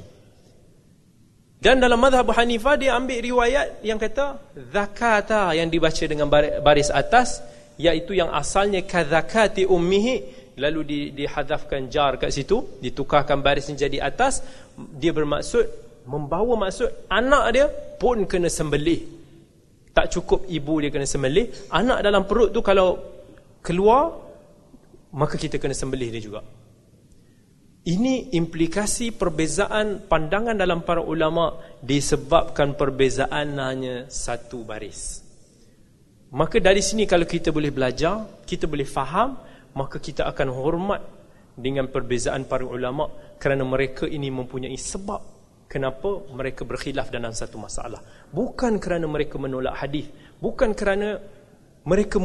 Dan 1.59 1.81
dalam 1.81 1.99
madhab 1.99 2.29
hanifah 2.31 2.75
dia 2.79 2.95
ambil 2.95 3.19
riwayat 3.19 3.83
yang 3.83 3.99
kata 3.99 4.39
zakata 4.71 5.51
yang 5.51 5.67
dibaca 5.67 6.03
dengan 6.05 6.29
baris 6.31 6.93
atas 6.93 7.41
iaitu 7.75 8.15
yang 8.15 8.31
asalnya 8.31 8.83
kadzakati 8.83 9.67
ummihi 9.67 10.45
lalu 10.55 10.81
di, 10.87 10.99
dihadafkan 11.11 11.91
jar 11.91 12.15
kat 12.15 12.31
situ 12.31 12.79
ditukarkan 12.79 13.43
baris 13.43 13.67
jadi 13.67 13.99
atas 13.99 14.39
dia 14.75 15.11
bermaksud 15.11 15.67
membawa 16.07 16.55
maksud 16.67 17.09
anak 17.11 17.45
dia 17.51 17.65
pun 17.99 18.23
kena 18.23 18.47
sembelih. 18.47 19.15
Tak 19.95 20.11
cukup 20.11 20.47
ibu 20.51 20.83
dia 20.83 20.91
kena 20.91 21.07
sembelih 21.07 21.71
anak 21.71 21.99
dalam 22.03 22.23
perut 22.27 22.51
tu 22.51 22.59
kalau 22.63 22.99
keluar 23.63 24.11
maka 25.15 25.35
kita 25.39 25.59
kena 25.59 25.75
sembelih 25.75 26.11
dia 26.11 26.23
juga. 26.23 26.41
Ini 27.85 28.33
implikasi 28.33 29.13
perbezaan 29.13 30.09
pandangan 30.09 30.57
dalam 30.57 30.81
para 30.81 31.05
ulama 31.05 31.53
disebabkan 31.85 32.73
perbezaan 32.73 33.61
hanya 33.61 34.09
satu 34.09 34.65
baris 34.65 35.24
maka 36.35 36.59
dari 36.59 36.83
sini 36.83 37.07
kalau 37.07 37.23
kita 37.23 37.55
boleh 37.55 37.71
belajar 37.71 38.43
kita 38.43 38.67
boleh 38.67 38.83
faham 38.83 39.39
maka 39.75 40.03
kita 40.03 40.27
akan 40.27 40.51
hormat 40.51 41.01
dengan 41.55 41.87
perbezaan 41.87 42.43
para 42.43 42.67
ulama 42.67 43.07
kerana 43.39 43.63
mereka 43.63 44.03
ini 44.03 44.27
mempunyai 44.27 44.75
sebab 44.75 45.21
kenapa 45.71 46.27
mereka 46.35 46.67
berkhilaf 46.67 47.07
dalam 47.11 47.31
satu 47.31 47.55
masalah. 47.59 48.03
Bukan 48.31 48.79
kerana 48.83 49.07
mereka 49.07 49.39
menolak 49.39 49.79
hadis 49.79 50.11
bukan 50.39 50.75
kerana 50.75 51.23
mereka 51.87 52.19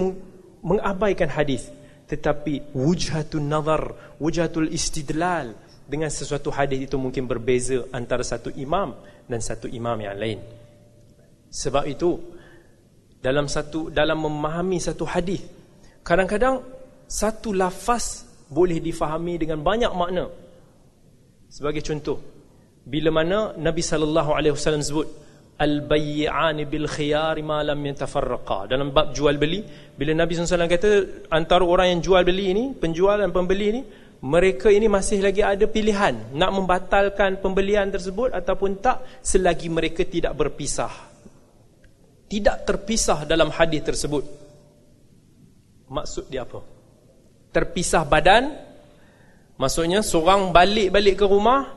mengabaikan 0.62 1.30
hadis 1.30 1.70
tetapi 2.10 2.74
wujhatun 2.74 3.46
nazar 3.46 3.94
wujhatul 4.18 4.66
istidlal 4.66 5.54
dengan 5.86 6.10
sesuatu 6.10 6.50
hadis 6.50 6.86
itu 6.86 6.98
mungkin 6.98 7.26
berbeza 7.30 7.86
antara 7.94 8.26
satu 8.26 8.50
imam 8.54 8.94
dan 9.30 9.38
satu 9.38 9.70
imam 9.70 9.98
yang 10.02 10.18
lain. 10.18 10.38
Sebab 11.50 11.86
itu 11.86 12.38
dalam 13.20 13.46
satu 13.46 13.92
dalam 13.92 14.18
memahami 14.24 14.80
satu 14.80 15.04
hadis. 15.04 15.44
Kadang-kadang 16.00 16.64
satu 17.04 17.52
lafaz 17.52 18.24
boleh 18.48 18.80
difahami 18.80 19.36
dengan 19.36 19.60
banyak 19.60 19.92
makna. 19.92 20.26
Sebagai 21.52 21.84
contoh 21.84 22.18
bila 22.80 23.12
mana 23.12 23.52
Nabi 23.60 23.84
sallallahu 23.84 24.32
alaihi 24.32 24.56
wasallam 24.56 24.80
sebut 24.80 25.06
al-bay'an 25.60 26.56
bil 26.64 26.88
khiyar 26.88 27.36
ma 27.44 27.60
lam 27.60 27.76
yatafarraqa. 27.76 28.72
Dalam 28.72 28.96
bab 28.96 29.12
jual 29.12 29.36
beli 29.36 29.60
bila 29.92 30.16
Nabi 30.16 30.32
SAW 30.32 30.64
kata 30.64 30.90
antara 31.28 31.60
orang 31.60 31.92
yang 31.92 32.00
jual 32.00 32.24
beli 32.24 32.56
ini 32.56 32.64
penjual 32.72 33.20
dan 33.20 33.28
pembeli 33.28 33.66
ini 33.68 33.82
mereka 34.24 34.72
ini 34.72 34.88
masih 34.88 35.20
lagi 35.20 35.44
ada 35.44 35.68
pilihan 35.68 36.32
nak 36.32 36.50
membatalkan 36.56 37.40
pembelian 37.44 37.92
tersebut 37.92 38.32
ataupun 38.32 38.80
tak 38.80 39.04
selagi 39.20 39.68
mereka 39.68 40.04
tidak 40.08 40.32
berpisah 40.36 41.09
tidak 42.30 42.62
terpisah 42.62 43.26
dalam 43.26 43.50
hadis 43.50 43.82
tersebut 43.82 44.22
maksud 45.90 46.30
dia 46.30 46.46
apa 46.46 46.62
terpisah 47.50 48.06
badan 48.06 48.54
maksudnya 49.58 50.06
seorang 50.06 50.54
balik-balik 50.54 51.18
ke 51.18 51.26
rumah 51.26 51.74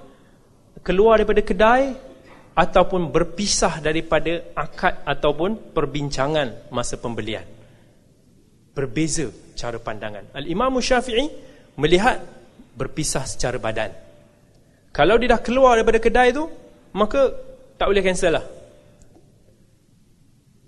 keluar 0.85 1.17
daripada 1.17 1.41
kedai 1.41 2.13
ataupun 2.53 3.09
berpisah 3.09 3.81
daripada 3.81 4.53
akad 4.53 5.01
ataupun 5.05 5.73
perbincangan 5.73 6.69
masa 6.69 7.01
pembelian. 7.01 7.45
Berbeza 8.73 9.29
cara 9.57 9.77
pandangan. 9.77 10.33
Al-Imam 10.33 10.77
Syafi'i 10.77 11.29
melihat 11.77 12.21
berpisah 12.77 13.25
secara 13.25 13.57
badan. 13.57 13.89
Kalau 14.93 15.17
dia 15.17 15.33
dah 15.33 15.41
keluar 15.41 15.77
daripada 15.77 15.97
kedai 15.97 16.29
tu, 16.33 16.45
maka 16.93 17.33
tak 17.77 17.89
boleh 17.89 18.05
cancel 18.05 18.37
lah. 18.37 18.45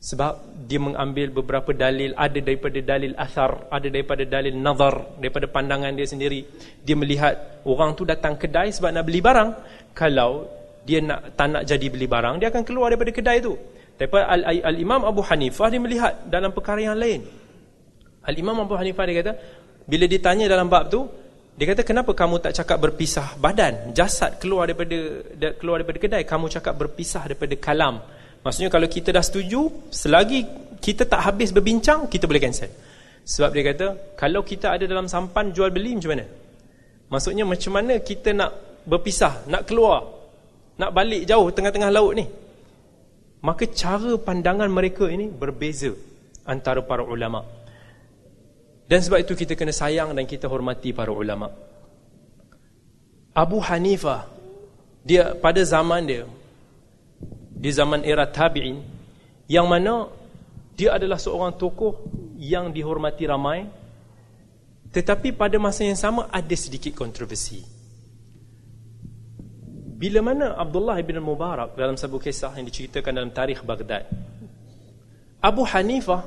Sebab 0.06 0.62
dia 0.70 0.78
mengambil 0.78 1.34
beberapa 1.34 1.74
dalil, 1.74 2.14
ada 2.14 2.38
daripada 2.38 2.78
dalil 2.78 3.18
asar, 3.18 3.66
ada 3.74 3.89
daripada 3.89 4.22
dalil 4.22 4.53
nazar, 4.53 5.18
daripada 5.18 5.49
pandangan 5.49 5.89
dia 5.97 6.06
sendiri. 6.06 6.45
Dia 6.86 6.93
melihat 6.93 7.66
orang 7.66 7.97
tu 7.97 8.06
datang 8.06 8.38
kedai 8.38 8.70
sebab 8.70 8.93
nak 8.93 9.01
beli 9.01 9.26
barang. 9.26 9.49
Kalau 9.97 10.45
dia 10.86 11.01
nak 11.01 11.34
tak 11.34 11.47
nak 11.49 11.64
jadi 11.66 11.88
beli 11.89 12.06
barang 12.06 12.38
dia 12.38 12.53
akan 12.53 12.62
keluar 12.62 12.93
daripada 12.93 13.10
kedai 13.10 13.41
tu. 13.41 13.58
Tapi 13.97 14.22
al, 14.22 14.41
al 14.45 14.78
imam 14.78 15.01
Abu 15.01 15.26
Hanifah 15.26 15.68
dia 15.74 15.82
melihat 15.82 16.30
dalam 16.30 16.53
perkara 16.53 16.86
yang 16.86 16.93
lain. 16.93 17.26
Al 18.22 18.36
imam 18.38 18.62
Abu 18.62 18.78
Hanifah 18.78 19.03
dia 19.10 19.16
kata 19.26 19.34
bila 19.89 20.06
ditanya 20.06 20.45
dalam 20.45 20.70
bab 20.70 20.93
tu 20.93 21.10
dia 21.58 21.66
kata 21.72 21.82
kenapa 21.82 22.14
kamu 22.14 22.43
tak 22.43 22.53
cakap 22.53 22.78
berpisah 22.78 23.34
badan? 23.41 23.95
Jasad 23.97 24.38
keluar 24.38 24.70
daripada 24.70 25.26
keluar 25.58 25.82
daripada 25.82 25.97
kedai 25.97 26.22
kamu 26.22 26.45
cakap 26.53 26.78
berpisah 26.78 27.26
daripada 27.26 27.58
kalam 27.58 27.97
maksudnya 28.46 28.70
kalau 28.70 28.86
kita 28.86 29.10
dah 29.10 29.26
setuju 29.26 29.89
selagi 29.89 30.46
kita 30.78 31.10
tak 31.10 31.26
habis 31.26 31.50
berbincang 31.50 32.06
kita 32.06 32.30
boleh 32.30 32.39
cancel 32.39 32.70
sebab 33.26 33.50
dia 33.58 33.64
kata 33.74 33.86
kalau 34.14 34.46
kita 34.46 34.78
ada 34.78 34.86
dalam 34.86 35.10
sampan 35.10 35.50
jual 35.50 35.74
beli 35.74 35.98
macam 35.98 36.14
mana 36.14 36.26
maksudnya 37.10 37.43
macam 37.43 37.72
mana 37.74 37.98
kita 37.98 38.38
nak 38.38 38.52
berpisah, 38.86 39.50
nak 39.50 39.66
keluar, 39.66 40.06
nak 40.78 40.93
balik 40.93 41.26
jauh 41.26 41.50
tengah-tengah 41.50 41.89
laut 41.89 42.14
ni. 42.14 42.26
Maka 43.41 43.70
cara 43.70 44.18
pandangan 44.18 44.70
mereka 44.70 45.06
ini 45.10 45.30
berbeza 45.30 45.93
antara 46.46 46.82
para 46.86 47.02
ulama. 47.06 47.46
Dan 48.86 49.02
sebab 49.02 49.22
itu 49.22 49.34
kita 49.34 49.58
kena 49.58 49.74
sayang 49.74 50.14
dan 50.14 50.30
kita 50.30 50.46
hormati 50.46 50.93
para 50.93 51.10
ulama. 51.10 51.50
Abu 53.34 53.58
Hanifah 53.60 54.30
dia 55.06 55.34
pada 55.38 55.62
zaman 55.66 56.02
dia 56.06 56.24
di 57.56 57.72
zaman 57.72 58.03
era 58.03 58.28
tabi'in 58.28 58.78
yang 59.47 59.66
mana 59.66 60.12
dia 60.76 60.99
adalah 60.99 61.16
seorang 61.16 61.56
tokoh 61.56 62.03
yang 62.36 62.76
dihormati 62.76 63.24
ramai 63.24 63.64
tetapi 64.91 65.36
pada 65.36 65.56
masa 65.60 65.84
yang 65.88 65.99
sama 65.99 66.32
ada 66.32 66.56
sedikit 66.56 66.95
kontroversi. 66.95 67.64
Bila 69.95 70.20
mana 70.20 70.60
Abdullah 70.60 70.99
bin 71.03 71.24
Mubarak 71.24 71.80
dalam 71.80 71.95
sebuah 71.95 72.20
kisah 72.20 72.51
yang 72.60 72.68
diceritakan 72.68 73.12
dalam 73.16 73.32
tarikh 73.32 73.64
Baghdad 73.64 74.03
Abu 75.39 75.64
Hanifah 75.64 76.26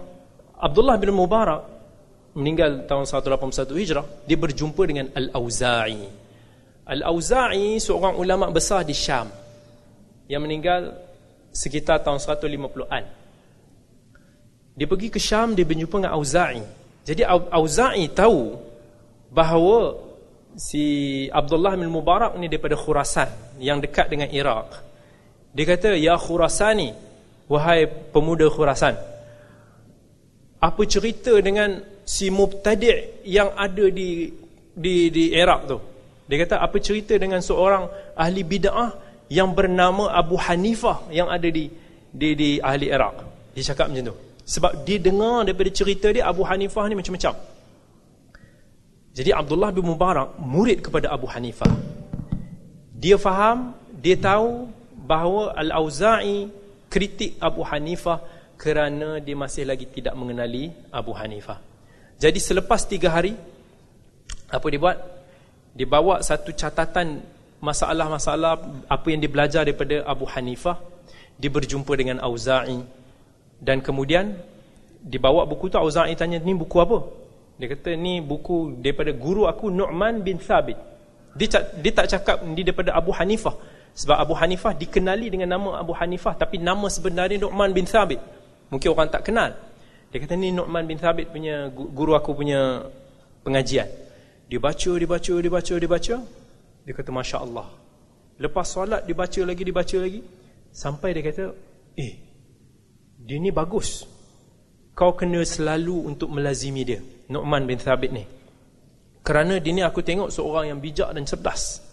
Abdullah 0.57 0.97
bin 0.97 1.11
Mubarak 1.11 1.67
meninggal 2.39 2.87
tahun 2.87 3.03
181 3.03 3.67
Hijrah 3.75 4.07
dia 4.25 4.39
berjumpa 4.39 4.83
dengan 4.87 5.11
Al-Auza'i. 5.11 6.07
Al-Auza'i 6.87 7.83
seorang 7.83 8.15
ulama 8.15 8.47
besar 8.49 8.87
di 8.87 8.95
Syam 8.95 9.27
yang 10.31 10.45
meninggal 10.45 11.08
sekitar 11.59 11.99
tahun 12.07 12.23
150-an 12.23 13.19
dia 14.79 14.87
pergi 14.87 15.11
ke 15.11 15.19
Syam 15.19 15.59
dia 15.59 15.67
berjumpa 15.67 15.99
dengan 15.99 16.15
Auza'i. 16.15 16.63
Jadi 17.03 17.27
Auza'i 17.27 18.07
tahu 18.15 18.55
bahawa 19.35 19.99
si 20.55 21.27
Abdullah 21.35 21.75
bin 21.75 21.91
Mubarak 21.91 22.39
ni 22.39 22.47
daripada 22.47 22.79
Khurasan 22.79 23.59
yang 23.59 23.83
dekat 23.83 24.07
dengan 24.07 24.31
Iraq. 24.31 24.71
Dia 25.51 25.65
kata 25.67 25.99
ya 25.99 26.15
Khurasani 26.15 26.95
wahai 27.51 27.91
pemuda 27.91 28.47
Khurasan 28.47 28.95
apa 30.59 30.83
cerita 30.87 31.35
dengan 31.43 31.83
si 32.07 32.31
mubtadi' 32.31 33.27
yang 33.27 33.55
ada 33.59 33.91
di 33.91 34.31
di 34.79 35.11
di 35.11 35.35
Iraq 35.35 35.61
tu? 35.67 35.79
Dia 36.31 36.39
kata 36.47 36.63
apa 36.63 36.79
cerita 36.79 37.19
dengan 37.19 37.43
seorang 37.43 38.15
ahli 38.15 38.47
bid'ah 38.47 39.08
yang 39.29 39.53
bernama 39.53 40.13
Abu 40.13 40.37
Hanifah 40.41 41.09
yang 41.13 41.29
ada 41.29 41.49
di 41.49 41.69
di 42.09 42.29
di 42.33 42.51
ahli 42.61 42.89
Iraq 42.89 43.17
dia 43.53 43.65
cakap 43.73 43.93
macam 43.93 44.13
tu 44.13 44.17
sebab 44.49 44.73
dia 44.89 44.97
dengar 44.97 45.45
daripada 45.45 45.71
cerita 45.73 46.09
dia 46.09 46.25
Abu 46.25 46.43
Hanifah 46.45 46.85
ni 46.89 46.97
macam-macam 46.97 47.37
jadi 49.13 49.31
Abdullah 49.37 49.71
bin 49.75 49.85
Mubarak 49.85 50.41
murid 50.41 50.81
kepada 50.81 51.13
Abu 51.13 51.29
Hanifah 51.29 51.69
dia 52.97 53.21
faham 53.21 53.77
dia 53.99 54.17
tahu 54.17 54.71
bahawa 55.09 55.57
Al-Auza'i 55.57 56.49
kritik 56.93 57.37
Abu 57.41 57.65
Hanifah 57.65 58.21
kerana 58.59 59.23
dia 59.23 59.39
masih 59.39 59.65
lagi 59.65 59.87
tidak 59.87 60.19
mengenali 60.19 60.75
Abu 60.91 61.15
Hanifah. 61.15 61.63
Jadi 62.19 62.43
selepas 62.43 62.83
tiga 62.83 63.15
hari, 63.15 63.39
apa 64.51 64.67
dia 64.67 64.81
buat? 64.83 64.99
Dia 65.79 65.87
bawa 65.87 66.19
satu 66.27 66.51
catatan 66.51 67.23
masalah-masalah 67.59 68.87
apa 68.87 69.07
yang 69.11 69.21
dia 69.23 69.31
belajar 69.31 69.63
daripada 69.67 70.03
Abu 70.07 70.25
Hanifah. 70.27 70.79
Dia 71.39 71.51
berjumpa 71.51 71.93
dengan 71.95 72.19
Auza'i. 72.23 72.83
Dan 73.59 73.83
kemudian, 73.83 74.39
dia 75.03 75.19
bawa 75.23 75.47
buku 75.47 75.71
tu, 75.71 75.79
Auza'i 75.79 76.15
tanya, 76.19 76.39
ni 76.43 76.55
buku 76.55 76.79
apa? 76.79 77.07
Dia 77.59 77.71
kata, 77.75 77.95
ni 77.99 78.23
buku 78.23 78.79
daripada 78.79 79.11
guru 79.11 79.47
aku, 79.51 79.71
Nu'man 79.71 80.23
bin 80.23 80.39
Thabit. 80.39 80.79
Dia, 81.39 81.63
dia 81.79 81.93
tak 81.95 82.07
cakap 82.11 82.43
ni 82.43 82.63
daripada 82.67 82.95
Abu 82.95 83.15
Hanifah. 83.15 83.55
Sebab 83.99 84.15
Abu 84.15 84.35
Hanifah 84.39 84.79
dikenali 84.79 85.27
dengan 85.27 85.59
nama 85.59 85.83
Abu 85.83 85.91
Hanifah. 85.91 86.39
Tapi 86.39 86.63
nama 86.63 86.87
sebenarnya 86.87 87.43
Nu'man 87.43 87.75
bin 87.75 87.87
Thabit. 87.87 88.23
Mungkin 88.71 88.89
orang 88.95 89.11
tak 89.11 89.27
kenal. 89.27 89.59
Dia 90.15 90.19
kata 90.23 90.39
ni 90.39 90.55
Nu'man 90.55 90.87
bin 90.87 90.99
Thabit 90.99 91.35
punya 91.35 91.67
guru 91.71 92.15
aku 92.15 92.31
punya 92.33 92.87
pengajian. 93.43 93.91
Dia 94.49 94.59
baca, 94.63 94.91
dia 94.97 95.09
baca, 95.09 95.35
dia 95.35 95.51
baca, 95.53 95.75
dia 95.77 95.91
baca. 95.91 96.17
Dia 96.89 96.97
kata 96.97 97.13
Masya 97.13 97.45
Allah. 97.45 97.69
Lepas 98.41 98.73
solat 98.73 99.05
dia 99.05 99.13
baca 99.13 99.41
lagi, 99.45 99.61
dia 99.61 99.77
baca 99.77 99.97
lagi. 100.01 100.25
Sampai 100.73 101.13
dia 101.13 101.21
kata, 101.21 101.53
eh, 102.01 102.13
dia 103.21 103.37
ni 103.37 103.53
bagus. 103.53 104.09
Kau 104.97 105.13
kena 105.13 105.45
selalu 105.45 106.09
untuk 106.09 106.33
melazimi 106.33 106.89
dia. 106.89 107.05
Nu'man 107.29 107.69
bin 107.69 107.77
Thabit 107.77 108.09
ni. 108.09 108.25
Kerana 109.21 109.61
dia 109.61 109.77
ni 109.77 109.85
aku 109.85 110.01
tengok 110.01 110.33
seorang 110.33 110.73
yang 110.73 110.81
bijak 110.81 111.13
dan 111.13 111.29
cerdas. 111.29 111.85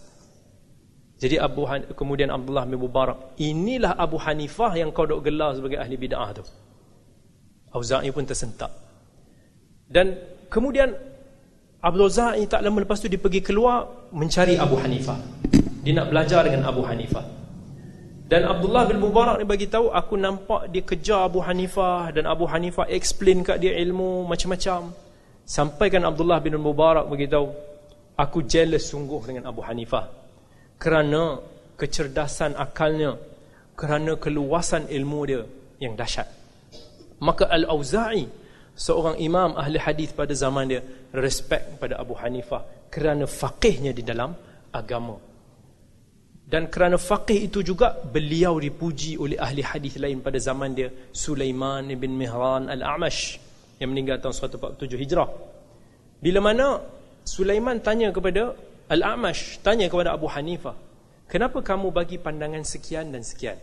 Jadi 1.20 1.44
Abu 1.44 1.68
Han 1.68 1.92
kemudian 1.92 2.32
Abdullah 2.32 2.64
bin 2.64 2.80
Mubarak, 2.80 3.36
inilah 3.36 4.00
Abu 4.00 4.16
Hanifah 4.16 4.80
yang 4.80 4.96
kau 4.96 5.04
dok 5.04 5.28
gelar 5.28 5.60
sebagai 5.60 5.76
ahli 5.76 6.00
bid'ah 6.00 6.32
tu. 6.40 6.44
Auza'i 7.76 8.16
pun 8.16 8.24
tersentak. 8.24 8.72
Dan 9.92 10.16
kemudian 10.48 10.96
Abdul 11.86 12.10
Za'i 12.10 12.50
tak 12.50 12.66
lama 12.66 12.82
lepas 12.82 12.98
tu 12.98 13.06
dia 13.06 13.22
pergi 13.22 13.46
keluar 13.46 14.10
mencari 14.10 14.58
Abu 14.58 14.74
Hanifah. 14.82 15.22
Dia 15.86 15.94
nak 15.94 16.10
belajar 16.10 16.42
dengan 16.42 16.66
Abu 16.66 16.82
Hanifah. 16.82 17.22
Dan 18.26 18.42
Abdullah 18.50 18.90
bin 18.90 18.98
Mubarak 18.98 19.38
ni 19.38 19.46
bagi 19.46 19.70
tahu 19.70 19.94
aku 19.94 20.18
nampak 20.18 20.74
dia 20.74 20.82
kejar 20.82 21.30
Abu 21.30 21.46
Hanifah 21.46 22.10
dan 22.10 22.26
Abu 22.26 22.50
Hanifah 22.50 22.90
explain 22.90 23.46
kat 23.46 23.62
dia 23.62 23.78
ilmu 23.78 24.26
macam-macam. 24.26 24.98
Sampaikan 25.46 26.10
Abdullah 26.10 26.42
bin 26.42 26.58
Mubarak 26.58 27.06
bagi 27.06 27.30
tahu 27.30 27.54
aku 28.18 28.42
jealous 28.50 28.90
sungguh 28.90 29.22
dengan 29.30 29.54
Abu 29.54 29.62
Hanifah. 29.62 30.10
Kerana 30.82 31.38
kecerdasan 31.78 32.58
akalnya, 32.58 33.14
kerana 33.78 34.18
keluasan 34.18 34.90
ilmu 34.90 35.20
dia 35.30 35.46
yang 35.78 35.94
dahsyat. 35.94 36.26
Maka 37.22 37.46
Al-Auza'i 37.46 38.26
seorang 38.76 39.16
imam 39.24 39.56
ahli 39.56 39.80
hadis 39.80 40.12
pada 40.12 40.36
zaman 40.36 40.68
dia 40.68 40.84
respect 41.16 41.80
pada 41.80 41.96
Abu 41.96 42.14
Hanifah 42.20 42.92
kerana 42.92 43.24
faqihnya 43.24 43.96
di 43.96 44.04
dalam 44.04 44.36
agama. 44.76 45.16
Dan 46.46 46.70
kerana 46.70 47.02
faqih 47.02 47.50
itu 47.50 47.66
juga 47.66 47.98
beliau 47.98 48.62
dipuji 48.62 49.18
oleh 49.18 49.40
ahli 49.42 49.66
hadis 49.66 49.98
lain 49.98 50.22
pada 50.22 50.38
zaman 50.38 50.78
dia 50.78 50.94
Sulaiman 51.10 51.90
bin 51.98 52.14
Mihran 52.14 52.70
Al-A'mash 52.70 53.42
yang 53.82 53.90
meninggal 53.90 54.22
tahun 54.22 54.54
147 54.54 55.02
Hijrah. 55.02 55.30
Bila 56.22 56.40
mana 56.46 56.86
Sulaiman 57.26 57.82
tanya 57.82 58.14
kepada 58.14 58.54
Al-A'mash, 58.86 59.66
tanya 59.66 59.90
kepada 59.90 60.14
Abu 60.14 60.30
Hanifah, 60.30 60.78
"Kenapa 61.26 61.66
kamu 61.66 61.90
bagi 61.90 62.22
pandangan 62.22 62.62
sekian 62.62 63.10
dan 63.10 63.26
sekian?" 63.26 63.58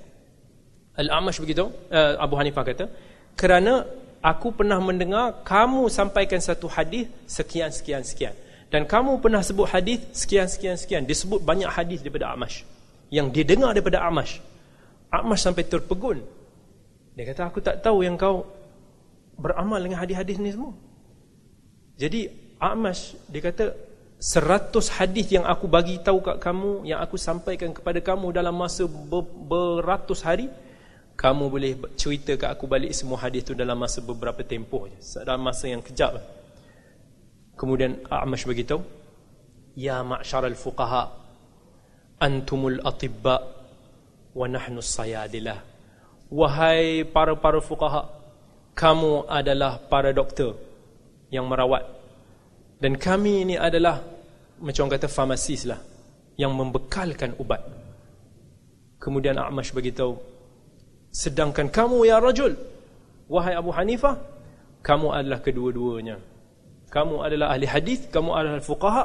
Al-A'mash 0.99 1.39
begitu, 1.39 1.71
uh, 1.71 2.19
Abu 2.19 2.35
Hanifah 2.35 2.67
kata, 2.67 2.85
kerana 3.39 3.87
aku 4.23 4.55
pernah 4.55 4.79
mendengar 4.79 5.43
kamu 5.43 5.91
sampaikan 5.91 6.39
satu 6.39 6.71
hadis 6.71 7.11
sekian 7.27 7.69
sekian 7.75 8.07
sekian. 8.07 8.33
Dan 8.73 8.89
kamu 8.89 9.21
pernah 9.21 9.45
sebut 9.45 9.69
hadis 9.69 10.01
sekian 10.17 10.49
sekian 10.49 10.81
sekian. 10.81 11.05
Disebut 11.05 11.45
banyak 11.45 11.69
hadis 11.69 12.01
daripada 12.01 12.33
Amash. 12.33 12.65
Yang 13.13 13.27
dia 13.37 13.45
dengar 13.45 13.77
daripada 13.77 14.01
Amash. 14.01 14.41
Amash 15.13 15.45
sampai 15.45 15.69
terpegun. 15.69 16.25
Dia 17.13 17.29
kata 17.29 17.53
aku 17.53 17.61
tak 17.61 17.85
tahu 17.85 18.01
yang 18.01 18.17
kau 18.17 18.49
beramal 19.37 19.77
dengan 19.77 20.01
hadis-hadis 20.01 20.41
ni 20.41 20.57
semua. 20.57 20.73
Jadi 22.01 22.33
Amash 22.57 23.13
dia 23.29 23.45
kata 23.45 23.77
seratus 24.17 24.89
hadis 24.97 25.29
yang 25.29 25.45
aku 25.45 25.69
bagi 25.69 26.01
tahu 26.01 26.25
kat 26.25 26.41
kamu 26.41 26.87
yang 26.89 27.03
aku 27.03 27.19
sampaikan 27.21 27.75
kepada 27.75 27.99
kamu 27.99 28.31
dalam 28.33 28.55
masa 28.55 28.87
ber, 28.89 29.27
beratus 29.27 30.23
hari 30.25 30.47
kamu 31.15 31.45
boleh 31.53 31.73
cerita 31.95 32.35
ke 32.35 32.47
aku 32.49 32.65
balik 32.67 32.91
semua 32.97 33.21
hadis 33.21 33.47
tu 33.47 33.53
dalam 33.53 33.79
masa 33.79 34.03
beberapa 34.03 34.41
tempoh 34.43 34.89
je. 34.89 34.99
Dalam 35.23 35.45
masa 35.45 35.69
yang 35.71 35.85
kejap. 35.85 36.19
Kemudian 37.55 38.03
A'mash 38.09 38.49
beritahu 38.49 38.83
ya 39.79 40.01
ma'syaral 40.03 40.57
fuqaha 40.57 41.09
antumul 42.19 42.81
atibba 42.83 43.39
wa 44.33 44.47
nahnu 44.49 44.81
sayadilah 44.81 45.61
wahai 46.33 47.05
para-para 47.05 47.61
fuqaha 47.61 48.09
kamu 48.73 49.29
adalah 49.29 49.77
para 49.77 50.17
doktor 50.17 50.57
yang 51.29 51.45
merawat. 51.45 51.85
Dan 52.81 52.97
kami 52.97 53.45
ini 53.47 53.55
adalah 53.61 54.01
macam 54.59 54.89
kata 54.89 55.07
farmasis 55.07 55.69
lah 55.69 55.79
yang 56.41 56.57
membekalkan 56.57 57.37
ubat. 57.37 57.61
Kemudian 58.97 59.37
A'mash 59.37 59.77
beritahu 59.77 60.17
Sedangkan 61.13 61.69
kamu 61.69 62.09
ya 62.09 62.17
rajul 62.17 62.57
Wahai 63.29 63.53
Abu 63.53 63.69
Hanifah 63.69 64.17
Kamu 64.81 65.13
adalah 65.13 65.45
kedua-duanya. 65.45 66.17
Kamu 66.89 67.21
adalah 67.21 67.53
ahli 67.53 67.69
hadis, 67.69 68.09
Kamu 68.09 68.33
adalah 68.33 68.65
fuqaha. 68.65 69.05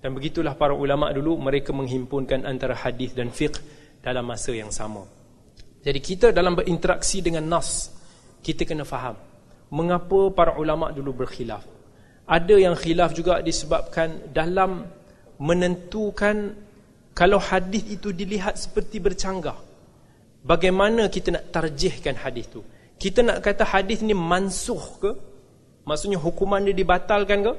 Dan 0.00 0.16
begitulah 0.16 0.56
para 0.56 0.72
ulama 0.72 1.12
dulu 1.12 1.36
Mereka 1.36 1.76
menghimpunkan 1.76 2.48
antara 2.48 2.72
hadis 2.72 3.12
dan 3.12 3.28
fiqh 3.28 3.60
Dalam 4.00 4.24
masa 4.24 4.56
yang 4.56 4.72
sama. 4.72 5.04
Jadi 5.84 6.00
kita 6.00 6.26
dalam 6.32 6.56
berinteraksi 6.56 7.20
dengan 7.20 7.44
nas 7.44 7.92
Kita 8.40 8.64
kena 8.64 8.88
faham 8.88 9.20
Mengapa 9.68 10.32
para 10.32 10.56
ulama 10.56 10.96
dulu 10.96 11.28
berkhilaf. 11.28 11.68
Ada 12.24 12.56
yang 12.56 12.72
khilaf 12.72 13.12
juga 13.12 13.44
disebabkan 13.44 14.32
Dalam 14.32 14.88
menentukan 15.36 16.56
Kalau 17.12 17.36
hadis 17.36 17.84
itu 17.92 18.16
dilihat 18.16 18.56
seperti 18.56 18.96
bercanggah 18.96 19.71
Bagaimana 20.42 21.06
kita 21.06 21.38
nak 21.38 21.54
tarjihkan 21.54 22.18
hadis 22.18 22.50
tu? 22.50 22.66
Kita 22.98 23.22
nak 23.22 23.38
kata 23.46 23.62
hadis 23.62 24.02
ni 24.02 24.10
mansuh 24.10 24.82
ke? 24.98 25.10
Maksudnya 25.86 26.18
hukuman 26.18 26.62
dia 26.66 26.74
dibatalkan 26.74 27.46
ke? 27.46 27.52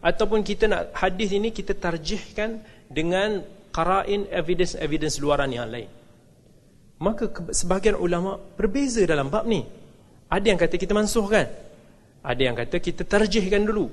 Ataupun 0.00 0.40
kita 0.40 0.64
nak 0.64 0.96
hadis 0.96 1.36
ini 1.36 1.52
kita 1.52 1.76
tarjihkan 1.76 2.64
dengan 2.88 3.44
qara'in 3.68 4.32
evidence-evidence 4.32 5.20
luaran 5.20 5.52
yang 5.52 5.68
lain. 5.68 5.88
Maka 7.00 7.28
sebahagian 7.52 7.96
ulama 8.00 8.40
berbeza 8.56 9.04
dalam 9.04 9.28
bab 9.28 9.44
ni. 9.44 9.60
Ada 10.32 10.46
yang 10.48 10.60
kata 10.60 10.80
kita 10.80 10.96
mansuh 10.96 11.28
kan? 11.28 11.44
Ada 12.24 12.40
yang 12.40 12.56
kata 12.56 12.76
kita 12.80 13.04
tarjihkan 13.04 13.68
dulu. 13.68 13.88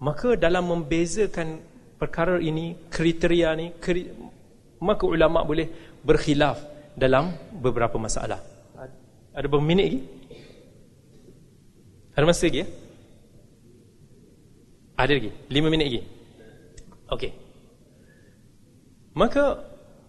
Maka 0.00 0.36
dalam 0.40 0.72
membezakan 0.72 1.60
perkara 2.00 2.36
ini, 2.40 2.76
kriteria 2.88 3.48
ni, 3.56 3.72
kri 3.80 4.12
maka 4.76 5.08
ulama 5.08 5.40
boleh 5.40 5.96
berkhilaf 6.04 6.75
dalam 6.96 7.36
beberapa 7.52 8.00
masalah. 8.00 8.40
Ada 9.36 9.44
beberapa 9.46 9.62
minit 9.62 9.84
lagi? 9.84 10.00
Ada 12.16 12.24
masa 12.24 12.48
lagi 12.48 12.64
ya? 12.64 12.68
Ada 14.96 15.12
lagi? 15.12 15.30
Lima 15.52 15.68
minit 15.68 15.86
lagi? 15.92 16.02
Okey. 17.12 17.32
Maka 19.12 19.60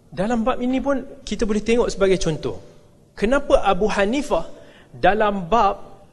dalam 0.08 0.40
bab 0.40 0.56
ini 0.64 0.80
pun 0.80 1.20
kita 1.28 1.44
boleh 1.44 1.60
tengok 1.60 1.92
sebagai 1.92 2.16
contoh. 2.16 2.56
Kenapa 3.12 3.60
Abu 3.60 3.84
Hanifah 3.92 4.48
dalam 4.88 5.52
bab 5.52 6.08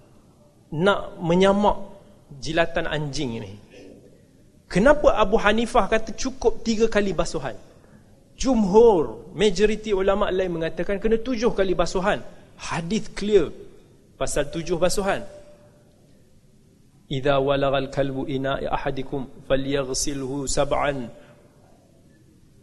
nak 0.76 1.15
menyamak 1.23 1.80
jilatan 2.43 2.91
anjing 2.91 3.39
ini? 3.39 3.53
Kenapa 4.67 5.15
Abu 5.15 5.39
Hanifah 5.39 5.88
kata 5.88 6.11
cukup 6.11 6.59
tiga 6.67 6.91
kali 6.91 7.15
basuhan? 7.15 7.55
Jumhur, 8.36 9.32
majoriti 9.32 9.96
ulama 9.96 10.28
lain 10.28 10.60
mengatakan 10.60 11.00
kena 11.00 11.16
tujuh 11.20 11.56
kali 11.56 11.72
basuhan. 11.72 12.20
Hadis 12.60 13.08
clear 13.12 13.52
pasal 14.20 14.52
tujuh 14.52 14.76
basuhan. 14.76 15.24
Idza 17.08 17.38
walagal 17.38 17.88
kalbu 17.94 18.28
ina'i 18.28 18.66
ahadikum 18.68 19.30
falyaghsilhu 19.46 20.50
sab'an 20.52 21.08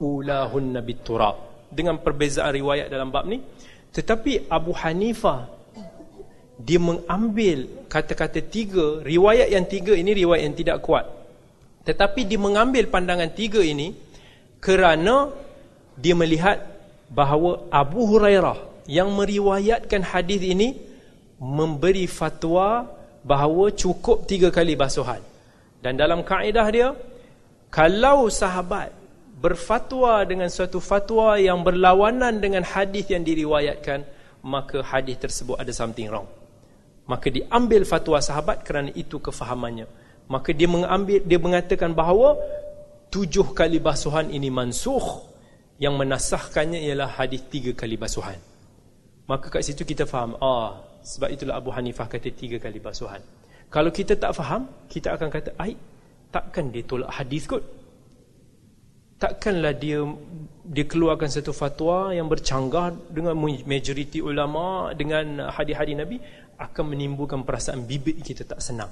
ulahunna 0.02 0.82
biturab. 0.84 1.70
Dengan 1.72 1.96
perbezaan 2.04 2.52
riwayat 2.52 2.92
dalam 2.92 3.08
bab 3.08 3.24
ni, 3.24 3.40
tetapi 3.96 4.52
Abu 4.52 4.76
Hanifah 4.76 5.48
dia 6.60 6.76
mengambil 6.76 7.88
kata-kata 7.88 8.44
tiga, 8.44 9.00
riwayat 9.00 9.48
yang 9.48 9.64
tiga 9.64 9.96
ini 9.96 10.12
riwayat 10.12 10.42
yang 10.52 10.56
tidak 10.58 10.84
kuat. 10.84 11.08
Tetapi 11.88 12.28
dia 12.28 12.36
mengambil 12.36 12.92
pandangan 12.92 13.32
tiga 13.32 13.64
ini 13.64 13.96
kerana 14.62 15.32
dia 15.98 16.16
melihat 16.16 16.60
bahawa 17.12 17.68
Abu 17.68 18.08
Hurairah 18.08 18.88
yang 18.88 19.12
meriwayatkan 19.12 20.02
hadis 20.02 20.40
ini 20.42 20.80
memberi 21.38 22.08
fatwa 22.08 22.88
bahawa 23.22 23.70
cukup 23.74 24.26
tiga 24.26 24.48
kali 24.50 24.74
basuhan. 24.74 25.22
Dan 25.82 25.98
dalam 25.98 26.22
kaedah 26.22 26.66
dia, 26.70 26.94
kalau 27.70 28.30
sahabat 28.30 28.94
berfatwa 29.42 30.22
dengan 30.22 30.46
suatu 30.46 30.78
fatwa 30.78 31.34
yang 31.34 31.66
berlawanan 31.66 32.38
dengan 32.38 32.62
hadis 32.62 33.10
yang 33.10 33.26
diriwayatkan, 33.26 34.06
maka 34.46 34.82
hadis 34.86 35.18
tersebut 35.18 35.58
ada 35.58 35.74
something 35.74 36.06
wrong. 36.06 36.30
Maka 37.10 37.34
diambil 37.34 37.82
fatwa 37.82 38.22
sahabat 38.22 38.62
kerana 38.62 38.94
itu 38.94 39.18
kefahamannya. 39.18 39.90
Maka 40.30 40.54
dia 40.54 40.70
mengambil 40.70 41.18
dia 41.26 41.38
mengatakan 41.42 41.90
bahawa 41.90 42.38
tujuh 43.10 43.50
kali 43.50 43.82
basuhan 43.82 44.30
ini 44.30 44.48
mansuh 44.48 45.31
yang 45.82 45.98
menasahkannya 45.98 46.78
ialah 46.86 47.10
hadis 47.18 47.42
tiga 47.50 47.74
kali 47.74 47.98
basuhan. 47.98 48.38
Maka 49.26 49.50
kat 49.50 49.66
situ 49.66 49.82
kita 49.82 50.06
faham, 50.06 50.38
ah, 50.38 50.78
sebab 51.02 51.34
itulah 51.34 51.58
Abu 51.58 51.74
Hanifah 51.74 52.06
kata 52.06 52.30
tiga 52.30 52.62
kali 52.62 52.78
basuhan. 52.78 53.18
Kalau 53.66 53.90
kita 53.90 54.14
tak 54.14 54.30
faham, 54.38 54.70
kita 54.86 55.18
akan 55.18 55.26
kata, 55.26 55.50
ai, 55.58 55.74
takkan 56.30 56.70
dia 56.70 56.86
tolak 56.86 57.10
hadis 57.10 57.50
kot? 57.50 57.66
Takkanlah 59.18 59.74
dia 59.78 60.02
dia 60.66 60.86
keluarkan 60.86 61.30
satu 61.30 61.50
fatwa 61.54 62.10
yang 62.14 62.26
bercanggah 62.26 63.10
dengan 63.10 63.34
majoriti 63.42 64.18
ulama 64.22 64.90
dengan 64.94 65.46
hadis-hadis 65.50 65.94
Nabi 65.94 66.16
akan 66.58 66.84
menimbulkan 66.94 67.42
perasaan 67.46 67.86
bibit 67.86 68.22
kita 68.22 68.46
tak 68.46 68.58
senang. 68.62 68.90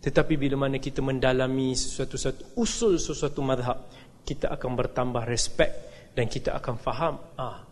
Tetapi 0.00 0.40
bila 0.40 0.68
mana 0.68 0.80
kita 0.80 1.04
mendalami 1.04 1.76
sesuatu-sesuatu 1.76 2.56
usul 2.56 2.96
sesuatu 2.96 3.44
madhab, 3.44 3.92
kita 4.24 4.48
akan 4.56 4.70
bertambah 4.72 5.24
respect 5.28 5.88
dan 6.16 6.26
kita 6.28 6.54
akan 6.58 6.76
faham 6.80 7.14
ah 7.36 7.68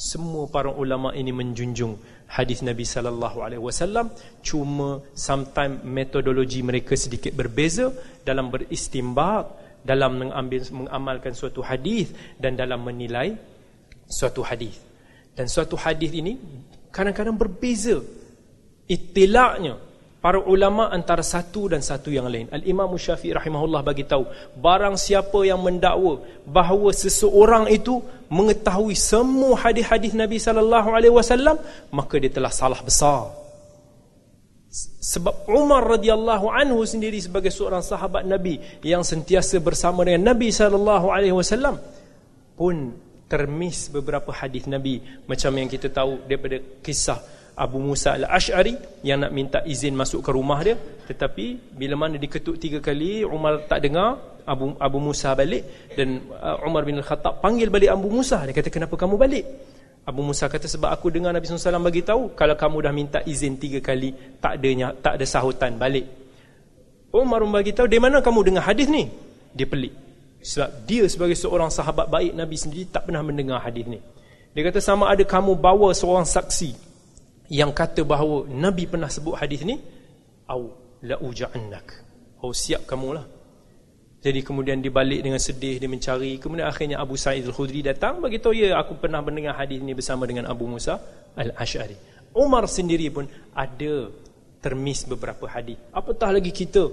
semua 0.00 0.48
para 0.48 0.72
ulama 0.72 1.12
ini 1.12 1.28
menjunjung 1.28 2.00
hadis 2.24 2.64
Nabi 2.64 2.88
sallallahu 2.88 3.44
alaihi 3.44 3.60
wasallam. 3.60 4.08
Cuma 4.40 5.04
sometimes 5.12 5.84
metodologi 5.84 6.64
mereka 6.64 6.96
sedikit 6.96 7.36
berbeza 7.36 7.92
dalam 8.24 8.48
beristimbat 8.48 9.44
dalam 9.84 10.24
mengambil 10.24 10.64
mengamalkan 10.72 11.36
suatu 11.36 11.60
hadis 11.60 12.12
dan 12.40 12.56
dalam 12.56 12.80
menilai 12.80 13.36
suatu 14.08 14.40
hadis. 14.40 14.76
Dan 15.36 15.52
suatu 15.52 15.76
hadis 15.76 16.12
ini 16.16 16.40
kadang-kadang 16.88 17.36
berbeza 17.36 18.00
itilaknya 18.88 19.89
para 20.20 20.36
ulama 20.36 20.92
antara 20.92 21.24
satu 21.24 21.72
dan 21.72 21.80
satu 21.80 22.12
yang 22.12 22.28
lain. 22.28 22.46
Al-Imam 22.52 22.92
Syafi'i 22.94 23.32
rahimahullah 23.32 23.80
bagi 23.80 24.04
tahu, 24.04 24.28
barang 24.60 25.00
siapa 25.00 25.40
yang 25.48 25.64
mendakwa 25.64 26.20
bahawa 26.44 26.92
seseorang 26.92 27.72
itu 27.72 28.04
mengetahui 28.28 28.94
semua 28.94 29.56
hadis-hadis 29.58 30.12
Nabi 30.12 30.36
sallallahu 30.36 30.88
alaihi 30.92 31.12
wasallam, 31.16 31.56
maka 31.90 32.20
dia 32.20 32.30
telah 32.30 32.52
salah 32.52 32.78
besar. 32.84 33.32
Sebab 35.00 35.50
Umar 35.50 35.82
radhiyallahu 35.98 36.46
anhu 36.46 36.86
sendiri 36.86 37.18
sebagai 37.18 37.50
seorang 37.50 37.82
sahabat 37.82 38.22
Nabi 38.22 38.62
yang 38.86 39.02
sentiasa 39.02 39.58
bersama 39.58 40.06
dengan 40.06 40.30
Nabi 40.30 40.54
sallallahu 40.54 41.10
alaihi 41.10 41.34
wasallam 41.34 41.82
pun 42.54 42.94
termis 43.26 43.90
beberapa 43.90 44.30
hadis 44.30 44.70
Nabi 44.70 45.02
macam 45.26 45.50
yang 45.58 45.66
kita 45.66 45.90
tahu 45.90 46.22
daripada 46.22 46.62
kisah 46.86 47.18
Abu 47.56 47.82
Musa 47.82 48.14
al-Ash'ari 48.14 49.02
yang 49.02 49.26
nak 49.26 49.32
minta 49.34 49.58
izin 49.66 49.96
masuk 49.96 50.22
ke 50.22 50.30
rumah 50.30 50.60
dia. 50.62 50.78
Tetapi 50.78 51.74
bila 51.74 52.06
mana 52.06 52.16
diketuk 52.20 52.56
tiga 52.60 52.78
kali 52.78 53.26
Umar 53.26 53.66
tak 53.66 53.82
dengar 53.84 54.40
Abu 54.46 54.76
Abu 54.78 54.98
Musa 55.02 55.34
balik. 55.34 55.92
Dan 55.98 56.30
uh, 56.30 56.62
Umar 56.66 56.86
bin 56.86 56.98
Al-Khattab 57.02 57.42
panggil 57.42 57.68
balik 57.68 57.90
Abu 57.90 58.08
Musa. 58.08 58.42
Dia 58.46 58.54
kata 58.54 58.70
kenapa 58.70 58.94
kamu 58.94 59.14
balik? 59.18 59.44
Abu 60.06 60.24
Musa 60.24 60.48
kata 60.48 60.64
sebab 60.64 60.90
aku 60.90 61.12
dengar 61.12 61.30
Nabi 61.30 61.44
SAW 61.44 61.84
bagi 61.84 62.02
tahu 62.02 62.32
kalau 62.32 62.56
kamu 62.56 62.76
dah 62.82 62.92
minta 62.94 63.18
izin 63.20 63.60
tiga 63.60 63.84
kali 63.84 64.16
tak 64.40 64.58
adanya 64.58 64.96
tak 64.96 65.20
ada 65.20 65.26
sahutan 65.28 65.76
balik. 65.76 66.08
Umar 67.12 67.42
bagi 67.46 67.74
tahu 67.76 67.90
di 67.90 67.98
mana 68.00 68.22
kamu 68.22 68.40
dengar 68.54 68.64
hadis 68.64 68.88
ni? 68.88 69.10
Dia 69.52 69.66
pelik. 69.66 69.92
Sebab 70.40 70.88
dia 70.88 71.04
sebagai 71.04 71.36
seorang 71.36 71.68
sahabat 71.68 72.08
baik 72.08 72.32
Nabi 72.32 72.56
sendiri 72.56 72.88
tak 72.88 73.10
pernah 73.10 73.20
mendengar 73.20 73.60
hadis 73.60 73.84
ni. 73.84 74.00
Dia 74.56 74.66
kata 74.66 74.80
sama 74.80 75.12
ada 75.12 75.22
kamu 75.22 75.52
bawa 75.54 75.92
seorang 75.92 76.24
saksi 76.24 76.89
yang 77.50 77.74
kata 77.74 78.06
bahawa 78.06 78.46
Nabi 78.46 78.86
pernah 78.86 79.10
sebut 79.10 79.34
hadis 79.34 79.66
ni 79.66 79.74
au 80.46 80.70
la 81.02 81.18
uja'annak 81.18 81.86
oh 82.40 82.54
siap 82.54 82.86
kamulah. 82.86 83.26
Jadi 84.20 84.44
kemudian 84.44 84.84
dia 84.84 84.92
balik 84.92 85.24
dengan 85.24 85.40
sedih 85.40 85.80
dia 85.80 85.88
mencari. 85.88 86.36
Kemudian 86.36 86.68
akhirnya 86.68 87.00
Abu 87.00 87.16
Sa'id 87.16 87.40
Al-Khudri 87.40 87.80
datang 87.80 88.20
bagi 88.20 88.36
tahu 88.36 88.52
ya 88.52 88.76
aku 88.76 89.00
pernah 89.00 89.24
mendengar 89.24 89.56
hadis 89.56 89.80
ni 89.80 89.96
bersama 89.96 90.28
dengan 90.28 90.44
Abu 90.44 90.68
Musa 90.68 91.00
Al-Asy'ari 91.40 91.96
Umar 92.36 92.68
sendiri 92.68 93.08
pun 93.10 93.26
ada 93.56 94.12
termis 94.60 95.08
beberapa 95.08 95.48
hadis. 95.48 95.80
Apatah 95.90 96.36
lagi 96.36 96.52
kita 96.52 96.86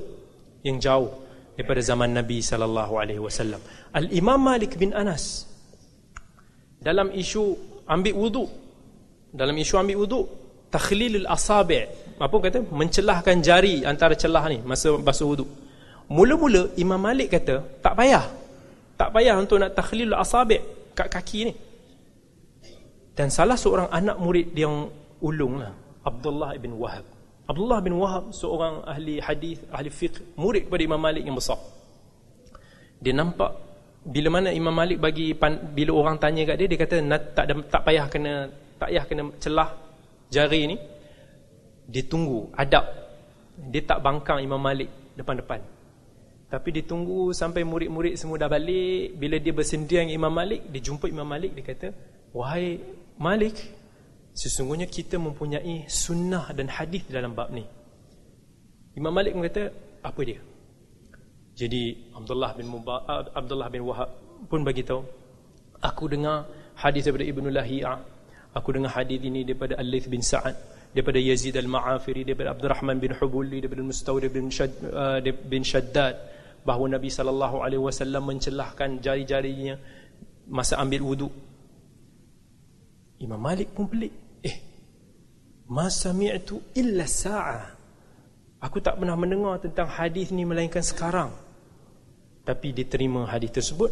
yang 0.64 0.80
jauh 0.80 1.12
daripada 1.54 1.84
zaman 1.84 2.16
Nabi 2.16 2.40
sallallahu 2.40 2.96
alaihi 2.96 3.22
wasallam? 3.22 3.60
Al-Imam 3.92 4.40
Malik 4.40 4.80
bin 4.80 4.96
Anas. 4.96 5.46
Dalam 6.80 7.12
isu 7.12 7.60
ambil 7.86 8.16
wuduk 8.16 8.50
dalam 9.34 9.56
isu 9.60 9.76
ambil 9.78 9.98
wuduk 10.08 10.26
takhlilul 10.74 11.28
asabi' 11.30 12.16
apa 12.18 12.36
kata? 12.42 12.60
Mencelahkan 12.66 13.40
jari 13.46 13.86
antara 13.86 14.18
celah 14.18 14.46
ni 14.50 14.60
masa 14.66 14.98
basuh 14.98 15.30
wuduk 15.30 15.50
mula-mula 16.08 16.72
Imam 16.80 17.00
Malik 17.00 17.36
kata 17.36 17.64
tak 17.84 17.94
payah. 17.96 18.26
Tak 18.98 19.14
payah 19.14 19.36
untuk 19.38 19.62
nak 19.62 19.78
takhlilul 19.78 20.18
asabi' 20.18 20.92
kat 20.98 21.08
kaki 21.12 21.40
ni. 21.46 21.54
Dan 23.14 23.30
salah 23.30 23.58
seorang 23.58 23.90
anak 23.94 24.18
murid 24.18 24.54
yang 24.58 24.90
ulung 25.22 25.62
lah 25.62 25.74
Abdullah 26.06 26.58
bin 26.58 26.78
Wahab. 26.78 27.06
Abdullah 27.48 27.80
bin 27.82 27.94
Wahab 27.98 28.34
seorang 28.34 28.82
ahli 28.86 29.22
hadis 29.22 29.62
ahli 29.70 29.90
fiqh 29.94 30.36
murid 30.36 30.66
kepada 30.68 30.82
Imam 30.82 31.02
Malik 31.02 31.24
yang 31.24 31.38
besar. 31.38 31.60
Dia 32.98 33.14
nampak 33.14 33.54
bila 34.08 34.42
mana 34.42 34.50
Imam 34.50 34.74
Malik 34.74 34.98
bagi 34.98 35.38
bila 35.76 35.92
orang 35.94 36.18
tanya 36.18 36.48
kat 36.48 36.56
dia 36.58 36.68
dia 36.72 36.80
kata 36.80 36.96
tak 37.38 37.46
tak 37.70 37.82
payah 37.86 38.06
kena 38.10 38.34
tak 38.82 38.90
payah 38.90 39.04
kena 39.06 39.24
celah 39.38 39.70
jari 40.34 40.62
ni 40.72 40.78
dia 41.88 42.04
tunggu 42.04 42.52
adab. 42.54 42.84
Dia 43.58 43.82
tak 43.84 44.04
bangkang 44.06 44.44
Imam 44.44 44.62
Malik 44.62 44.92
depan-depan. 45.18 45.64
Tapi 46.48 46.70
dia 46.72 46.84
tunggu 46.86 47.36
sampai 47.36 47.68
murid-murid 47.68 48.16
semua 48.16 48.40
dah 48.40 48.48
balik. 48.48 49.18
Bila 49.20 49.36
dia 49.40 49.52
bersendirian 49.52 50.08
dengan 50.08 50.28
Imam 50.28 50.34
Malik 50.34 50.68
dia 50.72 50.82
jumpa 50.84 51.10
Imam 51.10 51.28
Malik 51.28 51.56
dia 51.56 51.64
kata 51.64 51.90
wahai 52.36 52.80
Malik 53.18 53.58
sesungguhnya 54.38 54.86
kita 54.86 55.18
mempunyai 55.18 55.90
sunnah 55.90 56.54
dan 56.54 56.70
hadis 56.70 57.04
dalam 57.10 57.34
bab 57.34 57.50
ni. 57.52 57.66
Imam 58.94 59.12
Malik 59.12 59.34
kata 59.34 59.74
apa 60.06 60.22
dia? 60.24 60.40
Jadi 61.58 62.14
Abdullah 62.14 62.54
bin 62.54 62.70
Muba, 62.70 63.02
Abdullah 63.34 63.66
bin 63.74 63.82
Wahab 63.82 64.14
pun 64.46 64.62
bagi 64.62 64.86
tahu 64.86 65.02
aku 65.82 66.06
dengar 66.06 66.46
hadis 66.78 67.10
daripada 67.10 67.26
Ibnu 67.26 67.50
Lahiyah 67.50 67.98
Aku 68.58 68.74
dengar 68.74 68.98
hadis 68.98 69.22
ini 69.22 69.46
daripada 69.46 69.78
Al-Lith 69.78 70.10
bin 70.10 70.26
Sa'ad, 70.26 70.58
daripada 70.90 71.22
Yazid 71.22 71.54
Al-Ma'afiri, 71.54 72.26
daripada 72.26 72.58
Abdurrahman 72.58 72.98
bin 72.98 73.14
Hubuli, 73.14 73.62
daripada 73.62 73.86
Mustawrid 73.86 74.34
bin, 74.34 74.50
Shad, 74.50 74.74
uh, 74.90 75.22
bin 75.22 75.62
Shaddad 75.62 76.18
bahawa 76.66 76.98
Nabi 76.98 77.14
sallallahu 77.14 77.62
alaihi 77.62 77.80
wasallam 77.80 78.34
mencelahkan 78.34 78.98
jari-jarinya 78.98 79.78
masa 80.50 80.82
ambil 80.82 81.06
wuduk. 81.06 81.34
Imam 83.22 83.38
Malik 83.38 83.78
pun 83.78 83.86
pelik. 83.86 84.42
Eh, 84.42 84.58
ma 85.70 85.88
sami'tu 85.88 86.74
illa 86.74 87.06
sa'a. 87.06 87.78
Aku 88.66 88.82
tak 88.82 88.98
pernah 88.98 89.14
mendengar 89.14 89.62
tentang 89.62 89.86
hadis 89.86 90.34
ni 90.34 90.42
melainkan 90.44 90.82
sekarang 90.82 91.30
tapi 92.48 92.72
dia 92.72 92.88
terima 92.88 93.28
hadis 93.28 93.52
tersebut 93.52 93.92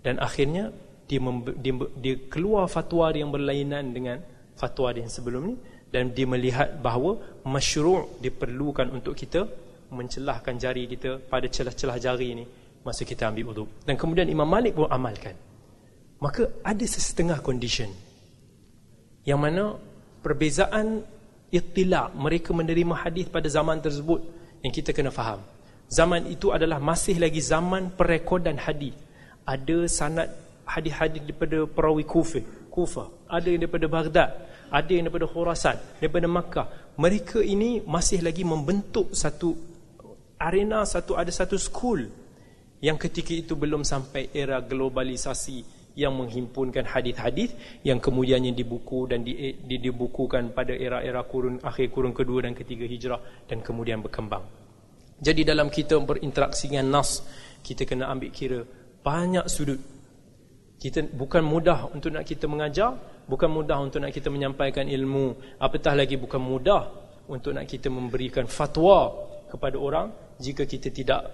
dan 0.00 0.16
akhirnya 0.16 0.72
dia, 1.10 1.18
dia, 1.58 1.74
dia 1.98 2.14
keluar 2.30 2.70
fatwa 2.70 3.10
yang 3.10 3.34
berlainan 3.34 3.90
dengan 3.90 4.22
fatwa 4.54 4.94
yang 4.94 5.10
sebelum 5.10 5.42
ni 5.50 5.54
dan 5.90 6.14
dia 6.14 6.22
melihat 6.30 6.78
bahawa 6.78 7.18
masyru' 7.42 8.22
diperlukan 8.22 8.94
untuk 8.94 9.18
kita 9.18 9.42
mencelahkan 9.90 10.54
jari 10.54 10.86
kita 10.86 11.18
pada 11.26 11.50
celah-celah 11.50 11.98
jari 11.98 12.28
ni 12.38 12.44
masa 12.86 13.02
kita 13.02 13.26
ambil 13.26 13.50
wuduk 13.50 13.68
dan 13.82 13.98
kemudian 13.98 14.30
Imam 14.30 14.46
Malik 14.46 14.78
pun 14.78 14.86
amalkan. 14.86 15.34
Maka 16.22 16.46
ada 16.62 16.84
setengah 16.86 17.42
condition 17.42 17.90
yang 19.26 19.42
mana 19.42 19.74
perbezaan 20.22 21.02
ittila 21.50 22.12
mereka 22.14 22.54
menerima 22.54 22.94
hadis 23.02 23.26
pada 23.26 23.50
zaman 23.50 23.82
tersebut 23.82 24.20
yang 24.62 24.70
kita 24.70 24.94
kena 24.94 25.10
faham. 25.10 25.42
Zaman 25.90 26.30
itu 26.30 26.54
adalah 26.54 26.78
masih 26.78 27.18
lagi 27.18 27.42
zaman 27.42 27.90
perekodan 27.98 28.60
hadis. 28.62 28.94
Ada 29.42 29.90
sanad 29.90 30.30
hadis-hadis 30.70 31.26
daripada 31.26 31.66
perawi 31.66 32.06
Kufah, 32.06 32.70
Kufah, 32.70 33.08
ada 33.26 33.46
yang 33.50 33.66
daripada 33.66 33.86
Baghdad, 33.90 34.30
ada 34.70 34.90
yang 34.90 35.10
daripada 35.10 35.26
Khurasan, 35.26 35.76
daripada 35.98 36.26
Makkah. 36.30 36.66
Mereka 36.94 37.42
ini 37.42 37.82
masih 37.82 38.22
lagi 38.22 38.46
membentuk 38.46 39.10
satu 39.10 39.58
arena, 40.38 40.86
satu 40.86 41.18
ada 41.18 41.28
satu 41.34 41.58
school 41.58 42.06
yang 42.80 42.96
ketika 42.96 43.34
itu 43.36 43.58
belum 43.58 43.84
sampai 43.84 44.32
era 44.32 44.62
globalisasi 44.64 45.82
yang 45.98 46.16
menghimpunkan 46.16 46.86
hadis-hadis 46.86 47.52
yang 47.84 47.98
kemudiannya 48.00 48.54
dibuku 48.54 49.10
dan 49.10 49.26
di, 49.26 49.58
di, 49.58 49.76
dibukukan 49.76 50.54
pada 50.56 50.72
era-era 50.72 51.20
kurun 51.26 51.60
akhir 51.60 51.92
kurun 51.92 52.14
kedua 52.16 52.48
dan 52.48 52.56
ketiga 52.56 52.88
hijrah 52.88 53.20
dan 53.50 53.60
kemudian 53.60 54.00
berkembang. 54.00 54.46
Jadi 55.20 55.44
dalam 55.44 55.68
kita 55.68 56.00
berinteraksi 56.00 56.72
dengan 56.72 57.00
nas, 57.00 57.20
kita 57.60 57.84
kena 57.84 58.08
ambil 58.08 58.32
kira 58.32 58.60
banyak 59.04 59.44
sudut. 59.52 59.99
Kita 60.80 61.04
bukan 61.04 61.44
mudah 61.44 61.92
untuk 61.92 62.16
nak 62.16 62.24
kita 62.24 62.48
mengajar, 62.48 62.96
bukan 63.28 63.52
mudah 63.52 63.76
untuk 63.84 64.00
nak 64.00 64.16
kita 64.16 64.32
menyampaikan 64.32 64.88
ilmu, 64.88 65.60
apatah 65.60 65.92
lagi 65.92 66.16
bukan 66.16 66.40
mudah 66.40 66.88
untuk 67.28 67.52
nak 67.52 67.68
kita 67.68 67.92
memberikan 67.92 68.48
fatwa 68.48 69.12
kepada 69.52 69.76
orang 69.76 70.08
jika 70.40 70.64
kita 70.64 70.88
tidak 70.88 71.28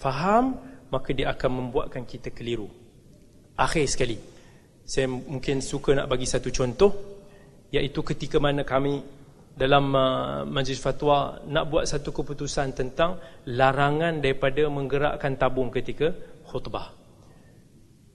faham, 0.00 0.56
maka 0.88 1.12
dia 1.12 1.28
akan 1.28 1.68
membuatkan 1.68 2.08
kita 2.08 2.32
keliru. 2.32 2.72
Akhir 3.60 3.84
sekali, 3.84 4.16
saya 4.88 5.04
mungkin 5.04 5.60
suka 5.60 5.92
nak 5.92 6.08
bagi 6.08 6.24
satu 6.24 6.48
contoh 6.48 6.92
iaitu 7.68 8.00
ketika 8.00 8.40
mana 8.40 8.64
kami 8.64 9.04
dalam 9.52 9.92
uh, 9.92 10.48
majlis 10.48 10.80
fatwa 10.80 11.44
nak 11.44 11.68
buat 11.68 11.84
satu 11.84 12.14
keputusan 12.14 12.72
tentang 12.72 13.20
larangan 13.52 14.22
daripada 14.24 14.64
menggerakkan 14.72 15.36
tabung 15.36 15.68
ketika 15.68 16.14
khutbah. 16.48 16.94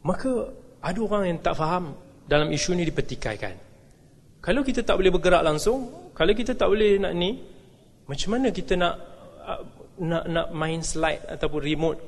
Maka 0.02 0.63
ada 0.84 1.00
orang 1.00 1.24
yang 1.32 1.40
tak 1.40 1.56
faham 1.56 1.96
dalam 2.28 2.52
isu 2.52 2.76
ni 2.76 2.84
dipertikaikan. 2.84 3.56
Kalau 4.44 4.60
kita 4.60 4.84
tak 4.84 5.00
boleh 5.00 5.16
bergerak 5.16 5.40
langsung, 5.40 6.12
kalau 6.12 6.36
kita 6.36 6.60
tak 6.60 6.68
boleh 6.68 7.00
nak 7.00 7.16
ni, 7.16 7.40
macam 8.04 8.36
mana 8.36 8.52
kita 8.52 8.76
nak 8.76 8.94
uh, 9.48 9.62
nak 10.04 10.24
nak 10.28 10.48
main 10.52 10.84
slide 10.84 11.24
ataupun 11.32 11.62
remote 11.64 12.00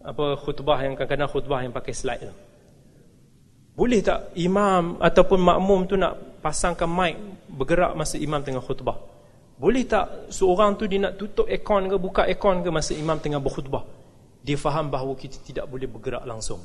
apa 0.00 0.40
khutbah 0.40 0.80
yang 0.80 0.96
kadang-kadang 0.96 1.28
khutbah 1.28 1.60
yang 1.60 1.74
pakai 1.76 1.92
slide 1.92 2.24
tu. 2.24 2.36
Boleh 3.76 4.00
tak 4.00 4.32
imam 4.40 4.96
ataupun 4.98 5.38
makmum 5.38 5.84
tu 5.84 5.94
nak 6.00 6.40
pasangkan 6.40 6.88
mic 6.88 7.14
bergerak 7.52 7.92
masa 7.92 8.16
imam 8.16 8.40
tengah 8.40 8.64
khutbah? 8.64 8.96
Boleh 9.58 9.84
tak 9.84 10.32
seorang 10.32 10.78
tu 10.78 10.86
dia 10.86 11.02
nak 11.02 11.18
tutup 11.18 11.50
aircon 11.50 11.90
ke 11.90 11.96
buka 11.98 12.24
aircon 12.24 12.62
ke 12.62 12.70
masa 12.70 12.94
imam 12.94 13.18
tengah 13.20 13.42
berkhutbah? 13.42 13.84
Dia 14.40 14.54
faham 14.56 14.88
bahawa 14.88 15.12
kita 15.18 15.42
tidak 15.42 15.66
boleh 15.66 15.90
bergerak 15.90 16.22
langsung. 16.24 16.62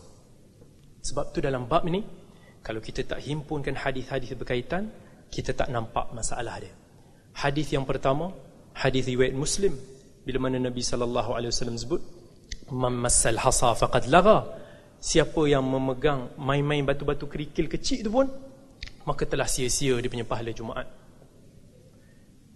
Sebab 1.03 1.35
tu 1.35 1.43
dalam 1.43 1.67
bab 1.67 1.83
ini 1.85 2.01
kalau 2.63 2.79
kita 2.79 3.03
tak 3.03 3.19
himpunkan 3.19 3.75
hadis-hadis 3.75 4.33
berkaitan, 4.39 4.87
kita 5.27 5.51
tak 5.51 5.67
nampak 5.67 6.07
masalah 6.15 6.63
dia. 6.63 6.71
Hadis 7.35 7.75
yang 7.75 7.83
pertama, 7.83 8.31
hadis 8.71 9.03
riwayat 9.11 9.35
Muslim 9.35 9.75
bila 10.23 10.47
mana 10.47 10.63
Nabi 10.63 10.79
sallallahu 10.79 11.35
alaihi 11.35 11.51
wasallam 11.51 11.75
sebut, 11.75 12.01
"Man 12.71 12.95
massal 12.95 13.35
hasa 13.35 13.75
faqad 13.75 14.07
lagha." 14.07 14.63
siapa 15.03 15.41
yang 15.51 15.67
memegang 15.67 16.31
main-main 16.39 16.87
batu-batu 16.87 17.27
kerikil 17.27 17.67
kecil 17.67 18.07
tu 18.07 18.11
pun 18.15 18.31
maka 19.03 19.27
telah 19.27 19.43
sia-sia 19.43 19.99
dia 19.99 20.07
punya 20.07 20.23
pahala 20.23 20.55
Jumaat. 20.55 20.87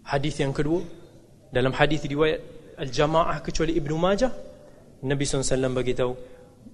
Hadis 0.07 0.39
yang 0.39 0.55
kedua 0.55 0.79
dalam 1.51 1.75
hadis 1.75 1.99
riwayat 2.07 2.39
Al-Jamaah 2.79 3.43
kecuali 3.43 3.75
Ibnu 3.75 3.99
Majah 3.99 4.31
Nabi 5.03 5.27
SAW 5.27 5.75
bagi 5.75 5.91
tahu 5.91 6.15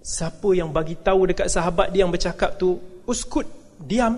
siapa 0.01 0.49
yang 0.55 0.71
bagi 0.71 0.97
tahu 0.97 1.29
dekat 1.29 1.51
sahabat 1.51 1.91
dia 1.93 2.07
yang 2.07 2.13
bercakap 2.13 2.55
tu 2.57 2.79
uskut 3.05 3.45
diam 3.77 4.15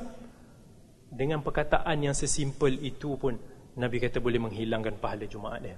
dengan 1.09 1.39
perkataan 1.41 1.95
yang 2.03 2.15
sesimpel 2.15 2.75
itu 2.83 3.15
pun 3.15 3.35
Nabi 3.75 3.99
kata 3.99 4.23
boleh 4.23 4.39
menghilangkan 4.39 4.99
pahala 4.99 5.27
Jumaat 5.27 5.59
dia. 5.63 5.75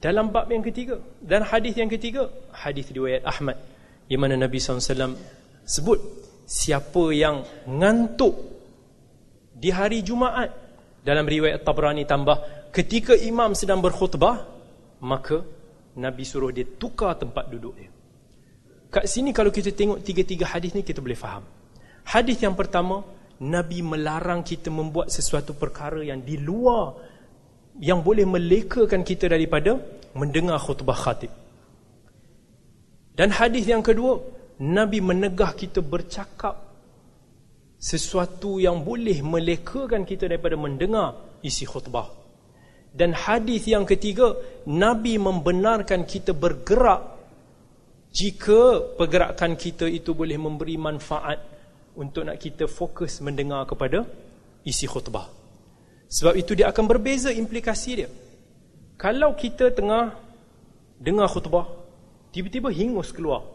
Dalam 0.00 0.28
bab 0.28 0.52
yang 0.52 0.60
ketiga 0.60 1.00
dan 1.24 1.48
hadis 1.48 1.80
yang 1.80 1.88
ketiga 1.88 2.28
hadis 2.52 2.92
riwayat 2.92 3.24
Ahmad 3.24 3.56
di 4.04 4.20
mana 4.20 4.36
Nabi 4.36 4.60
SAW 4.60 5.16
sebut 5.64 5.98
siapa 6.44 7.04
yang 7.16 7.40
ngantuk 7.64 8.36
di 9.56 9.72
hari 9.72 10.04
Jumaat 10.04 10.52
dalam 11.00 11.24
riwayat 11.24 11.64
Tabrani 11.64 12.04
tambah 12.04 12.68
ketika 12.68 13.16
imam 13.16 13.56
sedang 13.56 13.80
berkhutbah 13.80 14.44
maka 15.00 15.40
Nabi 15.96 16.24
suruh 16.28 16.52
dia 16.52 16.68
tukar 16.68 17.16
tempat 17.16 17.48
duduk 17.48 17.72
dia 17.72 17.93
kat 18.94 19.10
sini 19.10 19.34
kalau 19.34 19.50
kita 19.50 19.74
tengok 19.74 20.06
tiga-tiga 20.06 20.46
hadis 20.46 20.70
ni 20.78 20.86
kita 20.86 21.02
boleh 21.02 21.18
faham 21.18 21.42
hadis 22.06 22.38
yang 22.38 22.54
pertama 22.54 23.02
Nabi 23.42 23.82
melarang 23.82 24.46
kita 24.46 24.70
membuat 24.70 25.10
sesuatu 25.10 25.58
perkara 25.58 25.98
yang 26.06 26.22
di 26.22 26.38
luar 26.38 26.94
yang 27.82 28.06
boleh 28.06 28.22
melekakan 28.22 29.02
kita 29.02 29.26
daripada 29.26 29.74
mendengar 30.14 30.62
khutbah 30.62 30.94
khatib 30.94 31.32
dan 33.14 33.30
hadis 33.30 33.70
yang 33.70 33.82
kedua, 33.82 34.18
Nabi 34.58 34.98
menegah 34.98 35.54
kita 35.54 35.78
bercakap 35.78 36.58
sesuatu 37.78 38.58
yang 38.58 38.82
boleh 38.82 39.22
melekakan 39.22 40.02
kita 40.02 40.26
daripada 40.26 40.58
mendengar 40.58 41.38
isi 41.46 41.62
khutbah. 41.62 42.10
Dan 42.90 43.14
hadis 43.14 43.70
yang 43.70 43.86
ketiga, 43.86 44.34
Nabi 44.66 45.18
membenarkan 45.18 46.06
kita 46.06 46.34
bergerak 46.34 47.13
jika 48.14 48.94
pergerakan 48.94 49.58
kita 49.58 49.90
itu 49.90 50.14
boleh 50.14 50.38
memberi 50.38 50.78
manfaat 50.78 51.42
untuk 51.98 52.22
nak 52.22 52.38
kita 52.38 52.70
fokus 52.70 53.18
mendengar 53.18 53.66
kepada 53.66 54.06
isi 54.62 54.86
khutbah. 54.86 55.26
Sebab 56.06 56.38
itu 56.38 56.54
dia 56.54 56.70
akan 56.70 56.86
berbeza 56.86 57.34
implikasi 57.34 57.90
dia. 57.98 58.08
Kalau 58.94 59.34
kita 59.34 59.74
tengah 59.74 60.14
dengar 61.02 61.26
khutbah, 61.26 61.84
Tiba-tiba 62.34 62.66
hingus 62.74 63.14
keluar. 63.14 63.46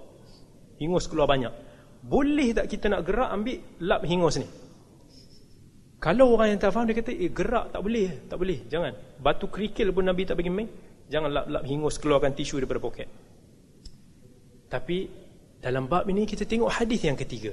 Hingus 0.79 1.11
keluar 1.11 1.27
banyak. 1.27 1.51
Boleh 1.99 2.55
tak 2.55 2.71
kita 2.71 2.87
nak 2.87 3.03
gerak 3.03 3.27
ambil 3.27 3.59
lap 3.83 4.07
hingus 4.07 4.39
ni? 4.39 4.47
Kalau 5.99 6.31
orang 6.39 6.55
yang 6.55 6.59
tak 6.63 6.71
faham 6.71 6.87
dia 6.87 6.95
kata, 6.95 7.11
eh 7.11 7.27
gerak 7.27 7.75
tak 7.75 7.83
boleh. 7.83 8.23
Tak 8.31 8.39
boleh, 8.39 8.63
jangan. 8.71 8.95
Batu 9.19 9.51
kerikil 9.51 9.91
pun 9.91 10.07
Nabi 10.07 10.23
tak 10.23 10.39
bagi 10.39 10.47
main. 10.47 10.71
Jangan 11.11 11.27
lap-lap 11.27 11.63
hingus 11.67 11.99
keluarkan 11.99 12.31
tisu 12.31 12.63
daripada 12.63 12.79
poket. 12.79 13.11
Tapi 14.69 15.09
dalam 15.59 15.89
bab 15.89 16.07
ini 16.07 16.23
kita 16.29 16.45
tengok 16.45 16.69
hadis 16.69 17.01
yang 17.03 17.17
ketiga. 17.17 17.51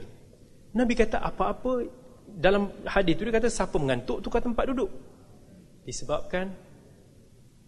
Nabi 0.77 0.93
kata 0.93 1.19
apa-apa 1.25 1.89
dalam 2.29 2.69
hadis 2.85 3.17
tu 3.17 3.25
dia 3.25 3.35
kata 3.35 3.49
siapa 3.49 3.77
mengantuk 3.81 4.21
tukar 4.21 4.45
tempat 4.45 4.69
duduk. 4.69 4.93
Disebabkan 5.89 6.53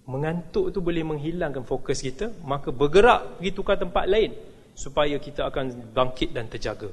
mengantuk 0.09 0.73
tu 0.73 0.81
boleh 0.81 1.05
menghilangkan 1.05 1.69
fokus 1.69 2.01
kita 2.01 2.33
maka 2.49 2.73
bergerak 2.73 3.37
pergi 3.37 3.53
tukar 3.53 3.77
tempat 3.77 4.09
lain 4.09 4.33
supaya 4.73 5.21
kita 5.21 5.45
akan 5.53 5.93
bangkit 5.93 6.33
dan 6.33 6.49
terjaga 6.49 6.89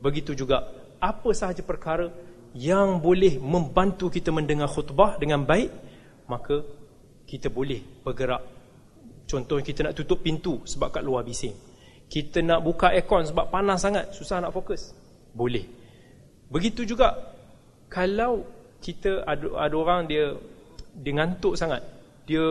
begitu 0.00 0.32
juga 0.32 0.64
apa 0.96 1.28
sahaja 1.36 1.60
perkara 1.60 2.08
yang 2.56 3.04
boleh 3.04 3.36
membantu 3.36 4.08
kita 4.08 4.32
mendengar 4.32 4.72
khutbah 4.72 5.20
dengan 5.20 5.44
baik 5.44 5.68
maka 6.24 6.64
kita 7.28 7.52
boleh 7.52 7.84
bergerak 8.00 8.40
contohnya 9.30 9.62
kita 9.62 9.80
nak 9.86 9.94
tutup 9.94 10.26
pintu 10.26 10.58
sebab 10.66 10.90
kat 10.90 11.06
luar 11.06 11.22
bising. 11.22 11.54
Kita 12.10 12.42
nak 12.42 12.66
buka 12.66 12.90
aircon 12.90 13.22
sebab 13.22 13.54
panas 13.54 13.78
sangat 13.78 14.10
susah 14.10 14.42
nak 14.42 14.50
fokus. 14.50 14.90
Boleh. 15.30 15.62
Begitu 16.50 16.82
juga 16.82 17.14
kalau 17.86 18.42
kita 18.82 19.22
ada, 19.22 19.70
ada 19.70 19.74
orang 19.78 20.10
dia 20.10 20.34
dia 20.90 21.12
ngantuk 21.14 21.54
sangat 21.54 21.86
dia 22.26 22.42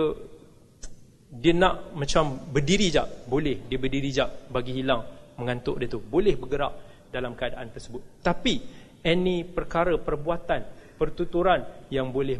dia 1.30 1.52
nak 1.52 1.92
macam 1.92 2.40
berdiri 2.48 2.88
jap 2.88 3.28
boleh. 3.28 3.68
Dia 3.68 3.76
berdiri 3.76 4.10
jap 4.16 4.48
bagi 4.48 4.80
hilang 4.80 5.04
mengantuk 5.36 5.76
dia 5.84 5.92
tu. 5.92 6.00
Boleh 6.00 6.40
bergerak 6.40 6.74
dalam 7.12 7.36
keadaan 7.36 7.68
tersebut. 7.76 8.24
Tapi 8.24 8.64
any 9.04 9.44
perkara 9.44 10.00
perbuatan 10.00 10.96
pertuturan 10.96 11.64
yang 11.92 12.16
boleh 12.16 12.40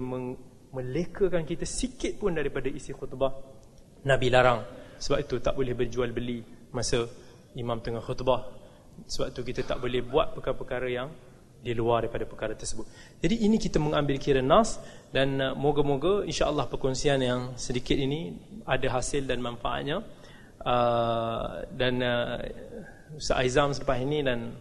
melekakan 0.72 1.44
kita 1.44 1.68
sikit 1.68 2.16
pun 2.20 2.36
daripada 2.36 2.68
isi 2.72 2.96
khutbah 2.96 3.59
Nabi 4.06 4.28
larang 4.32 4.64
sebab 5.00 5.20
itu 5.24 5.36
tak 5.40 5.56
boleh 5.56 5.74
berjual 5.76 6.12
beli 6.12 6.44
masa 6.72 7.08
imam 7.56 7.80
tengah 7.82 8.04
khutbah 8.04 8.46
sebab 9.08 9.32
itu 9.32 9.42
kita 9.44 9.62
tak 9.64 9.78
boleh 9.80 10.04
buat 10.04 10.36
perkara-perkara 10.36 10.88
yang 10.92 11.10
di 11.60 11.76
luar 11.76 12.08
daripada 12.08 12.24
perkara 12.24 12.56
tersebut. 12.56 12.88
Jadi 13.20 13.44
ini 13.44 13.60
kita 13.60 13.84
mengambil 13.84 14.16
kira 14.16 14.40
nas 14.40 14.80
dan 15.12 15.36
uh, 15.44 15.52
moga-moga 15.52 16.24
insya-Allah 16.24 16.72
perkongsian 16.72 17.20
yang 17.20 17.60
sedikit 17.60 18.00
ini 18.00 18.32
ada 18.64 18.88
hasil 18.88 19.28
dan 19.28 19.44
manfaatnya. 19.44 20.00
Uh, 20.60 21.64
dan 21.76 22.04
uh, 22.04 22.40
Ustaz 23.16 23.44
Aizam 23.44 23.72
selepas 23.76 24.00
ini 24.00 24.24
dan 24.24 24.56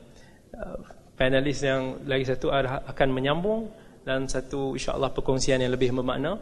uh, 0.54 0.78
panelis 1.14 1.62
yang 1.62 2.02
lagi 2.06 2.26
satu 2.26 2.50
akan 2.54 3.08
menyambung 3.10 3.70
dan 4.02 4.26
satu 4.26 4.74
insya-Allah 4.74 5.10
perkongsian 5.14 5.62
yang 5.62 5.74
lebih 5.74 5.94
bermakna 5.94 6.38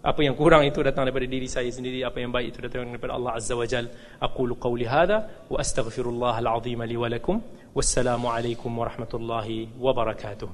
apa 0.00 0.20
yang 0.24 0.32
kurang 0.32 0.64
itu 0.64 0.80
datang 0.80 1.04
daripada 1.04 1.28
diri 1.28 1.44
saya 1.44 1.68
sendiri 1.68 2.00
apa 2.08 2.24
yang 2.24 2.32
baik 2.32 2.56
itu 2.56 2.58
datang 2.64 2.88
daripada 2.88 3.20
Allah 3.20 3.36
azza 3.36 3.52
wajal 3.52 3.84
aqulu 4.16 4.56
qawli 4.56 4.88
hadha 4.88 5.28
wa 5.52 5.60
astaghfirullah 5.60 6.40
alazim 6.40 6.80
li 6.88 6.96
wa 6.96 7.08
lakum. 7.08 7.36
Wassalamu 7.70 8.26
alaikum 8.26 8.66
warahmatullahi 8.74 9.70
wabarakatuh 9.78 10.50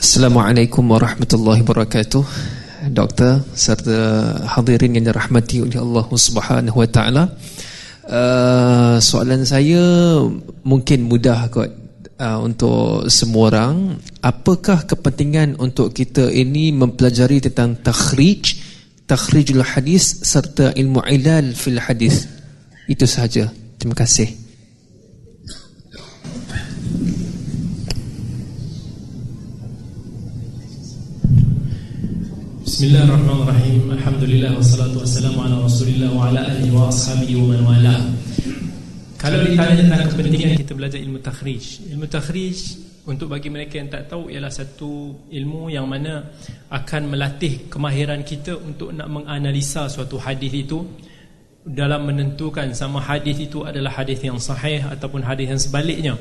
Assalamualaikum 0.00 0.80
warahmatullahi 0.80 1.60
wabarakatuh 1.60 2.24
Doktor 2.88 3.44
serta 3.52 3.98
hadirin 4.48 4.96
yang 4.96 5.04
dirahmati 5.12 5.60
oleh 5.60 5.76
Allah 5.76 6.04
Subhanahu 6.08 6.80
wa 6.80 6.88
taala. 6.88 7.32
Uh, 8.04 8.96
soalan 9.00 9.44
saya 9.48 9.80
mungkin 10.64 11.08
mudah 11.08 11.48
kot 11.48 11.83
uh, 12.18 12.38
untuk 12.42 13.10
semua 13.10 13.50
orang 13.50 13.98
apakah 14.22 14.86
kepentingan 14.86 15.58
untuk 15.58 15.94
kita 15.94 16.30
ini 16.30 16.70
mempelajari 16.70 17.42
tentang 17.42 17.78
takhrij 17.82 18.58
takhrijul 19.04 19.62
hadis 19.62 20.22
serta 20.22 20.72
ilmu 20.74 21.02
ilal 21.04 21.52
fil 21.54 21.80
hadis? 21.80 22.28
Itu 22.84 23.08
sahaja. 23.08 23.48
Terima 23.80 23.96
kasih. 23.96 24.28
Bismillahirrahmanirrahim. 32.64 33.86
Alhamdulillah 33.92 34.50
Wassalatu 34.58 35.00
wassalamu 35.00 35.46
ala 35.46 35.62
rasulillah 35.62 36.10
Wa 36.10 36.28
ala 36.28 36.42
alihi 36.42 36.74
wa 36.74 36.90
ashabihi 36.90 37.38
wa 37.38 37.54
man 37.54 37.60
wala 37.64 37.96
kalau 39.24 39.38
ditanya 39.40 39.74
tentang 39.80 40.00
kepentingan. 40.12 40.56
kita 40.60 40.72
belajar 40.76 40.98
ilmu 41.00 41.18
takhrij. 41.24 41.64
Ilmu 41.88 42.06
takhrij 42.12 42.58
untuk 43.04 43.28
bagi 43.28 43.52
mereka 43.52 43.76
yang 43.76 43.92
tak 43.92 44.08
tahu 44.08 44.32
Ialah 44.32 44.48
satu 44.48 45.12
ilmu 45.28 45.68
yang 45.68 45.84
mana 45.84 46.24
Akan 46.72 47.12
melatih 47.12 47.68
kemahiran 47.68 48.24
kita 48.24 48.56
Untuk 48.56 48.96
nak 48.96 49.12
menganalisa 49.12 49.92
suatu 49.92 50.16
hadis 50.16 50.52
itu 50.56 50.80
Dalam 51.64 52.08
menentukan 52.08 52.72
sama 52.72 53.04
hadis 53.04 53.36
itu 53.44 53.60
adalah 53.60 53.92
hadis 53.92 54.24
yang 54.24 54.40
sahih 54.40 54.80
Ataupun 54.88 55.20
hadis 55.20 55.52
yang 55.52 55.60
sebaliknya. 55.60 56.14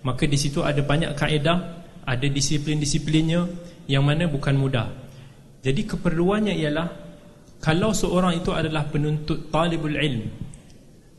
Maka 0.00 0.24
di 0.24 0.40
situ 0.40 0.64
ada 0.64 0.80
banyak 0.80 1.12
kaedah 1.12 1.58
Ada 2.08 2.24
disiplin-disiplinnya 2.24 3.44
Yang 3.84 4.04
mana 4.04 4.24
bukan 4.24 4.56
mudah. 4.56 4.88
Jadi 5.60 5.84
keperluannya 5.84 6.56
ialah 6.56 6.88
Kalau 7.60 7.92
seorang 7.92 8.40
itu 8.40 8.48
adalah 8.48 8.88
penuntut 8.88 9.52
talibul 9.52 9.92
ilm 9.92 10.53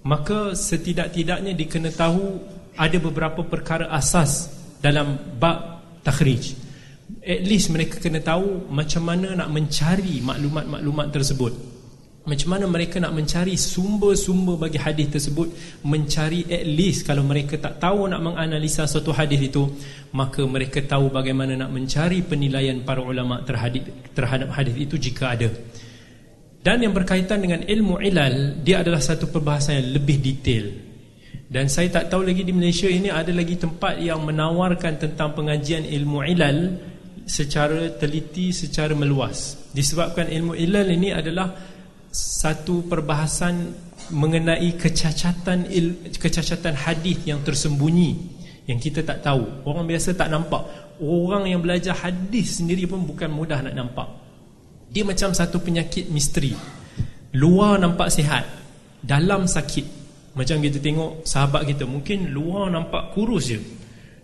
maka 0.05 0.53
setidak-tidaknya 0.53 1.57
dikena 1.57 1.89
tahu 1.89 2.37
ada 2.77 2.97
beberapa 3.01 3.41
perkara 3.41 3.89
asas 3.89 4.53
dalam 4.77 5.17
bab 5.41 5.81
takhrij. 6.05 6.61
At 7.25 7.41
least 7.41 7.73
mereka 7.73 7.97
kena 7.97 8.21
tahu 8.21 8.69
macam 8.69 9.01
mana 9.01 9.33
nak 9.33 9.49
mencari 9.49 10.21
maklumat-maklumat 10.21 11.09
tersebut. 11.09 11.53
Macam 12.25 12.57
mana 12.57 12.65
mereka 12.65 12.97
nak 12.97 13.13
mencari 13.13 13.53
sumber-sumber 13.53 14.57
bagi 14.57 14.81
hadis 14.81 15.13
tersebut 15.13 15.45
mencari 15.85 16.41
at 16.49 16.65
least 16.65 17.05
kalau 17.05 17.21
mereka 17.21 17.57
tak 17.61 17.77
tahu 17.77 18.09
nak 18.09 18.17
menganalisa 18.17 18.89
suatu 18.89 19.13
hadis 19.13 19.45
itu 19.45 19.69
maka 20.09 20.41
mereka 20.41 20.81
tahu 20.81 21.13
bagaimana 21.13 21.53
nak 21.53 21.69
mencari 21.69 22.25
penilaian 22.25 22.81
para 22.81 23.05
ulama 23.05 23.45
terhadap 23.45 23.85
terhadap 24.17 24.49
hadis 24.57 24.73
itu 24.73 24.97
jika 24.97 25.37
ada 25.37 25.53
dan 26.65 26.81
yang 26.81 26.97
berkaitan 26.97 27.45
dengan 27.45 27.61
ilmu 27.61 28.01
ilal 28.01 28.57
Dia 28.65 28.81
adalah 28.81 28.97
satu 28.97 29.29
perbahasan 29.29 29.85
yang 29.85 30.01
lebih 30.01 30.17
detail. 30.17 30.65
Dan 31.45 31.69
saya 31.69 31.93
tak 31.93 32.09
tahu 32.09 32.25
lagi 32.25 32.41
di 32.41 32.49
Malaysia 32.49 32.89
ini 32.89 33.13
Ada 33.13 33.29
lagi 33.29 33.53
tempat 33.53 34.01
yang 34.01 34.25
menawarkan 34.25 34.97
tentang 34.97 35.37
pengajian 35.37 35.85
ilmu 35.85 36.25
ilal 36.25 36.73
Secara 37.21 37.93
teliti, 38.01 38.49
secara 38.49 38.97
meluas. 38.97 39.69
Disebabkan 39.77 40.25
ilmu 40.25 40.57
ilal 40.57 40.89
ini 40.89 41.13
adalah 41.13 41.53
Satu 42.09 42.89
perbahasan 42.89 43.85
mengenai 44.05 44.73
kecacatan 44.73 45.69
il, 45.69 46.09
kecacatan 46.17 46.73
hadis 46.73 47.29
yang 47.29 47.45
tersembunyi 47.45 48.17
Yang 48.65 48.89
kita 48.89 49.05
tak 49.05 49.21
tahu. 49.21 49.69
Orang 49.69 49.85
biasa 49.85 50.17
tak 50.17 50.33
nampak. 50.33 50.65
Orang 50.97 51.45
yang 51.45 51.61
belajar 51.61 51.93
hadis 51.93 52.57
sendiri 52.57 52.89
pun 52.89 53.05
bukan 53.05 53.29
mudah 53.29 53.61
nak 53.61 53.77
nampak 53.77 54.24
dia 54.95 55.03
macam 55.03 55.35
satu 55.35 55.59
penyakit 55.59 56.07
misteri. 56.07 56.55
Luar 57.35 57.75
nampak 57.75 58.07
sihat 58.07 58.47
Dalam 59.03 59.43
sakit. 59.43 60.07
Macam 60.39 60.63
kita 60.63 60.79
tengok 60.79 61.27
sahabat 61.27 61.67
kita 61.67 61.83
Mungkin 61.83 62.31
luar 62.31 62.71
nampak 62.71 63.11
kurus 63.11 63.51
je. 63.51 63.59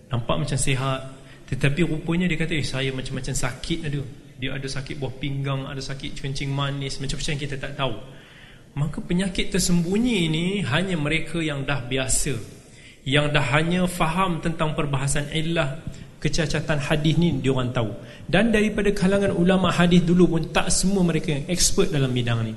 Nampak 0.08 0.48
macam 0.48 0.56
sihat. 0.56 1.12
Tetapi 1.52 1.84
rupanya 1.84 2.32
dia 2.32 2.40
kata 2.40 2.56
eh, 2.56 2.64
Saya 2.64 2.96
macam-macam 2.96 3.36
sakit 3.36 3.84
ada 3.84 4.00
Dia 4.40 4.56
ada 4.56 4.64
sakit 4.64 4.96
buah 4.96 5.12
pinggang 5.20 5.68
Ada 5.68 5.84
sakit 5.84 6.16
kencing 6.24 6.56
manis 6.56 7.04
Macam-macam 7.04 7.36
kita 7.36 7.60
tak 7.60 7.76
tahu. 7.76 7.96
Maka 8.72 9.04
penyakit 9.04 9.52
tersembunyi 9.52 10.32
ini 10.32 10.46
Hanya 10.64 10.96
mereka 10.96 11.44
yang 11.44 11.68
dah 11.68 11.84
biasa. 11.84 12.32
Yang 13.04 13.36
dah 13.36 13.46
hanya 13.60 13.92
faham 13.92 14.40
tentang 14.40 14.72
perbahasan 14.72 15.36
illah 15.36 15.84
Kecacatan 16.22 16.78
hadis 16.78 17.18
ni 17.18 17.42
dia 17.42 17.50
orang 17.50 17.74
tahu. 17.74 17.90
Dan 18.30 18.54
daripada 18.54 18.94
kalangan 18.94 19.34
ulama 19.34 19.74
hadis 19.74 20.06
dulu 20.06 20.38
pun 20.38 20.54
tak 20.54 20.70
semua 20.70 21.02
mereka 21.02 21.34
yang 21.34 21.50
expert 21.50 21.90
dalam 21.90 22.14
bidang 22.14 22.46
ni. 22.46 22.54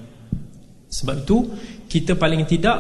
Sebab 0.93 1.25
itu 1.25 1.39
kita 1.89 2.15
paling 2.15 2.45
tidak 2.45 2.79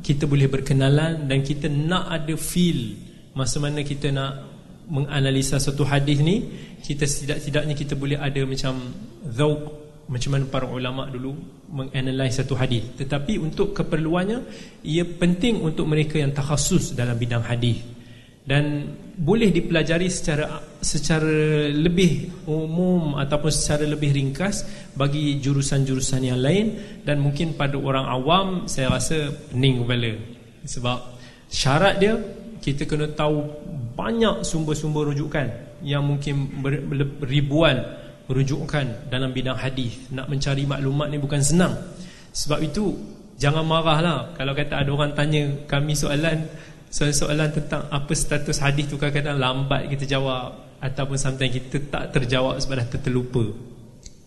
kita 0.00 0.24
boleh 0.24 0.48
berkenalan 0.48 1.28
dan 1.28 1.44
kita 1.44 1.68
nak 1.68 2.10
ada 2.10 2.34
feel 2.34 2.96
masa 3.36 3.62
mana 3.62 3.84
kita 3.84 4.10
nak 4.10 4.50
menganalisa 4.88 5.62
satu 5.62 5.86
hadis 5.86 6.18
ni 6.24 6.42
kita 6.82 7.06
setidak-tidaknya 7.06 7.74
kita 7.78 7.94
boleh 7.94 8.18
ada 8.18 8.42
macam 8.42 8.82
zauq 9.30 9.82
macam 10.10 10.30
mana 10.34 10.44
para 10.50 10.66
ulama 10.66 11.06
dulu 11.08 11.32
menganalisis 11.72 12.44
satu 12.44 12.58
hadis. 12.58 12.84
Tetapi 12.98 13.38
untuk 13.40 13.72
keperluannya 13.72 14.38
ia 14.84 15.06
penting 15.06 15.62
untuk 15.62 15.88
mereka 15.88 16.18
yang 16.20 16.34
takhasus 16.34 16.92
dalam 16.92 17.16
bidang 17.16 17.40
hadis. 17.40 17.80
Dan 18.42 18.90
boleh 19.12 19.52
dipelajari 19.52 20.08
secara 20.08 20.60
secara 20.80 21.68
lebih 21.68 22.42
umum 22.48 23.14
ataupun 23.14 23.52
secara 23.52 23.84
lebih 23.84 24.16
ringkas 24.16 24.64
bagi 24.96 25.38
jurusan-jurusan 25.38 26.22
yang 26.26 26.40
lain 26.40 26.74
dan 27.04 27.20
mungkin 27.20 27.54
pada 27.54 27.76
orang 27.76 28.08
awam 28.08 28.46
saya 28.66 28.90
rasa 28.90 29.30
pening 29.52 29.84
kepala. 29.84 30.12
Sebab 30.64 30.98
syarat 31.52 32.00
dia 32.00 32.16
kita 32.62 32.88
kena 32.88 33.10
tahu 33.12 33.42
banyak 33.92 34.46
sumber-sumber 34.46 35.12
rujukan 35.12 35.50
yang 35.84 36.06
mungkin 36.06 36.48
ribuan 37.26 37.82
rujukan 38.30 39.10
dalam 39.12 39.34
bidang 39.34 39.58
hadis. 39.58 40.08
Nak 40.14 40.30
mencari 40.30 40.64
maklumat 40.64 41.10
ni 41.10 41.18
bukan 41.18 41.42
senang. 41.42 41.74
Sebab 42.32 42.64
itu 42.64 42.96
jangan 43.36 43.66
marahlah 43.66 44.32
kalau 44.38 44.54
kata 44.54 44.86
ada 44.86 44.90
orang 44.94 45.12
tanya 45.12 45.42
kami 45.66 45.92
soalan 45.92 46.46
soalan-soalan 46.92 47.48
tentang 47.56 47.88
apa 47.88 48.12
status 48.12 48.60
hadis 48.60 48.84
tu 48.86 49.00
kadang-kadang 49.00 49.40
lambat 49.40 49.88
kita 49.88 50.04
jawab 50.04 50.76
ataupun 50.76 51.16
sometimes 51.16 51.56
kita 51.56 51.88
tak 51.88 52.12
terjawab 52.12 52.60
sebab 52.60 52.74
dah 52.84 52.86
terlupa. 53.00 53.44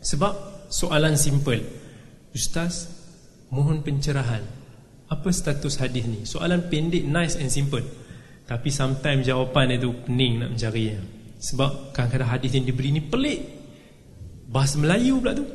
Sebab 0.01 0.33
soalan 0.73 1.13
simple. 1.13 1.61
Ustaz 2.33 2.89
mohon 3.53 3.85
pencerahan. 3.85 4.41
Apa 5.05 5.29
status 5.29 5.77
hadis 5.77 6.09
ni? 6.09 6.25
Soalan 6.25 6.65
pendek 6.65 7.05
nice 7.05 7.37
and 7.37 7.53
simple. 7.53 7.85
Tapi 8.49 8.73
sometimes 8.73 9.29
jawapan 9.29 9.77
itu 9.77 9.93
pening 10.05 10.41
nak 10.41 10.49
mencari 10.57 10.97
sebab 11.45 11.93
kadang-kadang 11.93 12.29
hadis 12.33 12.51
yang 12.57 12.65
diberi 12.65 12.89
ni 12.89 13.01
pelik. 13.05 13.39
Bahasa 14.49 14.81
Melayu 14.81 15.21
pula 15.21 15.37
tu. 15.37 15.45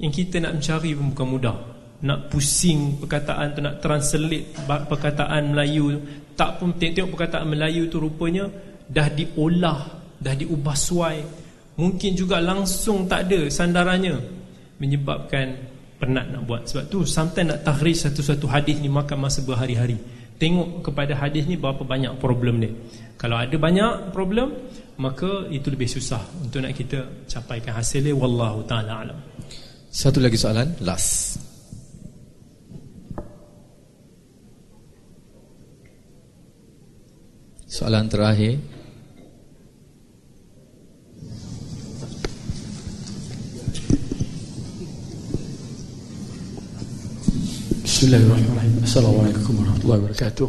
Yang 0.00 0.12
kita 0.24 0.40
nak 0.40 0.56
mencari 0.56 0.96
pun 0.96 1.12
bukan 1.12 1.26
mudah. 1.28 1.58
Nak 1.98 2.30
pusing 2.30 3.02
perkataan 3.02 3.52
tu 3.52 3.60
nak 3.60 3.82
translate 3.82 4.54
perkataan 4.64 5.52
Melayu 5.52 5.98
tak 6.38 6.62
pun 6.62 6.70
tengok-tengok 6.78 7.10
perkataan 7.18 7.50
Melayu 7.50 7.90
tu 7.90 7.98
rupanya 7.98 8.46
dah 8.86 9.10
diolah 9.10 9.78
dah 10.22 10.34
diubah 10.38 10.76
suai. 10.78 11.18
Mungkin 11.78 12.14
juga 12.14 12.38
langsung 12.38 13.10
tak 13.10 13.26
ada 13.26 13.50
sandarannya 13.50 14.14
menyebabkan 14.78 15.58
penat 15.98 16.30
nak 16.30 16.42
buat. 16.46 16.62
Sebab 16.70 16.84
tu 16.86 17.02
sometimes 17.02 17.54
nak 17.54 17.60
tahrij 17.66 17.98
satu-satu 18.06 18.46
hadis 18.46 18.78
ni 18.78 18.86
makan 18.86 19.18
masa 19.26 19.42
berhari-hari. 19.42 19.98
Tengok 20.38 20.86
kepada 20.86 21.18
hadis 21.18 21.50
ni 21.50 21.58
berapa 21.58 21.82
banyak 21.82 22.14
problem 22.22 22.62
dia. 22.62 22.70
Kalau 23.18 23.34
ada 23.34 23.54
banyak 23.58 24.14
problem 24.14 24.54
maka 24.98 25.46
itu 25.50 25.70
lebih 25.74 25.90
susah 25.90 26.22
untuk 26.38 26.62
nak 26.62 26.74
kita 26.74 27.26
capaikan 27.26 27.74
hasil 27.74 28.02
dia. 28.02 28.14
Wallahu 28.14 28.62
taala 28.66 29.02
alam. 29.02 29.18
Satu 29.90 30.22
lagi 30.22 30.38
soalan 30.38 30.78
last 30.86 31.47
soalan 37.68 38.08
terakhir. 38.08 38.56
Bismillahirrahmanirrahim. 47.84 48.74
Assalamualaikum 48.88 49.52
warahmatullahi 49.60 50.00
wabarakatuh. 50.00 50.48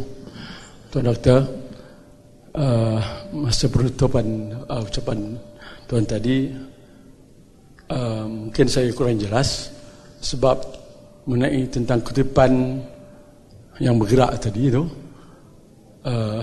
Tuan 0.90 1.06
Doktor 1.06 1.40
uh, 2.58 2.98
Masa 3.30 3.70
penutupan 3.70 4.26
uh, 4.66 4.82
ucapan 4.82 5.38
Tuan 5.86 6.02
tadi 6.02 6.50
uh, 7.94 8.26
Mungkin 8.26 8.66
saya 8.66 8.90
kurang 8.90 9.22
jelas 9.22 9.70
Sebab 10.18 10.58
Mengenai 11.30 11.62
tentang 11.70 12.02
kutipan 12.02 12.82
Yang 13.78 13.94
bergerak 14.02 14.30
tadi 14.42 14.66
itu 14.66 14.82
uh, 16.10 16.42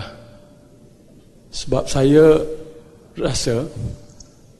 Sebab 1.57 1.83
saya 1.89 2.37
Rasa 3.17 3.65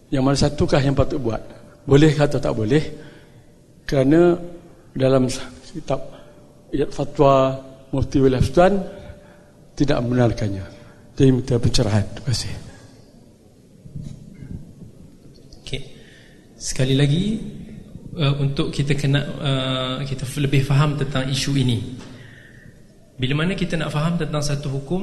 Yang 0.10 0.24
mana 0.24 0.38
satukah 0.38 0.82
yang 0.82 0.98
patut 0.98 1.22
buat 1.22 1.42
Boleh 1.86 2.14
atau 2.18 2.42
tak 2.42 2.54
boleh 2.58 2.84
Kerana 3.86 4.34
Dalam 4.98 5.30
kitab 5.78 6.02
fatwa 6.90 7.54
Mufti 7.92 8.20
Sultan 8.20 8.74
tidak 9.78 9.98
membenarkannya. 10.02 10.66
Jadi 11.14 11.30
minta 11.30 11.56
pencerahan. 11.62 12.04
Terima 12.18 12.30
kasih. 12.34 12.54
Okay. 15.62 15.82
Sekali 16.58 16.98
lagi 16.98 17.38
uh, 18.18 18.36
untuk 18.42 18.74
kita 18.74 18.98
kena 18.98 19.22
uh, 19.22 19.96
kita 20.02 20.26
lebih 20.42 20.66
faham 20.66 20.98
tentang 20.98 21.30
isu 21.30 21.54
ini. 21.56 21.78
Bila 23.18 23.46
mana 23.46 23.54
kita 23.54 23.78
nak 23.78 23.94
faham 23.94 24.18
tentang 24.18 24.42
satu 24.42 24.70
hukum 24.70 25.02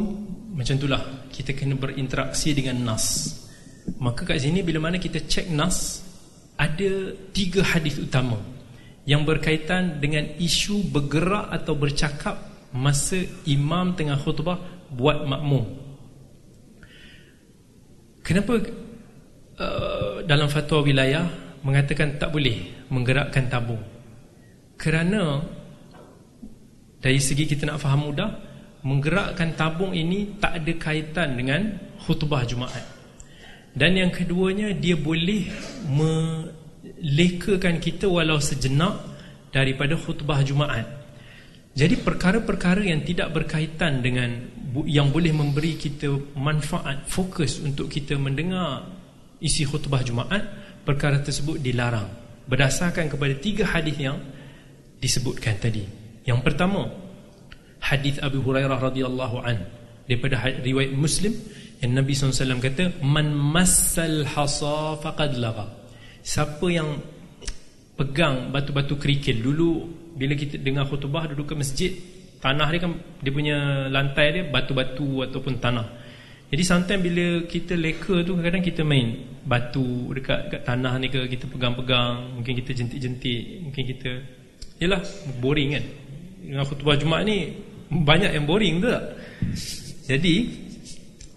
macam 0.54 0.78
itulah 0.78 1.02
kita 1.34 1.50
kena 1.50 1.74
berinteraksi 1.74 2.54
dengan 2.54 2.94
nas. 2.94 3.34
Maka 3.98 4.24
kat 4.24 4.38
sini 4.38 4.62
bila 4.62 4.78
mana 4.88 5.02
kita 5.02 5.26
cek 5.26 5.50
nas 5.50 6.00
ada 6.54 7.12
tiga 7.34 7.66
hadis 7.66 7.98
utama 7.98 8.38
yang 9.04 9.26
berkaitan 9.26 10.00
dengan 10.00 10.24
isu 10.38 10.88
bergerak 10.88 11.52
atau 11.52 11.74
bercakap 11.76 12.38
masa 12.72 13.20
imam 13.44 13.92
tengah 13.98 14.16
khutbah 14.16 14.56
buat 14.88 15.26
makmum. 15.26 15.66
Kenapa 18.24 18.56
uh, 19.60 20.24
dalam 20.24 20.48
fatwa 20.48 20.80
wilayah 20.80 21.28
mengatakan 21.60 22.16
tak 22.16 22.32
boleh 22.32 22.88
menggerakkan 22.88 23.52
tabung? 23.52 23.82
Kerana 24.80 25.44
dari 27.04 27.20
segi 27.20 27.44
kita 27.44 27.68
nak 27.68 27.84
faham 27.84 28.08
mudah, 28.08 28.32
menggerakkan 28.84 29.56
tabung 29.56 29.96
ini 29.96 30.36
tak 30.36 30.60
ada 30.60 30.72
kaitan 30.76 31.40
dengan 31.40 31.72
khutbah 32.04 32.44
Jumaat. 32.44 32.84
Dan 33.74 33.98
yang 33.98 34.12
keduanya 34.14 34.70
dia 34.70 34.94
boleh 34.94 35.50
lekakan 37.00 37.82
kita 37.82 38.06
walau 38.06 38.38
sejenak 38.38 38.94
daripada 39.50 39.98
khutbah 39.98 40.44
Jumaat. 40.46 40.86
Jadi 41.74 41.98
perkara-perkara 41.98 42.86
yang 42.86 43.02
tidak 43.02 43.34
berkaitan 43.34 43.98
dengan 43.98 44.30
yang 44.86 45.10
boleh 45.10 45.34
memberi 45.34 45.74
kita 45.74 46.38
manfaat, 46.38 47.02
fokus 47.10 47.58
untuk 47.58 47.90
kita 47.90 48.14
mendengar 48.14 48.86
isi 49.42 49.66
khutbah 49.66 50.06
Jumaat, 50.06 50.44
perkara 50.86 51.18
tersebut 51.18 51.58
dilarang 51.58 52.24
berdasarkan 52.44 53.08
kepada 53.08 53.34
tiga 53.40 53.64
hadis 53.64 53.96
yang 53.96 54.20
disebutkan 55.00 55.56
tadi. 55.56 55.84
Yang 56.24 56.40
pertama, 56.44 56.88
hadis 57.84 58.16
Abu 58.24 58.40
Hurairah 58.40 58.80
radhiyallahu 58.80 59.44
an. 59.44 59.60
Daripada 60.08 60.40
riwayat 60.60 60.92
Muslim 60.96 61.32
yang 61.84 62.00
Nabi 62.00 62.12
SAW 62.16 62.60
kata 62.60 63.04
man 63.04 63.32
massal 63.36 64.24
hasa 64.24 64.96
faqad 65.00 65.36
lagha. 65.36 65.68
Siapa 66.24 66.64
yang 66.72 66.96
pegang 67.94 68.48
batu-batu 68.48 68.96
kerikil 68.96 69.44
dulu 69.44 69.84
bila 70.16 70.32
kita 70.32 70.56
dengar 70.56 70.88
khutbah 70.88 71.28
duduk 71.28 71.52
ke 71.52 71.54
masjid 71.54 71.92
tanah 72.40 72.68
dia 72.72 72.80
kan 72.84 72.92
dia 73.20 73.32
punya 73.32 73.56
lantai 73.88 74.26
dia 74.40 74.42
batu-batu 74.48 75.24
ataupun 75.24 75.60
tanah. 75.60 75.86
Jadi 76.52 76.62
sometimes 76.62 77.02
bila 77.02 77.26
kita 77.48 77.74
leka 77.74 78.20
tu 78.22 78.36
kadang-kadang 78.36 78.64
kita 78.64 78.82
main 78.84 79.16
batu 79.44 80.12
dekat 80.12 80.48
dekat 80.48 80.62
tanah 80.68 80.92
ni 81.00 81.08
ke 81.08 81.20
kita 81.26 81.48
pegang-pegang 81.48 82.36
mungkin 82.36 82.52
kita 82.60 82.70
jentik-jentik 82.76 83.42
mungkin 83.64 83.82
kita 83.88 84.10
yalah 84.80 85.00
boring 85.40 85.76
kan. 85.76 85.84
Dengan 86.44 86.64
khutbah 86.68 86.94
Jumaat 87.00 87.24
ni 87.24 87.56
banyak 88.02 88.34
yang 88.34 88.44
boring 88.50 88.82
tak? 88.82 89.02
Jadi 90.10 90.34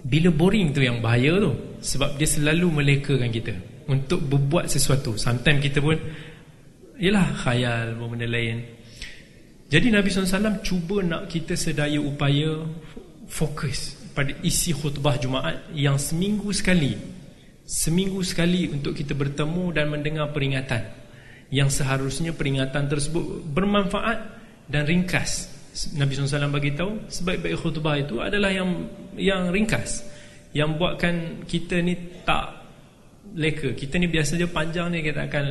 bila 0.08 0.34
boring 0.34 0.74
tu 0.74 0.82
yang 0.82 1.04
bahaya 1.04 1.38
tu 1.38 1.52
sebab 1.84 2.18
dia 2.18 2.26
selalu 2.26 2.82
melekakan 2.82 3.30
kita 3.30 3.54
untuk 3.92 4.24
berbuat 4.26 4.66
sesuatu. 4.66 5.14
Sometimes 5.20 5.62
kita 5.62 5.80
pun 5.84 5.96
ialah 6.98 7.28
khayal 7.46 7.94
benda 8.00 8.26
lain. 8.26 8.64
Jadi 9.68 9.92
Nabi 9.92 10.08
SAW 10.08 10.64
cuba 10.64 11.04
nak 11.04 11.28
kita 11.28 11.54
sedaya 11.60 12.00
upaya 12.00 12.64
fokus 13.28 14.00
pada 14.16 14.32
isi 14.42 14.72
khutbah 14.72 15.20
Jumaat 15.20 15.70
yang 15.76 16.00
seminggu 16.00 16.50
sekali. 16.56 16.96
Seminggu 17.68 18.24
sekali 18.24 18.72
untuk 18.72 18.96
kita 18.96 19.12
bertemu 19.12 19.76
dan 19.76 19.92
mendengar 19.92 20.32
peringatan. 20.32 20.88
Yang 21.52 21.84
seharusnya 21.84 22.32
peringatan 22.32 22.88
tersebut 22.88 23.44
bermanfaat 23.52 24.20
dan 24.72 24.88
ringkas 24.88 25.52
Nabi 25.94 26.18
SAW 26.18 26.50
bagi 26.50 26.74
tahu 26.74 27.06
sebaik-baik 27.06 27.56
khutbah 27.62 28.02
itu 28.02 28.18
adalah 28.18 28.50
yang 28.50 28.90
yang 29.14 29.54
ringkas. 29.54 30.02
Yang 30.56 30.70
buatkan 30.82 31.16
kita 31.46 31.86
ni 31.86 31.94
tak 32.26 32.66
leka. 33.38 33.78
Kita 33.78 34.02
ni 34.02 34.10
biasa 34.10 34.42
je 34.42 34.48
panjang 34.50 34.90
ni 34.90 35.06
kita 35.06 35.30
akan 35.30 35.46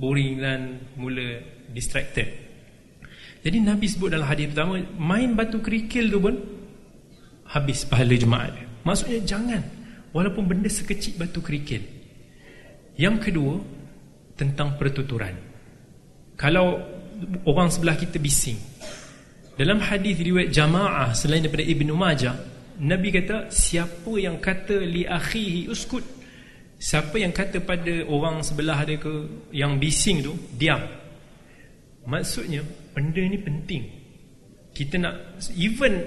boring 0.00 0.40
dan 0.40 0.80
mula 0.96 1.44
distracted. 1.68 2.28
Jadi 3.44 3.58
Nabi 3.60 3.86
sebut 3.86 4.08
dalam 4.08 4.24
hadis 4.24 4.50
pertama 4.50 4.80
main 4.96 5.36
batu 5.36 5.60
kerikil 5.60 6.08
tu 6.08 6.18
pun 6.18 6.34
habis 7.48 7.86
pahala 7.88 8.12
jemaat 8.12 8.52
maksudnya 8.84 9.24
jangan 9.24 9.62
walaupun 10.12 10.44
benda 10.48 10.72
sekecil 10.72 11.20
batu 11.20 11.44
kerikil. 11.44 11.84
Yang 12.98 13.30
kedua 13.30 13.62
tentang 14.34 14.74
pertuturan. 14.74 15.36
Kalau 16.34 16.82
orang 17.46 17.68
sebelah 17.70 17.94
kita 17.94 18.18
bising 18.18 18.67
dalam 19.58 19.82
hadis 19.82 20.14
riwayat 20.22 20.54
jamaah 20.54 21.10
selain 21.18 21.42
daripada 21.42 21.66
Ibnu 21.66 21.92
Majah 21.98 22.58
Nabi 22.78 23.10
kata 23.10 23.50
siapa 23.50 24.14
yang 24.22 24.38
kata 24.38 24.78
li 24.86 25.02
akhihi 25.02 25.66
uskut? 25.66 26.06
Siapa 26.78 27.18
yang 27.18 27.34
kata 27.34 27.58
pada 27.66 28.06
orang 28.06 28.38
sebelah 28.46 28.86
dia 28.86 29.02
ke 29.02 29.10
Yang 29.50 29.72
bising 29.82 30.18
tu 30.22 30.38
Diam. 30.54 30.78
Maksudnya 32.06 32.62
Benda 32.94 33.18
ni 33.18 33.34
penting. 33.34 33.82
Kita 34.70 34.94
nak 35.02 35.42
Even 35.58 36.06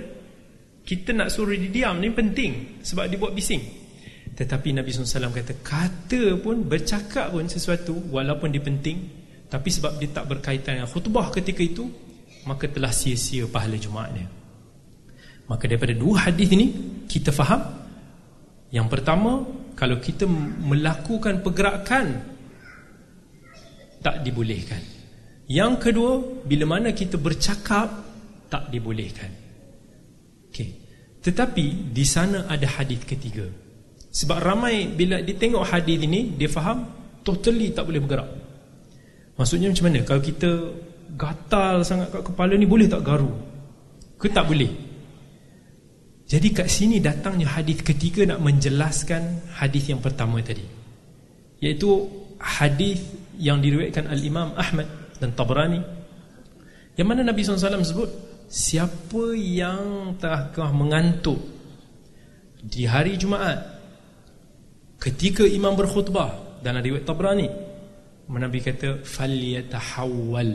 Kita 0.88 1.11
nak 1.11 1.28
suruh 1.28 1.60
dia 1.60 1.68
diam 1.68 1.99
ni 1.99 2.07
penting 2.07 2.80
Sebab 2.88 3.11
dia 3.11 3.19
buat 3.19 3.36
bising. 3.36 3.60
Tetapi 4.32 4.72
Nabi 4.72 4.95
SAW 4.95 5.36
kata 5.36 5.60
Kata 5.60 6.40
pun 6.40 6.64
Bercakap 6.64 7.36
pun 7.36 7.52
sesuatu 7.52 7.99
Walaupun 8.15 8.48
dia 8.56 8.64
penting 8.64 9.11
Tapi 9.52 9.68
sebab 9.68 9.99
dia 9.99 10.07
tak 10.07 10.32
berkaitan 10.32 10.80
dengan 10.80 10.88
khutbah 10.88 11.36
ketika 11.36 11.60
itu 11.60 11.91
Maka 12.45 12.65
telah 12.69 12.89
sia-sia 12.89 13.45
pahala 13.45 13.77
Jumaat 13.77 14.11
dia. 14.18 14.27
Maka 15.45 15.68
daripada 15.68 15.91
dua 15.91 16.30
hadis 16.30 16.47
ini 16.55 16.68
Kita 17.11 17.35
faham. 17.35 17.59
Yang 18.72 18.88
pertama 18.88 19.43
kalau 19.76 19.99
kita 19.99 20.23
melakukan 20.63 21.43
pergerakan 21.43 22.07
tak 23.99 24.23
dibolehkan. 24.23 24.80
Yang 25.51 25.73
kedua 25.84 26.13
bila 26.47 26.77
mana 26.77 26.95
kita 26.95 27.19
bercakap 27.19 27.91
tak 28.47 28.72
dibolehkan. 28.72 29.27
Okey. 30.47 30.69
Tetapi 31.19 31.91
di 31.91 32.05
sana 32.07 32.47
ada 32.47 32.65
hadis 32.80 33.03
ketiga. 33.03 33.43
Sebab 34.11 34.38
ramai 34.39 34.88
bila 34.91 35.19
dia 35.19 35.35
tengok 35.35 35.68
hadis 35.68 35.99
ini 35.99 36.35
dia 36.39 36.47
faham 36.47 36.88
totally 37.23 37.76
tak 37.76 37.88
boleh 37.88 37.99
bergerak. 37.99 38.30
Maksudnya 39.35 39.72
macam 39.72 39.85
mana? 39.88 39.99
Kalau 40.07 40.22
kita 40.23 40.49
gatal 41.15 41.83
sangat 41.83 42.11
kat 42.11 42.23
kepala 42.23 42.55
ni 42.55 42.67
boleh 42.67 42.88
tak 42.88 43.03
garu 43.03 43.31
ke 44.15 44.31
tak 44.31 44.47
boleh 44.47 44.91
jadi 46.31 46.47
kat 46.55 46.71
sini 46.71 47.03
datangnya 47.03 47.59
hadis 47.59 47.83
ketiga 47.83 48.23
nak 48.23 48.39
menjelaskan 48.39 49.51
hadis 49.51 49.91
yang 49.91 49.99
pertama 49.99 50.39
tadi. 50.39 50.63
Iaitu 51.59 52.07
hadis 52.39 53.03
yang 53.35 53.59
diriwayatkan 53.59 54.07
al-Imam 54.07 54.55
Ahmad 54.55 54.88
dan 55.19 55.35
Tabrani. 55.35 55.83
Yang 56.95 57.07
mana 57.11 57.27
Nabi 57.27 57.43
SAW 57.43 57.83
sebut 57.83 58.09
siapa 58.47 59.35
yang 59.35 60.15
tengah 60.15 60.71
mengantuk 60.71 61.35
di 62.63 62.88
hari 62.88 63.19
Jumaat 63.19 63.59
ketika 65.03 65.43
imam 65.43 65.75
berkhutbah 65.75 66.63
dalam 66.63 66.79
riwayat 66.79 67.03
Tabrani 67.03 67.47
Nabi 68.31 68.63
kata 68.63 69.03
falyatahawwal 69.03 70.51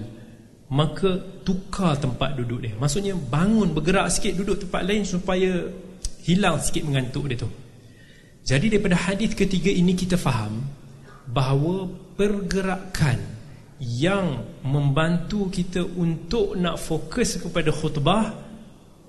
maka 0.66 1.14
tukar 1.47 1.94
tempat 1.94 2.34
duduk 2.34 2.66
dia. 2.66 2.74
Maksudnya 2.74 3.14
bangun 3.14 3.70
bergerak 3.70 4.10
sikit 4.10 4.34
duduk 4.34 4.66
tempat 4.66 4.82
lain 4.82 5.06
supaya 5.06 5.70
hilang 6.26 6.59
sikit 6.59 6.82
mengantuk 6.82 7.30
dia 7.30 7.38
tu. 7.38 7.51
Jadi 8.47 8.74
daripada 8.74 8.98
hadis 8.98 9.34
ketiga 9.34 9.70
ini 9.70 9.94
kita 9.94 10.18
faham 10.18 10.66
bahawa 11.30 11.86
pergerakan 12.18 13.18
yang 13.78 14.43
membantu 14.66 15.51
kita 15.51 15.82
untuk 15.82 16.59
nak 16.59 16.78
fokus 16.82 17.38
kepada 17.38 17.70
khutbah 17.70 18.34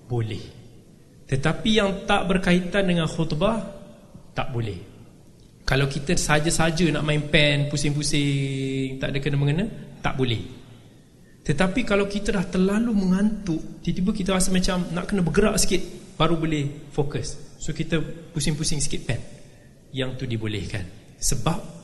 boleh. 0.05 0.41
Tetapi 1.25 1.69
yang 1.73 2.05
tak 2.05 2.25
berkaitan 2.29 2.85
dengan 2.85 3.09
khutbah 3.09 3.61
tak 4.33 4.53
boleh. 4.53 4.77
Kalau 5.65 5.89
kita 5.89 6.13
saja-saja 6.15 6.85
nak 6.93 7.03
main 7.03 7.27
pen 7.27 7.67
pusing-pusing 7.67 9.01
tak 9.01 9.11
ada 9.11 9.19
kena-mengena 9.19 9.65
tak 9.99 10.15
boleh 10.15 10.56
tetapi 11.47 11.87
kalau 11.87 12.11
kita 12.11 12.35
dah 12.35 12.43
terlalu 12.43 12.91
mengantuk 12.91 13.79
tiba-tiba 13.79 14.11
kita 14.11 14.29
rasa 14.35 14.51
macam 14.51 14.83
nak 14.91 15.07
kena 15.07 15.23
bergerak 15.23 15.55
sikit 15.55 15.79
baru 16.19 16.35
boleh 16.35 16.91
fokus 16.91 17.55
so 17.55 17.71
kita 17.71 18.03
pusing-pusing 18.35 18.83
sikit 18.83 19.01
pen 19.07 19.21
yang 19.95 20.19
tu 20.19 20.27
dibolehkan 20.27 20.83
sebab 21.15 21.77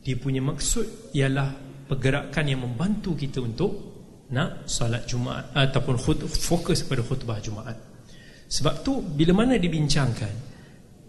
dia 0.00 0.16
punya 0.16 0.40
maksud 0.40 1.12
ialah 1.12 1.70
pergerakan 1.90 2.44
yang 2.46 2.64
membantu 2.64 3.18
kita 3.18 3.44
untuk 3.44 3.90
nak 4.30 4.70
solat 4.70 5.04
Jumaat 5.10 5.50
ataupun 5.52 5.98
fokus 6.30 6.86
pada 6.86 7.02
khutbah 7.02 7.42
Jumaat. 7.42 7.74
Sebab 8.50 8.74
tu 8.86 9.02
bila 9.02 9.42
mana 9.42 9.58
dibincangkan 9.58 10.48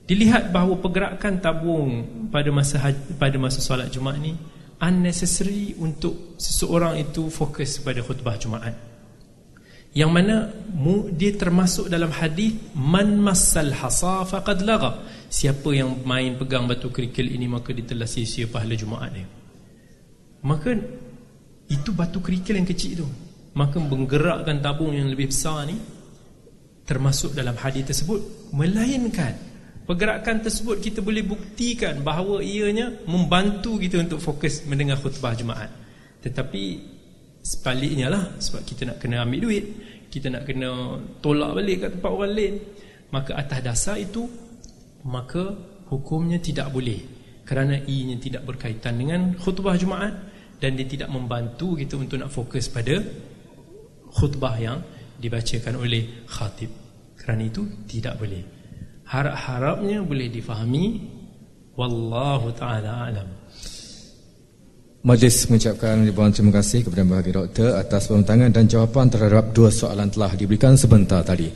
dilihat 0.06 0.50
bahawa 0.50 0.82
pergerakan 0.82 1.38
tabung 1.38 1.90
pada 2.34 2.50
masa 2.50 2.82
pada 3.16 3.38
masa 3.38 3.62
solat 3.62 3.94
Jumaat 3.94 4.18
ni 4.18 4.34
unnecessary 4.82 5.78
untuk 5.78 6.36
seseorang 6.42 6.98
itu 6.98 7.30
fokus 7.30 7.78
pada 7.80 8.02
khutbah 8.02 8.36
Jumaat. 8.42 8.74
Yang 9.94 10.12
mana 10.12 10.36
dia 11.14 11.36
termasuk 11.36 11.92
dalam 11.92 12.10
hadis 12.16 12.56
man 12.74 13.22
massal 13.22 13.70
hasa 13.70 14.26
faqad 14.26 14.66
laga. 14.66 15.06
Siapa 15.32 15.70
yang 15.72 16.02
main 16.04 16.36
pegang 16.36 16.66
batu 16.66 16.90
kerikil 16.90 17.30
ini 17.30 17.46
maka 17.48 17.72
dia 17.72 17.86
telah 17.86 18.10
sia-sia 18.10 18.50
pahala 18.50 18.74
Jumaat 18.74 19.12
dia. 19.14 19.28
Maka 20.42 20.74
itu 21.70 21.90
batu 21.94 22.20
kerikil 22.20 22.58
yang 22.58 22.68
kecil 22.68 22.92
itu 22.98 23.08
Maka 23.54 23.78
menggerakkan 23.78 24.58
tabung 24.60 24.92
yang 24.92 25.08
lebih 25.08 25.30
besar 25.30 25.70
ni 25.70 25.78
Termasuk 26.84 27.38
dalam 27.38 27.54
hadis 27.56 27.86
tersebut 27.88 28.52
Melainkan 28.52 29.51
Pergerakan 29.86 30.46
tersebut 30.46 30.78
kita 30.80 31.00
boleh 31.02 31.26
buktikan 31.26 32.02
Bahawa 32.06 32.40
ianya 32.46 33.02
membantu 33.10 33.82
kita 33.82 34.02
untuk 34.02 34.22
fokus 34.22 34.64
Mendengar 34.70 35.02
khutbah 35.02 35.34
Jumaat. 35.34 35.70
Tetapi 36.22 36.64
Sebaliknya 37.42 38.08
lah 38.14 38.38
Sebab 38.38 38.62
kita 38.62 38.86
nak 38.88 38.98
kena 39.02 39.26
ambil 39.26 39.50
duit 39.50 39.66
Kita 40.14 40.30
nak 40.30 40.46
kena 40.46 41.02
tolak 41.20 41.58
balik 41.58 41.88
kat 41.88 41.90
tempat 41.98 42.12
orang 42.14 42.34
lain 42.34 42.56
Maka 43.10 43.32
atas 43.34 43.60
dasar 43.66 43.96
itu 43.98 44.30
Maka 45.02 45.72
hukumnya 45.92 46.40
tidak 46.40 46.72
boleh. 46.72 47.04
Kerana 47.44 47.76
ianya 47.84 48.16
tidak 48.16 48.48
berkaitan 48.48 48.96
dengan 48.96 49.36
khutbah 49.36 49.76
Jumaat 49.76 50.16
dan 50.62 50.80
dia 50.80 50.88
tidak 50.88 51.12
membantu 51.12 51.76
kita 51.76 52.00
untuk 52.00 52.22
nak 52.22 52.32
fokus 52.32 52.72
pada 52.72 52.96
khutbah 54.16 54.56
yang 54.56 54.80
dibacakan 55.20 55.76
oleh 55.76 56.24
khatib. 56.32 56.72
Kerana 57.20 57.44
itu 57.44 57.68
tidak 57.90 58.16
boleh 58.22 58.61
harap-harapnya 59.12 60.00
boleh 60.08 60.32
difahami 60.32 61.04
wallahu 61.76 62.48
taala 62.56 63.12
alam 63.12 63.30
Majlis 65.02 65.50
mengucapkan 65.50 66.06
ribuan 66.06 66.30
terima 66.30 66.62
kasih 66.62 66.86
kepada 66.86 67.02
Bahagia 67.02 67.42
Doktor 67.42 67.74
atas 67.74 68.06
pembentangan 68.06 68.54
dan 68.54 68.70
jawapan 68.70 69.10
terhadap 69.10 69.50
dua 69.50 69.74
soalan 69.74 70.14
telah 70.14 70.30
diberikan 70.38 70.78
sebentar 70.78 71.26
tadi. 71.26 71.50